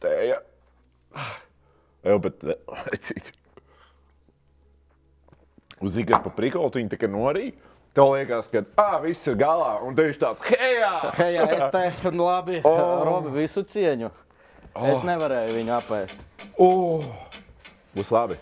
Tēja. 0.00 0.40
Jā, 2.00 2.16
bet 2.24 2.42
cik? 3.04 3.28
Uz 5.80 5.94
zīmes 5.96 6.22
pa 6.24 6.32
prikolu 6.32 6.72
viņa 6.74 6.94
tikai 6.96 7.10
norīja. 7.12 7.52
Tev 7.94 8.12
liekas, 8.14 8.46
ka 8.52 8.62
ah, 8.78 8.98
viss 9.02 9.26
ir 9.26 9.34
galā, 9.40 9.72
un 9.82 9.96
tev 9.98 10.10
ir 10.12 10.18
tāds- 10.18 10.42
hejā! 10.50 10.90
Hei, 11.18 11.32
jā, 11.34 11.46
es 11.56 11.64
te 11.74 12.10
nu, 12.14 12.22
labi, 12.28 12.60
Oh. 12.64 13.02
Robi, 13.06 13.32
visu 13.40 13.64
cieņu. 13.66 14.10
Es 14.86 15.02
nevarēju 15.02 15.56
viņu 15.56 15.74
apēst. 15.74 16.18
Oh! 16.58 17.02
Būs 17.96 18.12
labi. 18.14 18.38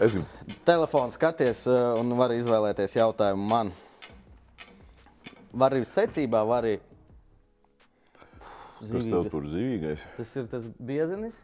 Es 0.00 0.12
gribu. 0.14 0.26
Telefonu 0.66 1.12
skaties 1.14 1.66
uh, 1.70 1.92
un 2.00 2.14
vari 2.18 2.38
izvēlēties 2.40 2.96
jautājumu 2.96 3.44
man. 3.50 3.72
Var 5.52 5.74
arī 5.76 5.84
secībā, 5.86 6.40
var 6.48 6.64
arī. 6.64 6.78
Kas 8.82 9.04
tev 9.06 9.28
tur 9.30 9.44
zīvīgais? 9.46 10.06
Tas 10.16 10.32
ir 10.40 10.46
tas 10.50 10.64
biezenis. 10.82 11.36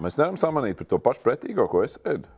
Mēs 0.00 0.16
nevaram 0.16 0.38
samanīt 0.40 0.78
par 0.78 0.88
to 0.88 0.98
pašu 1.04 1.20
pretīgo, 1.26 1.66
ko 1.68 1.82
es 1.84 1.98
ēdu. 2.08 2.30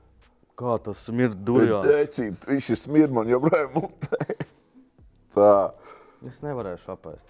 Kā 0.58 0.74
tas 0.82 1.04
ir 1.12 1.36
durvīs? 1.46 1.84
Decīt, 1.86 2.48
viņš 2.50 2.70
ir 2.74 2.80
smirds 2.80 3.14
man 3.14 3.30
joprojām 3.30 3.76
mutē. 3.76 4.18
Tā, 5.36 5.52
Es 6.26 6.40
nevarēšu 6.42 6.90
apēst. 6.96 7.28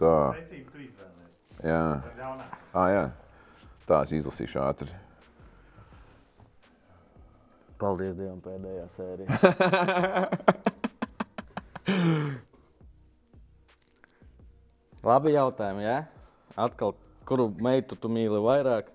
tā, 0.00 0.14
Secīgi 0.40 0.64
tu 0.72 0.80
izvēlējies. 0.82 1.60
jā. 1.62 1.82
Ah, 2.74 2.88
jā. 2.90 3.04
Tā 3.86 4.00
es 4.02 4.16
izlasīšu 4.18 4.58
ātri. 4.64 4.90
Paldies 7.80 8.14
Dievam, 8.16 8.40
pēdējā 8.40 8.86
sērija. 8.96 9.28
Labi 15.06 15.32
jautājumi, 15.36 15.84
jā? 15.84 15.98
Atkal, 16.58 16.94
kuru 17.28 17.50
meitu 17.62 17.98
tu 18.00 18.08
mīli 18.10 18.40
vairāk? 18.42 18.88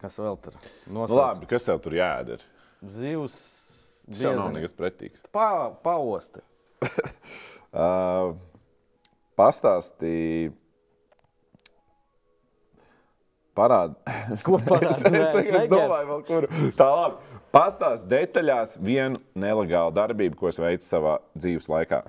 Kas 0.00 0.16
vēl 0.18 0.38
tur? 0.40 0.54
Nu, 0.88 1.02
Nosauc. 1.02 1.18
labi, 1.18 1.46
kas 1.50 1.66
tev 1.68 1.78
tur 1.84 1.92
jādara? 1.98 2.42
Zivs. 2.88 3.36
Tas 4.08 4.22
jau 4.24 4.32
nav 4.38 4.48
nekas 4.56 4.72
pretīgs. 4.74 5.20
Pa, 5.34 5.68
paosti. 5.84 6.40
Uh, 7.70 8.32
Pastāstīja. 9.38 10.50
Parādi. 13.60 13.96
Ko 14.46 14.56
parādi? 14.56 14.88
es, 14.88 15.02
es, 15.04 15.34
es 15.42 15.58
es 15.64 15.68
domāju, 15.68 16.06
vēl 16.14 16.22
kuru. 16.28 16.48
Tā 16.78 16.88
labi. 16.88 17.36
Pastāst 17.50 18.06
detaļās 18.06 18.76
vienu 18.78 19.18
nelegālu 19.34 19.90
darbību, 19.96 20.38
ko 20.38 20.48
es 20.52 20.60
veicu 20.62 20.86
savā 20.86 21.16
dzīves 21.34 21.66
laikā. 21.68 22.04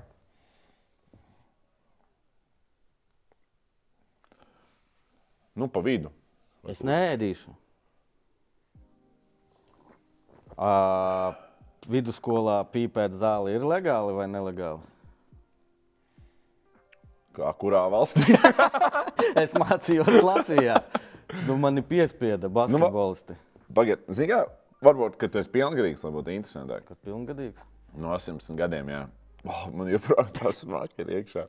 Nu, 5.57 5.67
pa 5.67 5.81
vidu. 5.83 6.13
Es 6.69 6.83
neēdīšu. 6.85 7.51
Uh, 10.61 11.33
vidusskolā 11.89 12.61
pīpēt 12.69 13.17
zāli 13.17 13.57
ir 13.57 13.65
legāli 13.65 14.13
vai 14.13 14.29
nelegāli? 14.29 14.85
Kā 17.35 17.49
kurā 17.57 17.87
valstī? 17.91 18.37
Es 19.41 19.53
mācījos 19.55 20.17
Latvijā. 20.25 20.79
Nu, 21.47 21.55
mani 21.61 21.83
piespieda 21.85 22.49
basketbolisti. 22.51 23.37
Pagaidiet, 23.71 24.09
zini, 24.11 24.33
kā 24.33 24.41
varbūt, 24.85 25.17
ka 25.21 25.29
tu 25.31 25.39
esi 25.41 25.51
pilngadīgs, 25.53 26.03
lai 26.05 26.13
būtu 26.15 26.29
interesantāk. 26.35 26.81
Kad 26.89 26.97
pilngadīgs. 27.07 27.61
No 28.01 28.07
18 28.15 28.57
gadiem, 28.59 28.87
jā. 28.91 29.01
Oh, 29.47 29.63
man 29.73 29.85
joprojām 29.89 30.29
tas 30.37 30.55
smāk 30.65 30.89
ir 31.01 31.07
iekšā. 31.19 31.43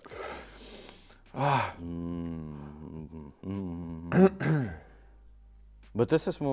Bet 5.92 6.12
es 6.16 6.24
esmu 6.30 6.52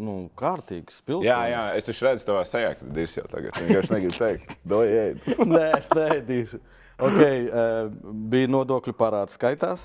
nu, 0.00 0.14
kārtīgs. 0.38 1.02
Pilsonis. 1.04 1.28
Jā, 1.28 1.40
jā, 1.52 1.64
es 1.76 1.88
taču 1.88 2.06
redzu 2.06 2.24
tavā 2.30 2.44
sejā, 2.48 2.70
ka 2.78 2.82
ir 2.88 3.10
jau 3.18 3.26
tagad. 3.28 3.50
Es 3.52 3.66
vienkārši 3.66 3.92
negribu 3.92 4.16
teikt, 4.16 4.48
dojiet. 4.72 5.26
Nē, 5.44 5.66
es 5.76 5.88
neēdīšu. 5.92 6.60
Okay, 7.04 7.36
uh, 7.50 7.90
bija 8.32 8.48
nodokļu 8.54 8.94
parāds 8.96 9.36
skaitās. 9.36 9.84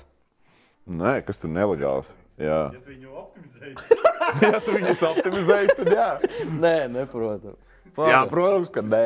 Nē, 0.90 1.20
kas 1.26 1.38
tur 1.38 1.52
nelegāls? 1.54 2.10
Jā, 2.40 2.70
Ja 2.72 2.80
tu 2.80 2.88
viņu 2.90 3.10
optimizēji, 3.20 3.74
ja 4.48 4.60
tu 4.64 4.72
viņus 4.78 5.02
optimizēsi, 5.10 5.74
tad 5.76 5.90
jā. 5.92 6.06
Nē, 6.56 6.74
neprotu. 6.94 7.52
Jā, 8.00 8.22
protams, 8.30 8.70
ka 8.72 8.80
nē. 8.86 9.04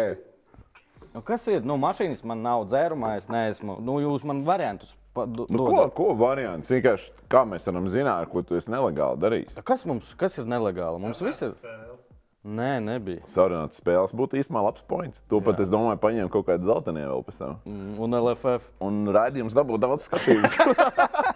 Nu, 1.15 1.23
kas 1.27 1.45
ir? 1.51 1.65
Nu, 1.67 1.75
mašīnas 1.83 2.23
man 2.27 2.41
nav 2.47 2.65
dzērumā, 2.71 3.17
es 3.19 3.27
neesmu. 3.31 3.77
Nu, 3.83 3.99
jūs 4.03 4.25
man 4.27 4.45
variantus 4.47 4.95
pa- 5.15 5.27
do- 5.27 5.47
Nu, 5.51 5.65
ko, 5.67 5.73
dodat. 5.77 5.93
ko 5.99 6.09
variants? 6.19 6.71
Vienkārši 6.75 7.11
kā 7.31 7.43
mēs 7.47 7.67
varam 7.71 7.87
zināt, 7.91 8.31
ko 8.33 8.43
tu 8.43 8.57
esi 8.59 8.71
nelegāli 8.71 9.19
darījis? 9.23 9.59
Kas 9.67 9.85
mums 9.87 10.15
kas 10.19 10.39
ir 10.39 10.47
nelegāli? 10.51 10.99
Mums 11.03 11.21
viss 11.23 11.43
ir. 11.43 11.53
spēles. 11.59 11.91
Nē, 12.45 12.73
nebija. 12.85 13.23
Sarunāts 13.31 13.79
spēles 13.81 14.13
būtu 14.13 14.37
īstenībā 14.37 14.63
labs 14.67 14.83
points. 14.85 15.23
To 15.33 15.39
pat 15.41 15.59
es 15.65 15.71
domāju, 15.73 15.97
paņēmu 16.03 16.29
kaut 16.35 16.45
kādu 16.51 16.67
zeltainie 16.69 17.07
vēl 17.09 17.23
pēc 17.25 17.39
tam. 17.41 17.55
Mm, 17.65 17.95
Un 18.05 18.19
LFF. 18.21 18.67
Un 18.85 18.99
raidījums 19.17 19.57
dabū 19.57 19.79
daudz 19.81 20.11
skatījumus. 20.11 20.59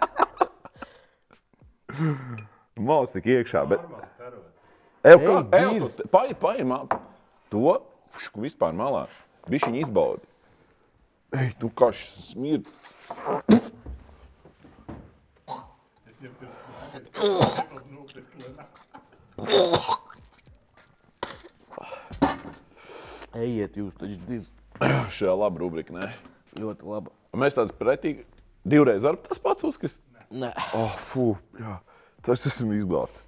Mākslinieks 1.99 3.13
tik 3.17 3.25
iekšā, 3.33 3.63
bet. 3.69 3.81
Normāli 3.83 4.09
karot. 4.17 4.45
Ev, 5.03 5.19
Ej, 5.19 5.27
kā, 5.27 5.35
ev, 5.59 5.69
Girs. 5.79 5.95
tu- 5.99 6.07
pai, 6.11 6.33
pai, 6.33 6.57
ma, 6.63 6.81
to 7.51 7.77
šku, 8.19 8.41
vispār 8.43 8.73
malā. 8.75 9.05
Viņš 9.49 9.67
viņu 9.69 9.81
izbaudi. 9.85 10.25
Ej, 11.39 11.53
tu 11.59 11.69
kā 11.69 11.91
šis 11.93 12.33
smird. 12.33 12.65
Ejiet, 23.37 23.77
jūs 23.77 23.95
taču 23.99 24.17
diez- 24.27 24.51
Šajā 25.13 25.33
laba 25.37 25.59
rubrika, 25.61 25.93
nē. 25.93 26.09
ļoti 26.59 26.83
labi. 26.87 27.11
Mēs 27.37 27.55
tāds 27.57 27.73
pretīgi 27.75 28.23
divreiz 28.67 29.05
ar 29.05 29.15
tas 29.17 29.37
pats 29.39 29.63
uzkrist. 29.67 29.99
Nē, 30.31 30.51
Oh, 30.77 30.93
fū, 30.97 31.35
jā. 31.59 31.79
Tas 32.25 32.45
esmu 32.49 32.75
izglābts. 32.77 33.23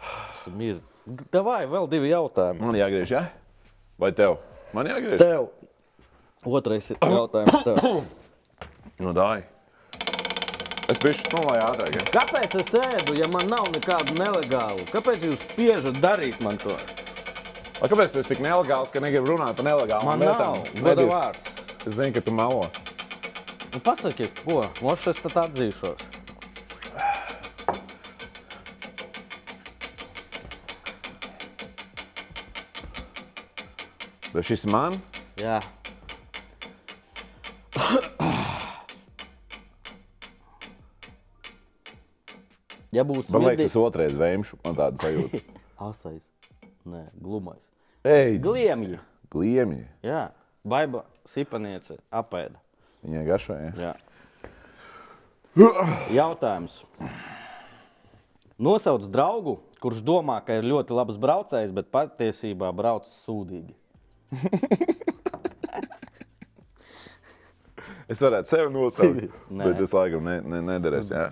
tas 0.00 0.46
ir. 0.60 0.80
Davai, 1.32 1.64
vēl 1.68 1.88
divi 1.92 2.10
jautājumi. 2.10 2.60
Man 2.64 2.76
jāgriež, 2.78 3.10
jā? 3.12 3.24
Vai 4.00 4.10
tev? 4.16 4.38
Man 4.74 4.88
jāgriež. 4.88 5.18
Tev. 5.20 5.50
Otrais 6.44 6.90
ir 6.92 7.00
jautājums 7.00 7.64
tev. 7.64 7.80
No 9.02 9.10
dāj. 9.10 9.40
Es 10.86 10.98
biju 11.02 11.16
nu, 11.32 11.40
ātrāk. 11.50 11.96
jā. 11.96 12.02
Kāpēc 12.14 12.54
es 12.60 12.68
ēdu, 12.78 13.16
ja 13.18 13.26
man 13.32 13.48
nav 13.50 13.66
nekādu 13.74 14.14
nelegālu? 14.20 14.84
Kāpēc 14.92 15.24
jūs 15.26 15.40
spiežat 15.48 15.98
darīt 15.98 16.38
man 16.44 16.60
to? 16.62 16.76
A, 17.80 17.88
Kāpēc 17.90 18.14
tas 18.14 18.20
ir 18.22 18.28
tik 18.28 18.42
nelegāls, 18.44 18.92
ka 18.94 19.02
negribu 19.02 19.32
runāt 19.32 19.56
par 19.58 19.66
nelegālu 19.66 20.06
Man 20.06 20.22
lietām? 20.22 20.60
nav. 20.60 20.84
Goda 20.84 21.06
vārds. 21.10 21.48
Es 21.88 21.96
zinu, 21.98 22.12
ka 22.14 22.22
tu 22.22 22.36
melo. 22.36 22.68
Nu, 23.74 23.80
pasakiet, 23.82 24.44
ko? 24.44 24.60
Mošs 24.84 25.10
es 25.10 25.24
tad 25.24 25.40
atzīšos. 25.48 26.04
Bet 34.34 34.48
šis 34.50 34.66
man 34.66 34.96
Jā. 35.38 35.60
Ja 42.94 43.02
būs 43.06 43.30
Man 43.34 43.48
liekas, 43.48 43.72
tas 43.72 43.76
otrais 43.78 44.14
vēmšu, 44.14 44.60
man 44.62 44.76
tāda 44.78 45.02
sajūta. 45.02 45.40
Asais. 45.88 46.22
Nē, 46.86 47.08
glumais. 47.18 47.62
Ej, 48.06 48.38
Gliemji. 48.44 48.98
gliemji. 49.32 49.86
Jā. 50.04 50.28
Baiba 50.64 51.02
sipaniece 51.28 51.96
apēda. 52.14 52.60
Viņai 53.04 53.24
garšo, 53.26 53.56
ja? 53.58 53.72
Jā. 53.78 53.94
Jautājums. 56.14 56.80
Nosauc 58.58 59.06
draugu, 59.10 59.58
kurš 59.82 60.02
domā, 60.06 60.38
ka 60.46 60.60
ir 60.60 60.66
ļoti 60.66 60.94
labs 60.94 61.18
braucējs, 61.20 61.74
bet 61.74 61.90
patiesībā 61.94 62.70
brauc 62.76 63.08
sūdīgi. 63.08 63.74
Es 68.04 68.20
varētu 68.20 68.50
sevi 68.50 68.68
nosaukt, 68.68 69.30
bet 69.48 69.78
tas 69.78 69.94
laikam 69.96 70.26
ne, 70.28 70.34
ne, 70.44 70.58
nederēs. 70.68 71.08
Jā. 71.08 71.30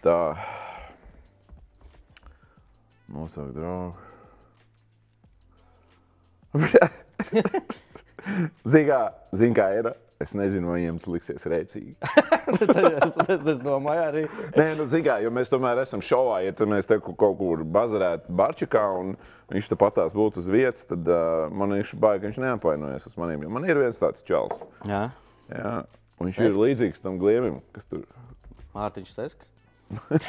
Tā. 0.00 0.14
Nosaukt 3.12 3.52
draugu. 3.52 3.92
Zini, 8.70 8.86
kā, 8.88 9.00
zin, 9.36 9.54
kā 9.56 9.66
ir. 9.76 9.90
Es 10.20 10.34
nezinu, 10.36 10.68
vai 10.68 10.82
tas 10.84 11.06
liksies 11.08 11.46
rēcīgi. 11.48 11.94
es, 12.60 13.14
es, 13.24 13.44
es 13.54 13.60
domāju, 13.64 14.02
arī. 14.04 14.24
Nē, 14.52 14.66
nu, 14.76 14.84
zini, 14.90 15.06
kā, 15.06 15.14
jo 15.24 15.30
mēs 15.32 15.48
tomēr 15.48 15.80
esam 15.80 16.02
šovā. 16.04 16.42
Ja 16.44 16.52
mēs 16.68 16.90
te 16.90 16.98
kaut 17.00 17.38
kur 17.38 17.62
bazarētu 17.64 18.34
Barčikā 18.36 18.82
un 19.00 19.14
viņš 19.48 19.70
te 19.72 19.78
patās 19.80 20.12
būtu 20.16 20.42
uz 20.42 20.48
vietas, 20.52 20.84
tad 20.90 21.08
uh, 21.08 21.48
man 21.48 21.72
viņš 21.78 21.94
baigi, 21.96 22.20
ka 22.20 22.28
viņš 22.28 22.40
neapvainojas 22.44 23.08
uz 23.08 23.16
maniem. 23.20 23.48
Man 23.48 23.64
ir 23.64 23.80
viens 23.80 24.02
tāds 24.02 24.20
čels. 24.28 24.60
Jā. 24.84 25.06
Jā. 25.48 25.72
Un 26.20 26.28
viņš 26.28 26.38
ir 26.44 26.60
līdzīgs 26.66 27.00
tam 27.00 27.16
gliemim, 27.22 27.56
kas 27.72 27.88
tur 27.88 28.04
Mārtiņš 28.76 29.10
Sesks. 29.16 29.48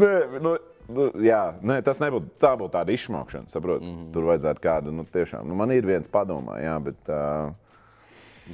Nē, 0.00 0.14
nu, 0.40 0.56
nu, 0.94 1.06
jā, 1.24 1.40
nē, 1.62 1.80
tas 1.86 2.00
nebūtu. 2.02 2.32
Tā 2.42 2.52
būtu 2.58 2.74
tāda 2.74 2.94
izsmalkšana. 2.94 3.46
Mm 3.46 3.80
-hmm. 3.80 4.12
Tur 4.14 4.28
vajadzētu 4.30 4.60
kādu, 4.60 4.92
nu, 4.92 5.04
tiešām. 5.04 5.48
Nu, 5.48 5.54
man 5.54 5.70
ir 5.70 5.86
viens 5.86 6.08
padomā, 6.08 6.60
jā, 6.60 6.78
bet. 6.82 7.08
Uh, 7.08 7.52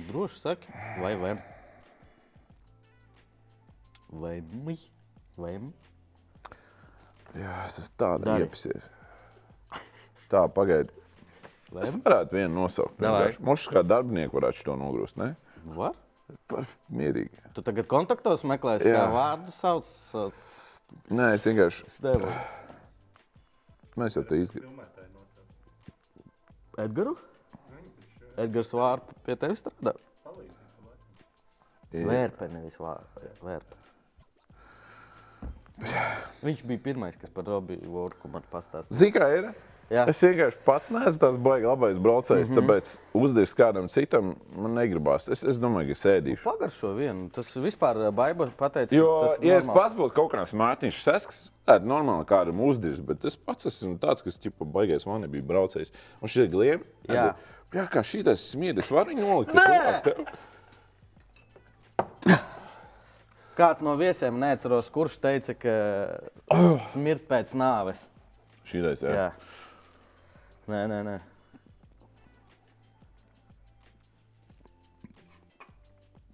Droši 0.09 0.39
saki, 0.41 0.68
vai 1.01 1.16
vai? 1.16 1.37
Vai 4.12 4.43
mi? 4.64 4.78
Vai 5.37 5.59
mi? 5.59 5.72
jā, 7.37 7.66
es 7.66 7.78
esmu 7.78 7.97
tāda 7.99 8.24
Dari. 8.24 8.47
iepisies. 8.47 8.91
Tā, 10.30 10.47
pagaidi. 10.49 10.93
Vai? 11.70 11.82
Es 11.82 11.95
varētu 11.95 12.39
vienu 12.39 12.62
nosaukt. 12.62 13.01
Mums 13.45 13.68
kā 13.68 13.82
darbinieku 13.82 14.39
varētu 14.39 14.64
to 14.64 14.76
nogrūst. 14.78 15.18
Ne? 15.20 15.34
Var? 15.76 15.95
Par 16.51 16.66
mierīgi. 16.91 17.43
Tu 17.55 17.62
tagad 17.62 17.87
kontaktos 17.91 18.43
meklēsi, 18.47 18.89
Jā. 18.91 19.05
kā 19.05 19.12
vārdu 19.14 19.53
sauc. 19.55 19.87
sauc. 19.87 20.34
Nē, 21.11 21.32
es 21.37 21.47
vienkārši. 21.47 21.87
Es 21.91 22.01
nevaru. 22.05 22.32
Mēs 23.97 24.18
jau 24.18 24.24
te 24.28 24.39
nosauc. 24.41 25.55
Edgars? 26.82 27.22
Edgars 28.37 28.72
Vārpa 28.76 29.16
pie 29.24 29.37
tevis 29.41 29.62
strādā. 29.64 29.95
Vērpe, 31.97 32.49
nevis 32.53 32.76
vārpa. 32.80 33.22
Vērpe. 33.47 33.78
Viņš 36.45 36.62
bija 36.68 36.82
pirmais, 36.82 37.16
kas 37.20 37.32
par 37.32 37.47
Robiju 37.49 37.93
Vorku 37.93 38.28
man 38.32 38.45
pastāstīja. 38.53 38.97
Zini, 38.97 39.14
kā 39.16 39.28
ir? 39.39 39.51
Jā. 39.87 40.03
Es 40.11 40.18
vienkārši 40.18 40.59
pats 40.66 40.89
neesmu 40.91 41.20
tāds 41.22 41.37
baigts 41.39 41.68
labais 41.68 41.99
braucējs, 42.03 42.49
mm 42.51 42.57
-hmm. 42.57 42.59
tāpēc 42.59 42.89
uzdirst 43.14 43.55
kādam 43.55 43.87
citam 43.89 44.32
man 44.51 44.74
negribās. 44.74 45.28
Es, 45.30 45.45
es 45.47 45.61
domāju, 45.62 45.87
ka 45.87 45.93
es 45.93 46.05
ēdīšu. 46.11 46.43
Pagaršo 46.43 46.91
vienu. 46.97 47.28
Tas 47.30 47.53
vispār 47.55 48.11
Baiba 48.11 48.51
pateica, 48.51 48.97
Jo, 48.97 49.20
ka 49.20 49.28
tas 49.28 49.39
ir 49.39 49.47
ja 49.47 49.59
es 49.59 49.66
normāls. 49.66 49.78
pats 49.78 49.95
būtu 49.95 50.14
kaut 50.14 50.32
kāds 50.32 50.55
Mārtiņš 50.55 51.03
Sesks, 51.03 51.53
tad 51.64 51.87
normāli 51.87 52.26
kādam 52.26 52.61
uzdirst, 52.66 53.03
bet 53.07 53.24
es 53.24 53.37
pats 53.37 53.66
esmu 53.66 53.99
tāds, 53.99 54.24
kas 54.24 54.39
tipa 54.39 54.64
baigais 54.64 55.07
man 55.07 55.20
nebija 55.20 55.43
braucējs. 55.43 55.93
Un 56.20 56.28
šie 56.28 56.49
gliebi, 56.51 56.84
Jā. 57.09 57.34
Jā, 57.74 57.87
kā 57.91 58.03
šī 58.03 58.24
tas 58.24 58.41
smiedz, 58.41 58.78
es 58.78 58.91
varu 58.91 59.11
viņu 59.11 59.22
nolikt. 59.22 59.55
Kāds 63.57 63.80
no 63.82 63.95
viesiem 63.97 64.37
neatceros, 64.39 64.91
kurš 64.93 65.16
teica, 65.16 65.55
ka 65.55 65.74
smirt 66.93 67.28
pēc 67.28 67.55
nāves. 67.55 68.03
Šī 68.66 68.82
tas 68.82 69.03
ir. 69.03 69.30
Nē, 70.67 70.83
nē, 70.91 70.99
nē. 71.07 71.17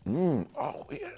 Mm, 0.09 0.47
oh, 0.57 0.87
yeah. 0.91 1.11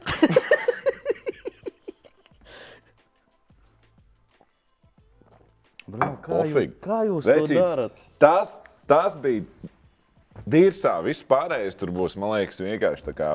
Kā 6.24 6.40
jūs, 6.48 6.74
kā 6.82 6.98
jūs 7.06 7.26
Vecīt, 7.28 7.54
to 7.54 7.60
darat? 7.60 8.04
Tas, 8.18 8.56
tas 8.90 9.14
bija 9.20 9.44
dīrsā. 10.50 10.96
Viss 11.06 11.22
pārējais 11.28 11.78
tur 11.78 11.92
būs, 11.94 12.16
man 12.18 12.34
liekas, 12.34 12.58
vienkārši 12.64 13.06
tā 13.12 13.14
kā. 13.14 13.32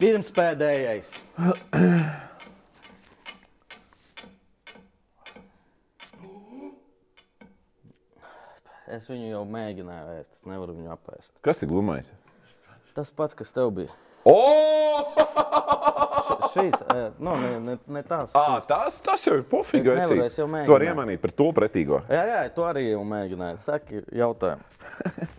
Pirms 0.00 0.32
pēdējais. 0.34 1.12
Es 8.94 9.08
viņu 9.10 9.30
jau 9.32 9.42
mēģināju 9.48 10.16
ēst. 10.20 10.30
Es 10.38 10.48
nevaru 10.48 10.74
viņu 10.76 10.92
apēst. 10.94 11.30
Kas 11.44 11.62
ir 11.64 11.70
glumais? 11.70 12.10
Tas 12.94 13.10
pats, 13.10 13.34
kas 13.34 13.50
tev 13.54 13.72
bija. 13.74 13.90
O! 14.24 14.34
Šīs, 16.54 16.74
eh, 16.94 17.08
nu, 17.18 17.34
ne, 17.42 17.50
ne, 17.60 17.74
ne 17.96 18.02
tās. 18.06 18.32
À, 18.38 18.60
tas, 18.68 19.00
tas 19.04 19.24
jau 19.26 19.34
ir 19.40 19.42
pofīgi. 19.50 19.90
Es 19.90 19.98
nevaru, 20.04 20.26
es 20.28 20.36
jau 20.38 20.46
mēģināju. 20.46 20.68
Tu 20.70 20.76
vari 20.76 20.88
iemanīt 20.92 21.22
par 21.24 21.32
to 21.34 21.48
pretīgo. 21.56 21.98
Jā, 22.12 22.22
jā, 22.30 22.42
to 22.54 22.64
arī 22.68 22.84
jau 22.92 23.02
mēģināju. 23.10 23.58
Saki, 23.64 24.04
jautājumu. 24.14 24.62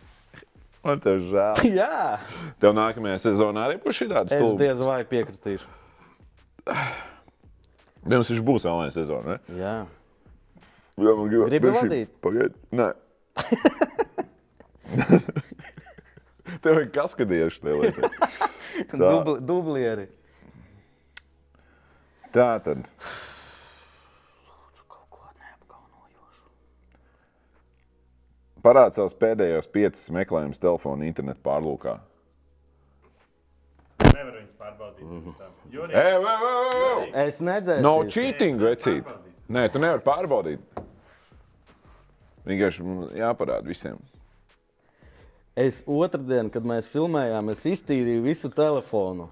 Man 0.86 0.99
te 1.01 1.16
žēl. 1.18 1.64
Jā, 1.80 2.20
Tev 2.62 2.76
nākamajā 2.78 3.18
sezonā 3.24 3.64
arī 3.66 3.80
būs 3.82 3.97
šī 3.97 4.06
tāda 4.12 4.30
es 4.30 4.38
stulba. 4.38 4.60
diez 4.62 4.84
vai 4.86 4.99
piekritīšu. 5.10 5.72
Jums 8.06 8.30
viņš 8.30 8.43
būs 8.45 8.68
vēl 8.68 8.84
viena 8.84 8.93
sezona, 8.93 9.26
ne? 9.39 9.58
Jā, 9.58 9.76
Jā, 10.95 11.12
man 11.18 11.28
gribas. 11.28 11.49
Gribi 11.49 11.72
vadīt? 11.76 12.12
Pagaid, 12.24 12.53
nē. 12.72 12.86
Tev 16.63 16.79
ir 16.81 16.89
kaskadieši 16.93 17.61
tie 17.61 17.73
lietas. 17.77 18.11
Dubli, 19.01 19.39
dublieri. 19.45 20.07
Tā 22.36 22.59
tad. 22.63 22.79
Savus 28.65 29.13
pēdējos 29.21 29.67
piecus 29.69 30.09
meklējumus 30.15 30.57
telefona 30.57 31.05
internetu 31.05 31.38
pārlūkā. 31.45 31.99
Nevar 34.01 34.33
viņus 34.39 34.55
pārbaudīt. 34.57 35.05
Jurij, 35.69 35.93
Ej, 36.01 36.17
vai, 36.23 36.33
vai, 36.41 36.53
vai, 36.55 36.65
vai! 36.73 37.05
Es 37.27 37.38
nedzēru. 37.45 37.86
No 37.86 38.09
cheating, 38.09 38.57
vecīt. 38.63 39.05
Nē, 39.53 39.67
tu 39.69 39.77
nevari 39.83 40.01
pārbaudīt. 40.07 40.81
Vienkārši 42.46 42.86
jāparāda 43.18 43.66
visiem. 43.68 43.98
Es 45.56 45.82
otrdien, 45.88 46.50
kad 46.52 46.66
mēs 46.68 46.89
filmējām, 46.91 47.50
es 47.54 47.64
iztīrīju 47.70 48.26
visu 48.26 48.52
telefonu. 48.54 49.30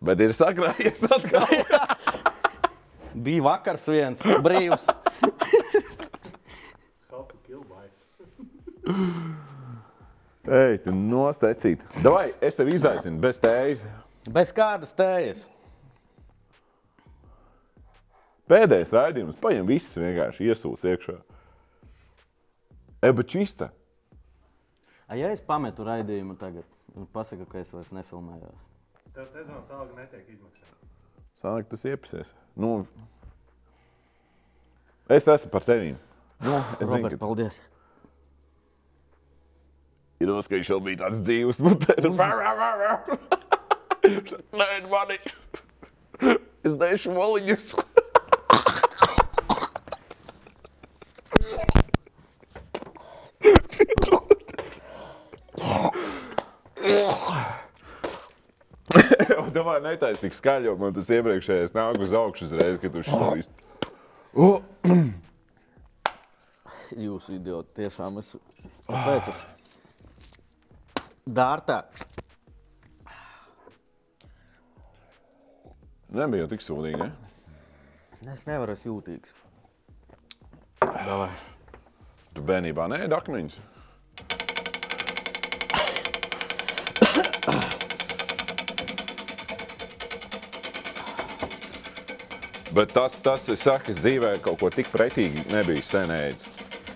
Bet 0.00 0.20
ir 0.20 0.34
sakrājies 0.36 1.02
atkal. 1.08 1.46
Bija 3.24 3.42
vakars 3.48 3.88
viens 3.90 4.22
brīvs. 4.44 4.86
Ej, 10.50 10.80
tu 10.84 10.92
nostecīt. 10.96 11.82
Davai, 12.02 12.30
es 12.42 12.56
tev 12.58 12.70
izaicinu 12.72 13.20
bez 13.22 13.38
tējas. 13.42 13.82
Bez 14.30 14.52
kādas 14.56 14.94
tējas. 14.96 15.44
Pēdējais 18.50 18.94
raidījums, 18.96 19.36
paņem 19.38 19.68
visus 19.68 20.00
vienkārši 20.00 20.48
iesūc 20.50 20.86
iekšā. 20.90 21.18
Eba 23.02 23.22
čista. 23.22 23.70
A, 25.08 25.16
ja 25.16 25.30
es 25.32 25.40
pametu 25.42 25.84
raidījumu 25.86 26.36
tagad, 26.38 26.66
un 26.94 27.06
pasaku, 27.10 27.46
ka 27.48 27.58
es 27.62 27.72
vairs 27.72 27.90
nefilmējos. 27.96 28.60
Tev 29.16 29.26
sezonas 29.32 29.70
alga 29.74 29.96
netiek 29.96 30.28
izmaksāta. 30.30 30.76
Sāk 31.40 31.70
tas 31.70 31.82
iepsies. 31.88 32.34
Nu, 32.60 32.84
es 35.10 35.26
esmu 35.26 35.50
par 35.50 35.64
tevi. 35.66 35.94
Nu, 36.44 36.58
es 36.78 36.86
zinu, 36.86 37.00
Robert, 37.00 37.16
ka 37.16 37.22
paldies. 37.24 37.56
ir 40.20 40.28
dos, 40.28 40.46
ka 40.46 40.58
viņš 40.58 40.70
vēl 40.74 40.82
bija 40.84 41.00
tāds 41.06 41.24
dzīves. 41.24 41.62
Nē, 44.52 44.68
mani. 44.92 45.18
Es 46.60 46.76
nešu 46.76 47.16
moliņus. 47.16 47.72
Domāju, 59.60 59.82
netaisa 59.84 60.22
tik 60.22 60.32
skaļi, 60.32 60.70
jo 60.70 60.72
man 60.80 60.94
tas 60.96 61.10
iepriekšējais 61.12 61.74
nāk 61.76 61.98
uz 62.00 62.14
augšu 62.16 62.46
uzreiz, 62.46 62.78
kad 62.80 62.94
tu 62.94 63.02
šūvis. 63.04 63.44
Jūs 67.04 67.26
idioti, 67.34 67.68
tiešām 67.76 68.16
es. 68.22 68.30
Kāpēc 68.88 69.28
es? 69.34 69.42
Dārtā. 71.28 71.82
Nebija 76.08 76.46
jau 76.46 76.50
tik 76.54 76.64
sūdīgi, 76.64 77.04
ne? 77.04 77.10
Es 78.32 78.48
nevaru, 78.48 78.78
es 78.78 78.86
jūtīgs. 78.88 79.36
Davai. 80.80 81.28
Tu 82.32 82.40
bērnībā 82.48 82.88
nē, 82.94 83.04
akmeņus. 83.12 83.60
Bet 92.74 92.92
tas, 92.94 93.16
tas 93.24 93.48
ir 93.50 93.58
sakas 93.58 93.98
dzīvē, 93.98 94.36
kaut 94.44 94.60
ko 94.62 94.68
tik 94.70 94.86
pretīgi 94.92 95.42
nebija 95.50 95.82
senēdz. 95.82 96.44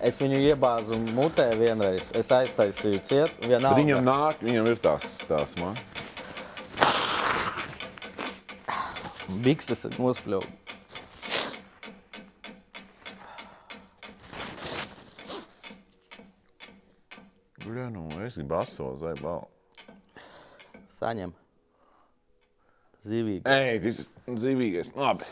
Es 0.05 0.19
viņu 0.21 0.37
iebāzu 0.51 0.97
mutē 1.17 1.49
vienreiz. 1.59 2.07
Es 2.15 2.29
aiztaisīju 2.31 3.01
ciet, 3.03 3.33
Bet 3.41 3.49
vienalga. 3.49 3.79
viņam 3.81 4.03
nāk, 4.07 4.39
viņam 4.45 4.69
ir 4.71 4.79
tās, 4.83 5.17
tās 5.27 5.55
man. 5.59 5.75
Bikses 9.43 9.83
nospļauj. 9.97 10.47
Jā, 17.65 17.87
nu, 17.91 18.05
es 18.23 18.37
gribu 18.37 18.55
aso, 18.59 18.91
zai, 19.01 19.15
bal. 19.19 19.47
Saņem. 20.95 21.33
Zivīgi. 23.05 23.43
Ej, 23.51 23.81
tas 23.83 23.99
ir 24.05 24.37
dzīvīgais. 24.39 24.93
Labi. 24.97 25.27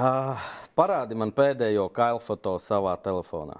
Uh, 0.00 0.44
parādi 0.78 1.16
man 1.18 1.32
pēdējo 1.34 1.88
kailu 1.92 2.22
foto 2.24 2.54
savā 2.62 2.94
telefonā. 3.04 3.58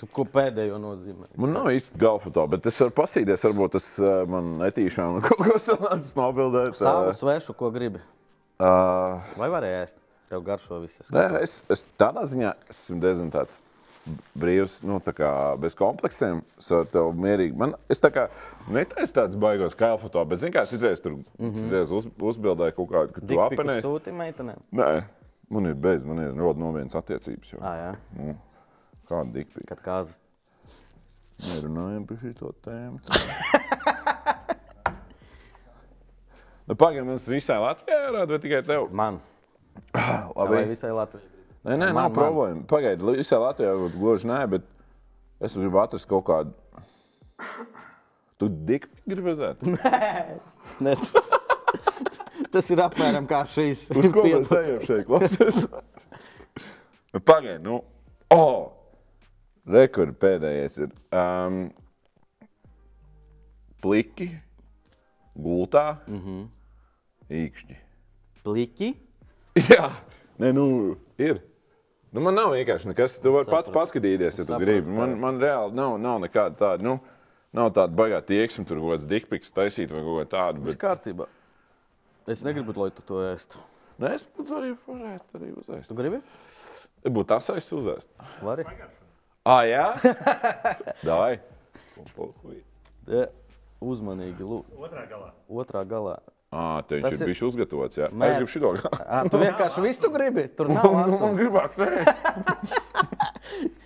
Tu 0.00 0.06
ko 0.10 0.24
pēdējo 0.26 0.78
nozīmē? 0.80 1.28
Man 1.38 1.52
nav 1.54 1.68
īsti 1.74 1.98
galfoto, 2.00 2.46
bet 2.50 2.64
es 2.70 2.78
varu 2.80 2.94
pasīties, 2.96 3.44
varbūt 3.46 3.74
tas 3.76 3.88
uh, 4.00 4.22
man 4.30 4.54
netīšām 4.62 5.18
kaut 5.26 5.42
ko 5.44 5.58
sanācis 5.60 6.16
nobildēt. 6.18 6.78
Savu 6.78 7.12
svešu, 7.20 7.56
ko 7.58 7.68
gribi. 7.74 8.00
Uh, 8.56 9.20
Vai 9.36 9.50
varēja 9.52 9.82
ēst? 9.82 10.00
Tev 10.32 10.44
garšo 10.46 10.80
visas. 10.80 11.10
Nē, 11.12 11.26
es, 11.44 11.58
es 11.70 11.84
tādā 12.00 12.24
ziņā 12.30 12.54
esmu 12.72 12.96
diezgan 13.02 13.32
tāds 13.34 13.60
brīvs, 14.40 14.78
nu, 14.88 14.96
tā 15.04 15.12
kā 15.16 15.30
bez 15.60 15.76
kompleksiem. 15.76 16.40
Es 16.60 16.70
ar 16.72 16.88
tevi 16.88 17.26
mierīgi. 17.26 17.56
Man, 17.60 17.74
es 17.92 18.00
tā 18.00 18.08
kā 18.14 18.24
netaisu 18.72 19.18
tāds 19.18 19.36
baigos 19.40 19.76
kā 19.76 19.92
foto, 20.00 20.24
bet, 20.30 20.40
zini, 20.40 20.54
kā 20.54 20.64
citreiz 20.70 21.04
tur 21.04 21.18
mm 21.18 21.26
-hmm. 21.40 21.60
citreiz 21.60 21.92
uz, 21.92 22.08
uzbildēju 22.32 22.76
kaut 22.78 22.90
kādu, 22.94 23.12
ka 23.12 23.20
tu 23.20 23.40
apenēsi. 23.48 23.84
sūti 23.84 24.16
meitenēm. 24.16 24.64
Nē, 24.72 24.90
man 25.54 25.70
ir 25.70 25.76
bez, 25.78 26.04
man 26.08 26.20
ir 26.22 26.34
ļoti 26.38 26.62
novienas 26.62 26.96
attiecības. 26.98 27.54
Jau. 27.54 27.60
Ah, 27.64 27.76
jā. 27.80 27.92
Nu, 28.18 28.34
kāda 29.10 29.30
dikpika? 29.36 29.68
Kad 29.74 29.80
kāzas. 29.84 30.20
Nerunājam 31.44 32.04
par 32.06 32.16
šo 32.22 32.50
tēmu. 32.64 32.98
nu, 36.68 36.76
Pagaidām, 36.78 37.12
tas 37.14 37.28
visai 37.30 37.58
Latvijai 37.62 38.10
rāda, 38.10 38.30
vai 38.36 38.40
tikai 38.42 38.62
tev? 38.66 38.90
Man. 38.94 39.20
Labi. 40.38 40.54
Vai 40.54 40.66
visai 40.70 40.92
Latvijai? 40.94 41.30
Nē, 41.64 41.78
nē, 41.80 41.86
Man, 41.96 41.96
nav 41.96 42.12
problēma. 42.12 42.66
Pagaidiet, 42.68 43.06
visā 43.22 43.38
Latvijā 43.40 43.72
varbūt 43.72 43.94
gluži 43.96 44.28
nē, 44.28 44.42
bet 44.52 44.66
es 45.44 45.56
gribu 45.56 45.80
atrast 45.80 46.08
kaut 46.10 46.26
kādu. 46.28 46.52
Tu 48.38 48.50
dikti 48.68 49.00
gribi 49.08 49.32
redzēt? 49.32 49.64
Ne, 50.82 50.90
Tas 52.54 52.70
ir 52.70 52.80
apmēram 52.84 53.26
kā 53.26 53.40
šīs. 53.50 53.88
Uz 53.98 54.10
ko 54.14 54.22
mēs 54.26 54.52
ejam 54.54 54.82
šeit? 54.86 55.06
Klausies. 55.08 55.64
Pagaidiet, 57.14 57.62
nu. 57.64 57.80
Oh! 58.34 58.70
Rekords 59.70 60.14
pēdējais 60.20 60.78
ir. 60.84 60.92
Um, 61.14 61.64
pliki, 63.82 64.28
gultā, 65.34 65.98
mm 66.06 66.20
-hmm. 66.20 66.44
īkšķi. 67.40 67.80
Pliki. 68.44 68.92
Jā, 69.72 69.90
nē, 70.38 70.52
nu, 70.52 70.66
ir. 71.18 71.40
Nu, 72.14 72.20
man 72.20 72.38
nav 72.38 72.52
vienkārši 72.54 72.92
nekas. 72.92 73.18
Tu 73.18 73.32
vari 73.34 73.50
pats 73.50 73.72
paskatīties, 73.74 74.38
ja 74.38 74.46
tu 74.46 74.58
gribi. 74.62 74.90
Man, 74.90 75.18
man 75.18 75.42
reāli 75.42 75.74
nav, 75.74 75.98
nav 75.98 76.20
nekāda 76.22 76.54
tāda. 76.60 76.86
Nu, 76.86 77.00
Nav 77.54 77.70
tāda 77.70 77.94
baigā 77.94 78.18
tieksme, 78.26 78.64
tur 78.66 78.80
kaut 78.82 78.96
kāds 78.96 79.06
dikpiks 79.06 79.52
taisīt 79.54 79.92
vai 79.94 80.00
kaut 80.02 80.16
ko 80.16 80.24
tādu. 80.32 80.62
Viss 80.64 80.74
Bet... 80.74 80.80
kārtībā. 80.80 81.28
Es 82.26 82.42
negribu, 82.44 82.72
lai 82.80 82.90
tu 82.94 83.02
to 83.04 83.20
ēstu. 83.34 83.58
Nē, 84.00 84.14
es 84.16 84.24
būtu 84.24 84.56
arī 84.58 84.70
varētu 84.88 85.38
arī 85.38 85.50
uzēst. 85.60 85.88
Tu 85.90 85.94
gribi? 85.98 86.20
Būtu 87.04 87.26
tas 87.34 87.50
aiz 87.52 87.66
uzēst. 87.76 88.08
Vari. 88.42 88.64
Ah, 89.44 89.62
jā? 89.68 89.84
Dai. 91.08 91.36
Uzmanīgi, 93.84 94.40
lūdzu. 94.40 94.78
Otrā 94.80 95.04
galā. 95.10 95.28
Otrā 95.52 95.82
galā. 95.84 96.14
Ah, 96.54 96.78
te 96.86 97.00
Tas 97.02 97.10
viņš 97.12 97.18
ir 97.18 97.20
ir- 97.26 97.28
bijis 97.32 97.42
uzgatavots. 97.44 97.98
Jā, 97.98 98.08
Mē- 98.14 98.30
es 98.30 98.36
gribu 98.38 98.50
šito 98.54 98.70
galā. 98.78 98.90
À, 99.04 99.20
tu 99.28 99.40
vienkārši 99.42 99.82
visu 99.84 100.00
tu 100.06 100.10
gribi. 100.14 100.46
Tur 100.56 100.68
nav 100.70 100.86
Man 100.94 101.12
asu. 101.12 101.30
gribās. 101.36 101.74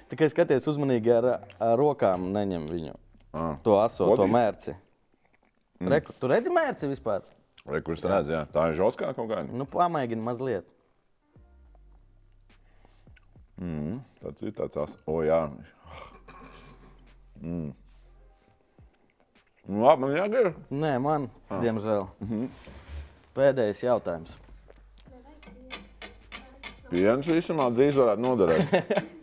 Tikai 0.09 0.29
skaties 0.33 0.69
uzmanīgi 0.71 1.11
ar, 1.13 1.27
ar 1.61 1.75
rokām, 1.81 2.29
neņem 2.33 2.69
viņu. 2.71 2.95
Ah. 3.35 3.57
To 3.65 3.75
aso, 3.83 4.07
to 4.15 4.23
Podīs? 4.23 4.33
mērci. 4.33 4.77
Reku, 5.81 6.15
tu 6.21 6.29
redzi 6.31 6.51
mērci 6.53 6.89
vispār? 6.91 7.23
Re, 7.69 7.83
kurš 7.85 8.07
redz, 8.09 8.33
jā. 8.33 8.43
Tā 8.53 8.71
ir 8.71 8.79
žoskā 8.79 9.13
kaut 9.17 9.29
kāda. 9.29 9.53
Nu, 9.53 9.67
pamēģini 9.69 10.25
mazliet. 10.25 10.69
Tāds 14.23 14.45
ir 14.47 14.55
tāds 14.57 14.79
as. 14.81 14.95
O, 15.09 15.21
jā. 15.27 15.43
Mm. 17.43 17.75
Nu, 19.69 19.83
labi, 19.85 20.05
man 20.05 20.17
jāgriež. 20.17 20.57
Nē, 20.73 20.95
man, 21.03 21.29
diemžēl. 21.51 22.07
Pēdējais 23.37 23.85
jautājums. 23.85 24.39
Piens 26.89 27.29
visumā 27.29 27.69
drīz 27.77 28.01
varētu 28.01 28.25
noderēt. 28.25 29.13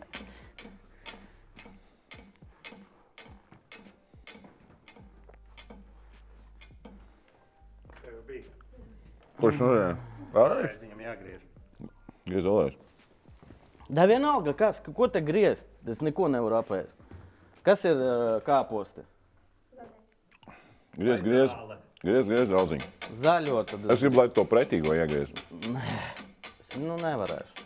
Kurš 9.46 9.60
noderē? 9.62 9.90
Arī? 10.34 10.62
Reiz 10.66 10.80
viņam 10.82 11.02
jāgriež. 11.04 11.42
Griez 12.26 12.46
olēs. 12.50 12.78
Da 13.86 14.02
vienalga, 14.10 14.50
kas, 14.58 14.80
ko 14.82 15.06
te 15.06 15.20
griezt, 15.22 15.68
es 15.86 16.00
neko 16.02 16.26
nevaru 16.32 16.56
apēst. 16.58 16.96
Kas 17.62 17.84
ir 17.86 17.94
uh, 17.94 18.40
kāposti? 18.42 19.04
Griez, 20.96 21.22
griez. 21.22 21.54
Griez, 22.02 22.26
griez, 22.26 22.48
draudziņ. 22.50 22.82
Zaļo, 23.22 23.62
tad 23.70 23.86
Es 23.94 24.02
gribu, 24.02 24.18
lai 24.18 24.26
to 24.34 24.42
pretīgo 24.50 24.96
iegriez. 24.98 25.30
es 26.58 26.74
nu, 26.82 26.98
nevarēšu. 26.98 27.62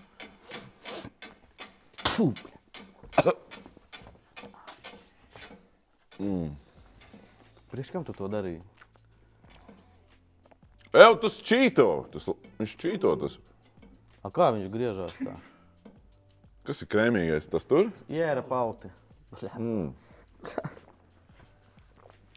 Priekš 7.72 7.94
kam 7.96 8.04
tu 8.04 8.12
to 8.12 8.28
darīji? 8.28 8.60
Ew, 10.90 11.14
tas 11.22 11.36
čīto! 11.46 11.86
Tas, 12.10 12.26
viņš 12.58 12.72
čīto 12.80 13.12
tas. 13.20 13.36
A, 14.26 14.30
kā 14.34 14.50
viņš 14.56 14.70
griežās 14.72 15.14
tā? 15.22 15.36
Kas 16.66 16.82
ir 16.84 16.90
krēmīgais? 16.92 17.46
Tas 17.50 17.64
tur? 17.68 17.88
Jēra 18.10 18.42
pauti. 18.46 18.90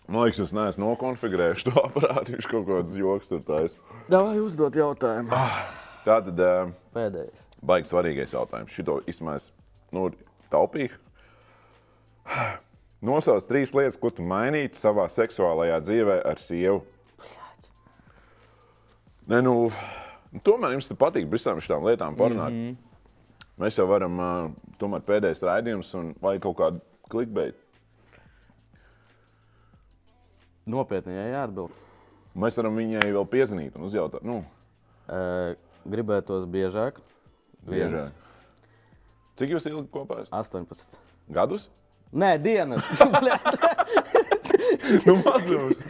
Man 0.03 0.25
liekas, 0.27 0.43
es 0.45 0.53
neesmu 0.55 0.85
nokonfigurējis 0.91 1.65
to 1.65 1.73
aparātu. 1.81 2.35
Viņš 2.35 2.47
kaut 2.51 2.67
kāds 2.69 2.95
joks 2.99 3.31
tur 3.31 3.41
taisa. 3.47 3.79
Davai 4.11 4.37
uzdot 4.43 4.75
jautājumu. 4.77 5.31
Tā 6.03 6.17
tad 6.27 6.39
uh, 6.43 6.71
Pēdējais. 6.93 7.45
baigi 7.63 7.89
svarīgais 7.89 8.35
jautājums. 8.35 8.73
Šito 8.75 8.99
izmēs 9.09 9.49
nu, 9.95 10.09
taupīgi. 10.53 10.99
Nosauc 13.07 13.43
trīs 13.49 13.73
lietas, 13.75 13.97
ko 13.99 14.11
tu 14.15 14.23
mainītu 14.27 14.79
savā 14.79 15.07
seksuālajā 15.11 15.79
dzīvē 15.83 16.19
ar 16.29 16.39
sievu. 16.39 16.83
Nē, 19.27 19.39
nu, 19.45 19.53
tomēr 20.43 20.71
jums 20.75 20.91
patīk 20.99 21.27
par 21.27 21.37
visām 21.37 21.61
šīm 21.63 21.85
lietām 21.87 22.15
parunāt. 22.19 22.51
Mm 22.51 22.69
-hmm. 22.69 22.75
Mēs 23.59 23.77
jau 23.77 23.87
varam, 23.87 24.19
uh, 24.19 24.51
tomēr 24.79 25.01
pēdējais 25.01 25.43
raidījums, 25.45 25.93
un 25.99 26.15
vai 26.21 26.39
kaut 26.39 26.57
kādu 26.57 26.79
klikbeitu. 27.09 27.57
Nopietni, 30.65 31.13
ja 31.13 31.27
jāatbild. 31.27 31.71
Mēs 32.35 32.57
varam 32.57 32.75
viņai 32.75 33.13
vēl 33.13 33.27
piezīmēt 33.29 33.75
un 33.75 33.83
uzjautāt, 33.83 34.23
nu, 34.23 34.43
E, 35.03 35.55
gribētos 35.83 36.45
biežāk. 36.47 37.01
biežāk. 37.67 38.11
Cik 39.35 39.49
jūs 39.55 39.65
ilgi 39.67 39.89
kopā 39.91 40.21
esat? 40.21 40.53
18. 40.53 40.85
Gadus? 41.33 41.69
Nē, 42.13 42.37
dienas. 42.37 42.83
Nu, 45.05 45.13
mazums. 45.25 45.83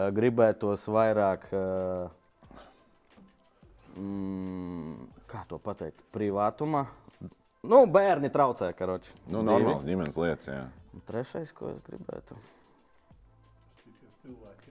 Eh, 0.00 0.08
gribētos 0.14 0.86
vairāk, 0.88 1.42
eh, 1.52 2.08
mm, 3.98 4.94
kā 5.28 5.42
to 5.48 5.58
pateikt, 5.58 6.00
privātuma. 6.14 6.86
Nu, 7.60 7.84
bērni 7.84 8.30
traucē, 8.32 8.70
karoči. 8.76 9.12
Nu, 9.28 9.42
normāls 9.44 9.84
ģimenes 9.84 10.16
lietas, 10.16 10.48
jā. 10.48 10.62
Un 10.94 11.02
Trešais, 11.08 11.52
ko 11.52 11.68
es 11.74 11.82
gribētu. 11.84 12.38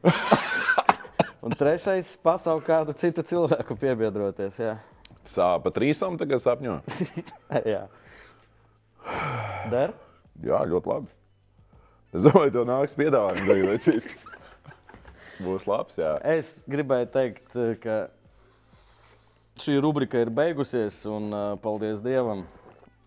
Un 1.45 1.53
trešais, 1.55 2.17
pasaukt 2.23 2.65
kādu 2.67 2.93
citu 2.97 3.23
cilvēku 3.23 3.77
piebiedroties. 3.79 4.57
Jā, 4.59 4.73
Sāpa 5.29 5.71
trīsam 5.71 6.17
tagad 6.19 6.41
sapņo. 6.43 6.79
jā. 7.75 7.85
Der? 9.71 9.93
Jā, 10.43 10.63
ļoti 10.67 10.91
labi. 10.91 11.13
Es 12.15 12.25
domāju, 12.25 12.55
to 12.55 12.65
nāks 12.67 12.97
piedāvājums 12.97 13.45
tagad 13.45 13.69
vecīt. 13.69 14.28
Būs 15.39 15.67
labs, 15.69 15.95
jā. 15.99 16.15
Es 16.27 16.63
gribēju 16.67 17.07
teikt, 17.13 17.55
eh, 17.55 17.75
ka 17.79 17.99
šī 19.59 19.77
rubrika 19.83 20.19
ir 20.23 20.31
beigusies, 20.31 21.01
un 21.09 21.31
uh, 21.33 21.55
paldies 21.63 22.01
Dievam, 22.03 22.45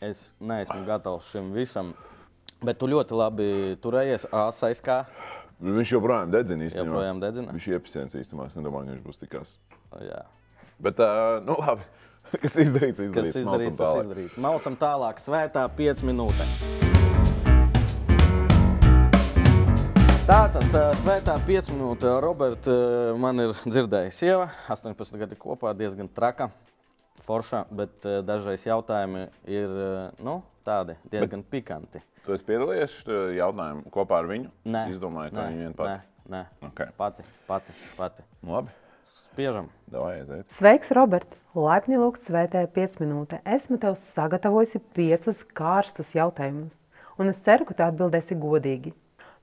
es 0.05 0.30
neesmu 0.41 0.83
gatavs 0.89 1.30
šim 1.33 1.53
visam. 1.57 1.93
Bet 2.62 2.78
tu 2.78 2.87
ļoti 2.87 3.16
labi 3.18 3.49
turējies 3.83 4.28
āsais, 4.30 4.80
kā 4.85 5.03
Viņš 5.62 5.93
joprojām 5.95 6.30
dedzina 6.33 6.66
īstenībā. 6.66 6.89
joprojām 6.91 7.20
dedzina. 7.22 7.53
Viņš 7.55 7.66
iepisēns 7.76 8.16
īstenībā. 8.18 8.49
Es 8.51 8.57
nedomāju, 8.59 8.89
ka 8.89 8.97
viņš 8.97 9.05
būs 9.07 9.20
tikās. 9.20 9.53
Jā. 10.03 10.24
Bet, 10.83 10.99
uh, 10.99 11.39
nu 11.47 11.55
labi. 11.61 11.87
Kas 12.43 12.57
izdarīts, 12.57 12.99
Kas 12.99 13.07
izdarīts. 13.07 13.37
izdarīts, 13.37 13.47
Malcam 13.47 13.76
tas 13.78 14.01
izdarīts. 14.03 14.41
Malcam 14.43 14.80
tālāk, 14.80 15.22
svētā 15.22 15.68
5 15.78 16.03
minūtes. 16.09 16.91
Tātad, 20.22 20.70
svētā 21.02 21.34
5 21.48 21.68
minūte, 21.74 22.06
Roberta, 22.22 22.72
man 23.18 23.42
ir 23.42 23.50
dzirdējusi 23.66 24.20
sieva, 24.22 24.44
18 24.70 25.18
gadi 25.18 25.34
kopā, 25.38 25.72
diezgan 25.74 26.06
traka, 26.14 26.46
forša, 27.26 27.64
bet 27.74 28.06
dažreiz 28.26 28.62
jautājumi 28.68 29.24
ir 29.50 29.74
nu, 30.22 30.36
tādi 30.66 30.94
diezgan 31.10 31.42
bet... 31.42 31.50
pikanti. 31.50 32.02
Tu 32.22 32.36
esi 32.36 32.46
piedalījies 32.46 32.94
šajā 33.02 33.34
jautājumā 33.40 33.90
kopā 33.96 34.20
ar 34.22 34.30
viņu? 34.30 34.52
Nē, 34.70 34.84
Izdomāju, 34.94 35.34
ka 35.34 35.40
nē, 35.40 35.48
viņa 35.50 35.64
vien 35.64 35.74
Nē, 35.74 35.76
pati. 35.82 36.30
nē. 36.36 36.44
Ok. 36.70 36.84
Pati, 37.02 37.26
pati, 37.50 37.76
pati. 37.98 38.26
Nu, 38.46 38.54
Labi, 38.54 38.70
Spiežam. 39.26 39.72
davai 39.90 40.20
aiziet. 40.20 40.46
Sveiks, 40.54 40.94
Robert! 40.94 41.34
Laipni 41.58 41.98
lūgts 41.98 42.30
svētē 42.30 42.62
5 42.78 43.00
minūtes. 43.02 43.42
Esmu 43.58 43.82
tev 43.82 43.98
sagatavojusi 43.98 44.78
piecus 44.94 45.42
kārstus 45.50 46.14
jautājumus, 46.14 46.78
un 47.18 47.34
es 47.34 47.42
ceru, 47.42 47.66
ka 47.68 47.74
tu 47.74 47.90
atbildēsi 47.90 48.38
godīgi. 48.38 48.94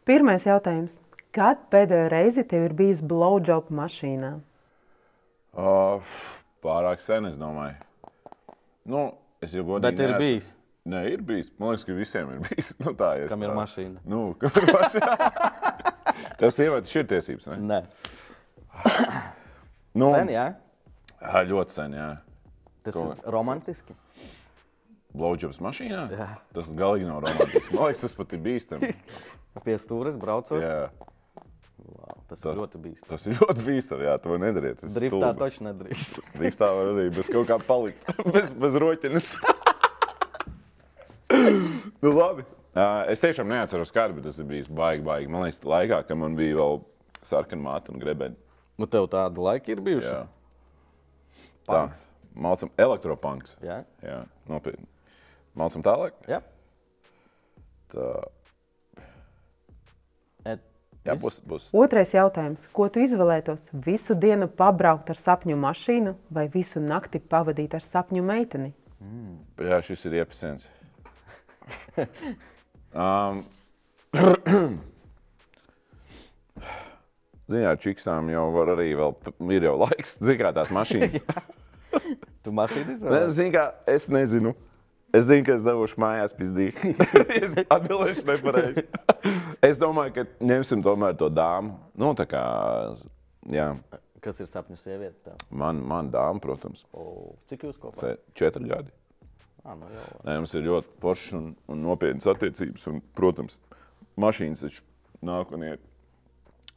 Pirmais 0.10 0.46
jautājums. 0.48 1.00
Kad 1.36 1.68
pēdējo 1.70 2.08
reizi 2.10 2.42
tev 2.50 2.64
ir 2.66 2.74
bijis 2.74 3.04
blowjob 3.06 3.68
mašīnā? 3.78 4.32
Uh, 5.54 6.14
pārāk 6.66 7.04
sen, 7.04 7.28
es 7.30 7.38
domāju. 7.38 7.76
Nu, 8.90 9.04
es 9.44 9.54
jau 9.54 9.62
godīgi 9.68 9.86
Bet 9.86 10.00
ir 10.02 10.10
neatceros. 10.10 10.24
bijis. 10.26 10.48
Nē, 10.90 11.04
ir 11.14 11.22
bijis. 11.22 11.52
Man 11.62 11.76
liekas, 11.76 11.86
ka 11.86 11.98
visiem 11.98 12.32
ir 12.34 12.42
bijis. 12.48 12.72
Nu, 12.82 12.96
tā 12.98 13.12
ir. 13.22 13.28
Kam 13.30 13.46
ir 13.46 13.54
mašīna? 13.54 14.02
Nu, 14.10 14.24
kam 14.42 14.58
ir 14.58 14.74
mašīna? 14.74 15.30
Tev 16.40 16.54
sieviete 16.56 17.00
ir 17.00 17.10
tiesības, 17.14 17.50
ne? 17.54 17.60
Nē, 17.70 17.82
Nu, 20.00 20.12
sen, 20.14 20.30
jā. 20.32 20.44
jā, 21.20 21.40
ļoti 21.50 21.76
sen, 21.76 21.96
jā. 21.98 22.10
Tas 22.86 22.96
Ko? 22.96 23.10
ir 23.12 23.34
romantiski. 23.34 23.96
Blowjobs 25.18 25.58
mašīnā? 25.66 26.04
Jā. 26.14 26.28
Tas 26.56 26.70
galīgi 26.78 27.08
nav 27.10 27.24
romantisks. 27.26 27.72
Man 27.74 27.90
liekas, 27.90 28.04
tas 28.06 28.14
pat 28.18 28.36
ir 28.38 28.44
bīstami. 28.46 28.92
Pie 29.66 29.78
stūres 29.82 30.18
braucot. 30.20 30.62
Jā, 30.64 30.90
Wow, 31.90 32.18
tas, 32.28 32.42
Tas- 32.44 32.52
ir 32.54 32.60
ļoti 32.60 32.80
bīstami. 32.84 33.08
tas 33.10 33.24
ir 33.26 33.38
ļoti 33.40 33.64
bīstami. 33.66 34.04
Jā, 34.06 34.18
to 34.22 34.36
nedariet. 34.38 34.82
Tas 34.82 34.94
Driftā 35.00 35.16
stulbi. 35.32 35.40
taču 35.40 35.64
nedrīkst. 35.66 36.20
Driftā 36.38 36.68
var 36.76 36.90
arī 36.92 37.06
bez 37.16 37.30
kaut 37.32 37.48
kā 37.50 37.58
palikt. 37.66 38.12
bez, 38.36 38.52
bez 38.54 38.76
roķinas. 38.84 39.30
nu, 42.04 42.12
labi. 42.14 42.44
Uh, 42.76 43.08
es 43.12 43.24
tiešām 43.24 43.50
neatceros, 43.50 43.92
kāda 43.96 44.14
bet 44.16 44.28
tas 44.28 44.38
bijis 44.46 44.70
baigi, 44.70 45.02
baigi. 45.08 45.32
Man 45.32 45.48
liekas, 45.48 45.64
laikā, 45.66 46.02
kad 46.08 46.20
man 46.20 46.36
bija 46.38 46.60
vēl 46.60 46.78
sarkana 47.26 47.64
māte 47.66 47.92
un 47.94 48.00
grebeni. 48.04 48.38
Nu, 48.80 48.86
tev 48.88 49.08
tāda 49.12 49.42
laika 49.44 49.74
ir 49.74 49.82
bijusi. 49.84 50.12
Jā. 50.12 50.22
Tā, 51.68 51.80
Punks. 51.90 52.06
mācām 52.40 52.72
elektropanks. 52.80 53.56
Jā. 53.66 53.82
Jā, 54.06 54.20
nopietni. 54.52 54.86
Mācām 55.58 55.84
tālāk. 55.86 56.14
Jā. 56.30 56.40
Tā, 57.92 58.06
Jā, 61.08 61.14
būs. 61.16 61.38
būs. 61.48 61.70
Otrais 61.80 62.12
jautājums. 62.14 62.66
Ko 62.76 62.90
tu 62.92 63.00
izvēlētos? 63.04 63.70
Visu 63.86 64.16
dienu 64.20 64.50
pabraukt 64.52 65.10
ar 65.14 65.18
sapņu 65.20 65.56
mašīnu 65.60 66.16
vai 66.36 66.48
visu 66.52 66.80
nakti 66.84 67.20
pavadīt 67.24 67.74
ar 67.78 67.84
sapņu 67.86 68.24
meiteni? 68.26 68.74
Jā, 69.64 69.80
šis 69.86 70.04
ir 70.10 70.14
iepazīstināts. 70.20 70.68
um, 72.94 73.46
ar 77.72 77.78
čiksām 77.82 78.30
jau 78.34 78.46
var 78.56 78.68
arī 78.76 78.90
vēl, 79.00 79.12
ir 79.56 79.64
jau 79.70 79.76
laiks, 79.86 80.12
zina, 80.20 80.38
kā 80.44 80.50
tās 80.60 80.70
mašīnas. 80.76 81.14
Tu 82.46 82.50
mašīnu 82.56 82.86
Ne, 82.86 82.94
izvēlējies? 82.96 83.32
zini, 83.36 83.52
kā, 83.56 83.64
es 83.90 84.06
nezinu. 84.14 84.52
Es 85.14 85.26
zinu, 85.26 85.42
ka 85.48 85.56
es 85.58 85.64
devušu 85.66 85.98
mājās 86.04 86.36
pizdīt. 86.38 86.78
es 87.42 87.56
atbildēšu 87.66 88.26
nepareizi. 88.28 88.84
es 89.66 89.80
domāju, 89.82 90.14
ka 90.20 90.26
ņemsim 90.52 90.84
tomēr 90.86 91.16
to 91.18 91.32
dāmu. 91.34 91.78
Nu, 91.98 92.12
tā 92.18 92.28
kā, 92.30 92.44
jā, 93.50 93.72
Kas 94.20 94.42
ir 94.44 94.50
sapņu 94.52 94.76
sieviete? 94.76 95.16
tev? 95.24 95.36
man, 95.56 95.78
man 95.88 96.10
dāma, 96.12 96.42
protams, 96.44 96.82
O, 96.94 97.34
Cik 97.48 97.62
jūs 97.70 97.78
kopā? 97.80 97.96
se- 98.04 98.18
četri 98.36 98.68
gadi. 98.68 98.92
Ah, 99.64 99.76
nu 99.80 99.88
jau. 99.92 100.06
Nē, 100.28 100.36
mums 100.42 100.54
ir 100.60 100.66
ļoti 100.68 100.94
foršas 101.04 101.34
un, 101.40 101.46
un 101.72 101.82
nopietnas 101.88 102.28
attiecības. 102.28 102.86
Un, 102.92 103.00
protams, 103.16 103.58
mašīnas 104.20 104.62
taču 104.66 104.84
nāk 105.26 105.52
un 105.56 105.64
iet. 105.72 105.82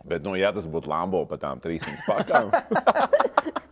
Bet, 0.06 0.22
nu, 0.26 0.32
ja 0.38 0.50
tas 0.54 0.66
būtu 0.70 0.90
Lambo 0.90 1.20
pa 1.30 1.36
tām 1.38 1.60
300 1.62 2.06
pakām, 2.08 2.48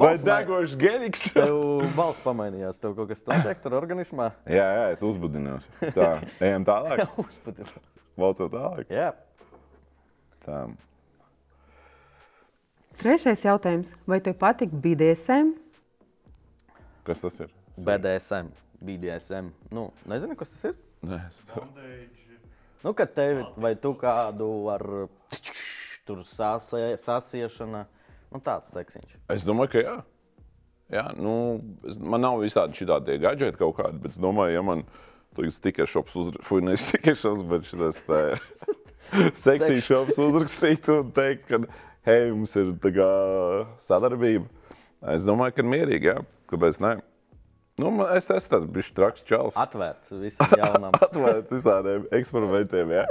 vai 0.00 0.12
degošs 0.18 0.76
geniks? 0.80 1.26
tev 1.34 1.58
balss 1.96 2.20
pamainījās, 2.24 2.78
tev 2.80 2.94
kaut 2.98 3.10
kas 3.12 3.20
tāds 3.26 3.62
tur 3.64 3.76
organismā. 3.78 4.30
jā, 4.48 4.66
jā, 4.78 4.86
es 4.94 5.02
uzbudinājos. 5.06 5.68
Tā, 5.96 6.12
ejam 6.40 6.64
tālāk. 6.68 7.04
Uzpadināt. 7.24 7.80
Valcot 8.20 8.52
tālāk. 8.52 8.90
Jā, 8.92 9.10
Tā. 10.40 10.62
Trešais 13.00 13.42
jautājums. 13.44 13.92
Vai 14.08 14.18
tev 14.24 14.34
patīk 14.40 14.72
BDSM? 14.72 15.54
Kas 17.04 17.20
tas 17.24 17.36
ir? 17.44 17.52
BDSM, 17.80 18.48
BDSM. 18.84 19.50
Nu, 19.72 19.86
nezinu, 20.08 20.36
kas 20.40 20.52
tas 20.52 20.66
ir. 20.70 20.74
Nē, 21.04 21.20
Bondage. 21.52 22.26
Nu, 22.84 22.92
kad 22.96 23.12
tevi 23.16 23.44
vai 23.60 23.74
tu 23.76 23.92
kādu 24.00 24.48
ar 24.72 24.84
tur 26.08 26.22
sāsie- 26.28 26.96
sasiešana, 27.00 27.86
nu 28.34 28.40
tāds 28.44 28.72
seksiņš. 28.74 29.18
es 29.36 29.46
domāju, 29.48 29.72
ka 29.74 29.84
jā. 29.84 29.96
jā 30.96 31.06
nu, 31.18 31.34
es, 31.88 31.98
man 31.98 32.24
nav 32.26 32.40
visādi 32.42 32.78
šādi 32.78 33.18
gadgeti 33.22 33.60
kaut 33.60 33.78
kādi, 33.80 34.00
bet 34.02 34.16
es 34.16 34.22
domāju, 34.22 34.56
ja 34.56 34.64
man 34.66 34.86
tagad 35.36 35.54
stickers 35.54 35.92
šops 35.94 36.16
uzrakstītu, 36.18 36.46
fuj, 36.48 36.64
nevis 36.66 36.86
stickers 36.88 37.22
šops, 37.22 37.44
bet 37.50 37.68
šis 37.70 38.00
seksīgs 39.44 39.86
šops 39.86 40.18
uzrakstītu 40.22 41.00
un 41.02 41.12
teikt, 41.14 41.46
ka, 41.50 41.62
hei, 42.08 42.30
mums 42.34 42.56
ir 42.58 42.74
tā 42.82 42.94
kā 42.94 43.10
sadarbība. 43.86 44.48
Es 45.14 45.24
domāju, 45.24 45.56
ka 45.56 45.64
mierīgi, 45.64 46.10
jā. 46.12 46.18
Kāpēc 46.50 46.80
ne? 46.84 46.98
Nu, 47.80 47.88
man- 47.94 48.10
es 48.18 48.28
esmu 48.28 48.52
tāds 48.52 48.66
bišķi 48.74 48.94
traks 48.98 49.22
čels. 49.24 49.56
Atvērts 49.56 50.12
visam 50.20 50.50
jaunam. 50.58 50.92
Atvērts 51.06 51.54
visādiem 51.54 52.04
eksperimentiem, 52.18 52.92
jā. 52.98 53.06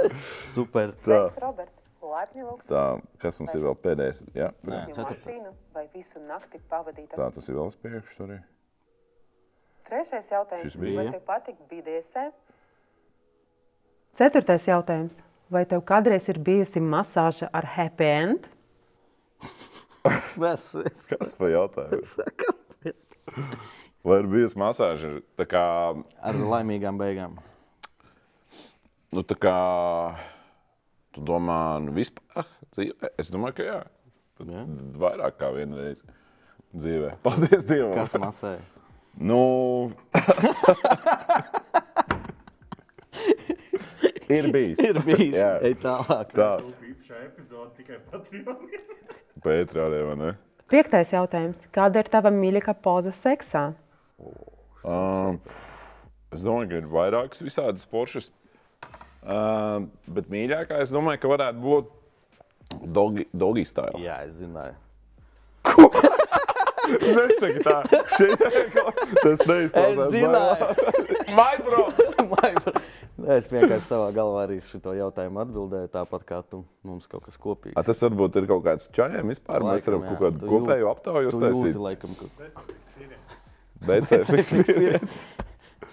Super. 0.52 0.92
Tā, 1.00 1.22
Robert, 1.42 1.72
laipni 2.10 2.44
lūgts. 2.44 2.68
tā, 2.70 2.84
kas 3.22 3.40
mums 3.40 3.54
ir 3.56 3.64
vēl 3.64 3.76
pēdējais? 3.86 4.22
Jā, 4.36 4.50
Nē, 4.66 4.82
mašīnu 4.96 5.52
vai 5.74 5.86
visu 5.94 6.22
nakti 6.26 6.60
pavadīt 6.70 7.14
tā 7.16 7.30
tas 7.34 7.48
ir 7.48 7.58
vēl 7.58 7.72
spēkšs 7.74 8.22
arī. 8.26 8.38
Trešais 9.90 10.30
jautājums. 10.30 10.68
Šis 10.68 10.78
bija. 10.78 11.00
Vai 11.00 11.10
tev 11.16 11.24
patīk 11.26 11.58
BDSM? 11.70 12.30
Ceturtais 14.14 14.66
jautājums. 14.68 15.20
Vai 15.50 15.64
tev 15.66 15.82
kādreiz 15.86 16.28
ir 16.30 16.38
bijusi 16.46 16.82
masāža 16.82 17.48
ar 17.50 17.66
happy 17.74 18.06
end? 18.06 18.46
Mēs, 20.40 20.70
es, 20.86 21.06
Kas 21.10 21.34
par 21.38 21.50
jautājumu? 21.50 21.98
kas 22.38 22.94
Vai 24.06 24.20
ir 24.22 24.28
bijusi 24.30 24.56
masāža? 24.60 25.10
Tā 25.36 25.44
kā, 25.50 25.62
ar 26.24 26.38
laimīgām 26.54 27.00
beigām. 27.00 27.34
nu, 29.12 29.24
tā 29.26 29.36
kā 29.36 29.56
tu 31.14 31.20
domā, 31.26 31.58
nu, 31.84 31.90
vispār 31.96 32.46
dzīvē? 32.74 33.06
Es 33.20 33.28
domāju, 33.32 33.54
ka 33.60 33.64
jā. 33.66 33.80
Jā? 34.40 34.62
Vairāk 34.96 35.34
kā 35.40 35.48
vienu 35.52 35.74
reizi 35.80 36.04
dzīvē. 36.72 37.10
Paldies 37.26 37.64
Dievam! 37.68 37.96
Kas 37.98 38.12
masē? 38.20 38.52
Nu, 39.20 39.42
ir 44.38 44.52
bijis. 44.54 44.78
Ir 44.78 45.00
bijis. 45.04 45.36
Jā. 45.36 45.58
Ej 45.66 45.74
tālāk. 45.82 46.30
Tā, 46.36 46.50
Īpašā 46.86 47.16
epizode 47.26 47.70
tikai 47.78 47.98
Patreoniem. 48.10 48.82
Pētrādē, 49.44 49.98
vai 50.06 50.16
ne? 50.20 50.30
Piektais 50.70 51.10
jautājums. 51.14 51.66
Kāda 51.74 51.96
ir 52.04 52.08
tava 52.12 52.30
mīļākā 52.34 52.74
poza 52.84 53.12
seksā? 53.16 53.64
Um, 54.86 55.40
es 56.30 56.44
domāju, 56.46 56.68
ka 56.70 56.74
ir 56.78 56.86
vairākas 56.92 57.42
visādas 57.42 57.84
foršas. 57.90 58.26
Um, 59.20 59.90
bet 60.08 60.30
mīļākā, 60.32 60.78
es 60.80 60.92
domāju, 60.94 61.20
ka 61.20 61.28
varētu 61.28 61.60
būt 61.60 61.90
doggy 63.36 63.66
style. 63.68 64.00
Jā, 64.00 64.22
es 64.24 64.38
zināju. 64.40 64.76
Nesaki 66.90 67.60
tā, 67.62 67.74
šeit 68.16 68.40
tas 69.20 69.42
neizklausās. 69.46 70.06
Es 70.06 70.14
zināju. 70.14 70.70
Mai, 71.36 71.52
bro! 71.66 71.84
es 73.36 73.46
vienkārši 73.52 73.84
savā 73.86 74.08
galvā 74.16 74.46
arī 74.46 74.56
šo 74.66 74.94
jautājumu 74.96 75.42
atbildēju, 75.44 75.90
tāpat 75.92 76.24
kā 76.26 76.40
tu. 76.50 76.62
Mums 76.86 77.06
kaut 77.10 77.26
kas 77.28 77.36
kopīgs. 77.38 77.76
A, 77.78 77.84
tas 77.86 78.00
varbūt 78.02 78.40
ir 78.40 78.48
kaut 78.50 78.64
kāds 78.66 78.88
čaļiem 78.96 79.30
vispār. 79.34 79.62
Mēs 79.66 79.84
Laikam, 79.84 79.92
varam 79.92 80.02
jā. 80.02 80.08
kaut 80.08 80.24
kādu 80.24 80.50
kopēju 80.54 80.86
jūti- 80.86 80.94
aptauju 80.94 81.34
uztaisīt. 81.34 81.78
laikam, 81.84 82.16
ka 82.16 82.24
BCF 83.86 84.34
experience. 84.40 85.26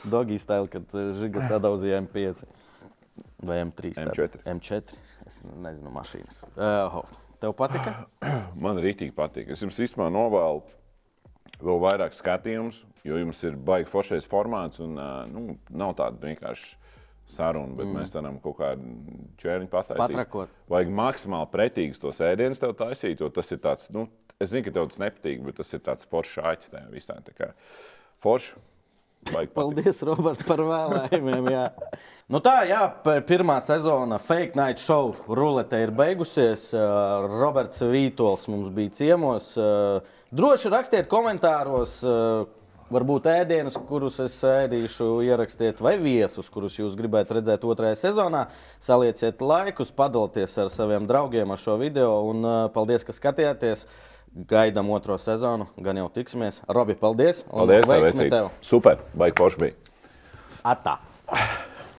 Doggy 0.08 0.40
style, 0.40 0.68
kad 0.72 0.88
eh, 0.96 1.12
žiga 1.20 1.44
sadauzīja 1.50 2.00
M5 2.06 2.46
vai 3.44 3.62
M3. 3.66 3.94
tāda. 3.98 4.14
M4. 4.14 4.42
M4. 4.56 4.98
Es 5.28 5.40
nezinu, 5.44 5.92
mašīnas. 5.94 6.42
Uh, 6.56 7.02
tev 7.42 7.54
patika? 7.58 7.94
Man 8.64 8.80
rītīgi 8.82 9.14
patīk. 9.18 9.52
Es 9.54 9.64
jums 9.66 9.80
īstenībā 9.84 10.10
novēlu 10.14 10.64
vēl 11.64 11.80
vairāk 11.82 12.16
skatījumus, 12.16 12.84
jo 13.08 13.18
jums 13.20 13.42
ir 13.48 13.58
baigi 13.70 13.90
foršais 13.90 14.28
formāts 14.30 14.82
un 14.84 14.98
nu, 15.32 15.44
nav 15.74 15.96
tāda 15.98 16.20
vienkārši 16.22 16.76
saruna, 17.28 17.76
bet 17.76 17.88
mm. 17.88 17.98
mēs 17.98 18.14
varam 18.16 18.38
kaut 18.44 18.58
kādu 18.62 19.18
čērniņu 19.42 19.72
pataisīt. 19.72 20.00
Patrakot. 20.00 20.54
Vajag 20.72 20.94
maksimāli 20.96 21.52
pretīgus 21.52 22.00
tos 22.02 22.22
ēdienus 22.24 22.62
tev 22.64 22.76
taisīt, 22.80 23.20
jo 23.20 23.30
tas 23.34 23.52
ir 23.52 23.60
tāds, 23.64 23.90
nu, 23.96 24.06
es 24.40 24.54
zinu, 24.54 24.64
ka 24.68 24.76
tev 24.78 24.88
tas 24.92 25.02
nepatīk, 25.04 25.44
bet 25.48 25.60
tas 25.60 25.76
ir 25.76 25.84
tāds 25.84 26.08
foršs 26.08 26.40
āķis 26.54 26.74
tajā 26.76 26.88
visā. 26.94 27.20
Tā 27.28 27.36
Paldies, 29.54 30.00
Robert, 30.08 30.44
par 30.48 30.62
vēlējumiem. 30.64 31.50
Jā. 31.54 31.66
Nu 32.28 32.42
tā, 32.44 32.66
jā, 32.68 32.82
pirmā 33.24 33.56
sezona 33.64 34.18
Fake 34.20 34.58
Night 34.60 34.82
Show 34.84 35.14
rulete 35.32 35.80
ir 35.80 35.94
beigusies. 35.96 36.66
Uh, 36.76 37.24
Roberts 37.40 37.80
Vītols 37.88 38.50
mums 38.52 38.68
bija 38.76 38.92
ciemos. 38.98 39.54
Uh, 39.56 40.04
Droši 40.36 40.74
rakstiet 40.74 41.08
komentāros. 41.08 42.02
uh, 42.04 42.44
Varbūt 42.88 43.26
ēdienus, 43.28 43.76
kurus 43.90 44.16
es 44.24 44.36
ēdīšu, 44.48 45.08
ierakstiet, 45.28 45.82
vai 45.84 45.98
viesus, 46.00 46.48
kurus 46.48 46.78
jūs 46.80 46.94
gribētu 46.96 47.36
redzēt 47.36 47.66
otrajā 47.68 47.98
sezonā. 48.00 48.46
Salieciet 48.80 49.44
laikus, 49.44 49.92
padalieties 49.92 50.56
ar 50.64 50.72
saviem 50.72 51.08
draugiem 51.10 51.52
ar 51.52 51.60
šo 51.60 51.76
video. 51.82 52.14
Un, 52.30 52.48
paldies, 52.72 53.04
ka 53.04 53.16
skatījāties! 53.16 53.84
Gaidām 54.48 54.90
otro 54.94 55.18
sezonu, 55.18 55.70
gan 55.82 55.98
jau 55.98 56.10
tiksimies. 56.14 56.62
Robi, 56.70 56.98
paldies! 57.00 57.44
un 57.50 57.64
Paldies, 57.66 57.88
tev, 58.14 58.30
tev! 58.34 58.50
Super, 58.62 59.02
baigi 59.18 59.40
forši 59.40 59.64
bija. 59.64 59.74
Atā! 60.68 61.00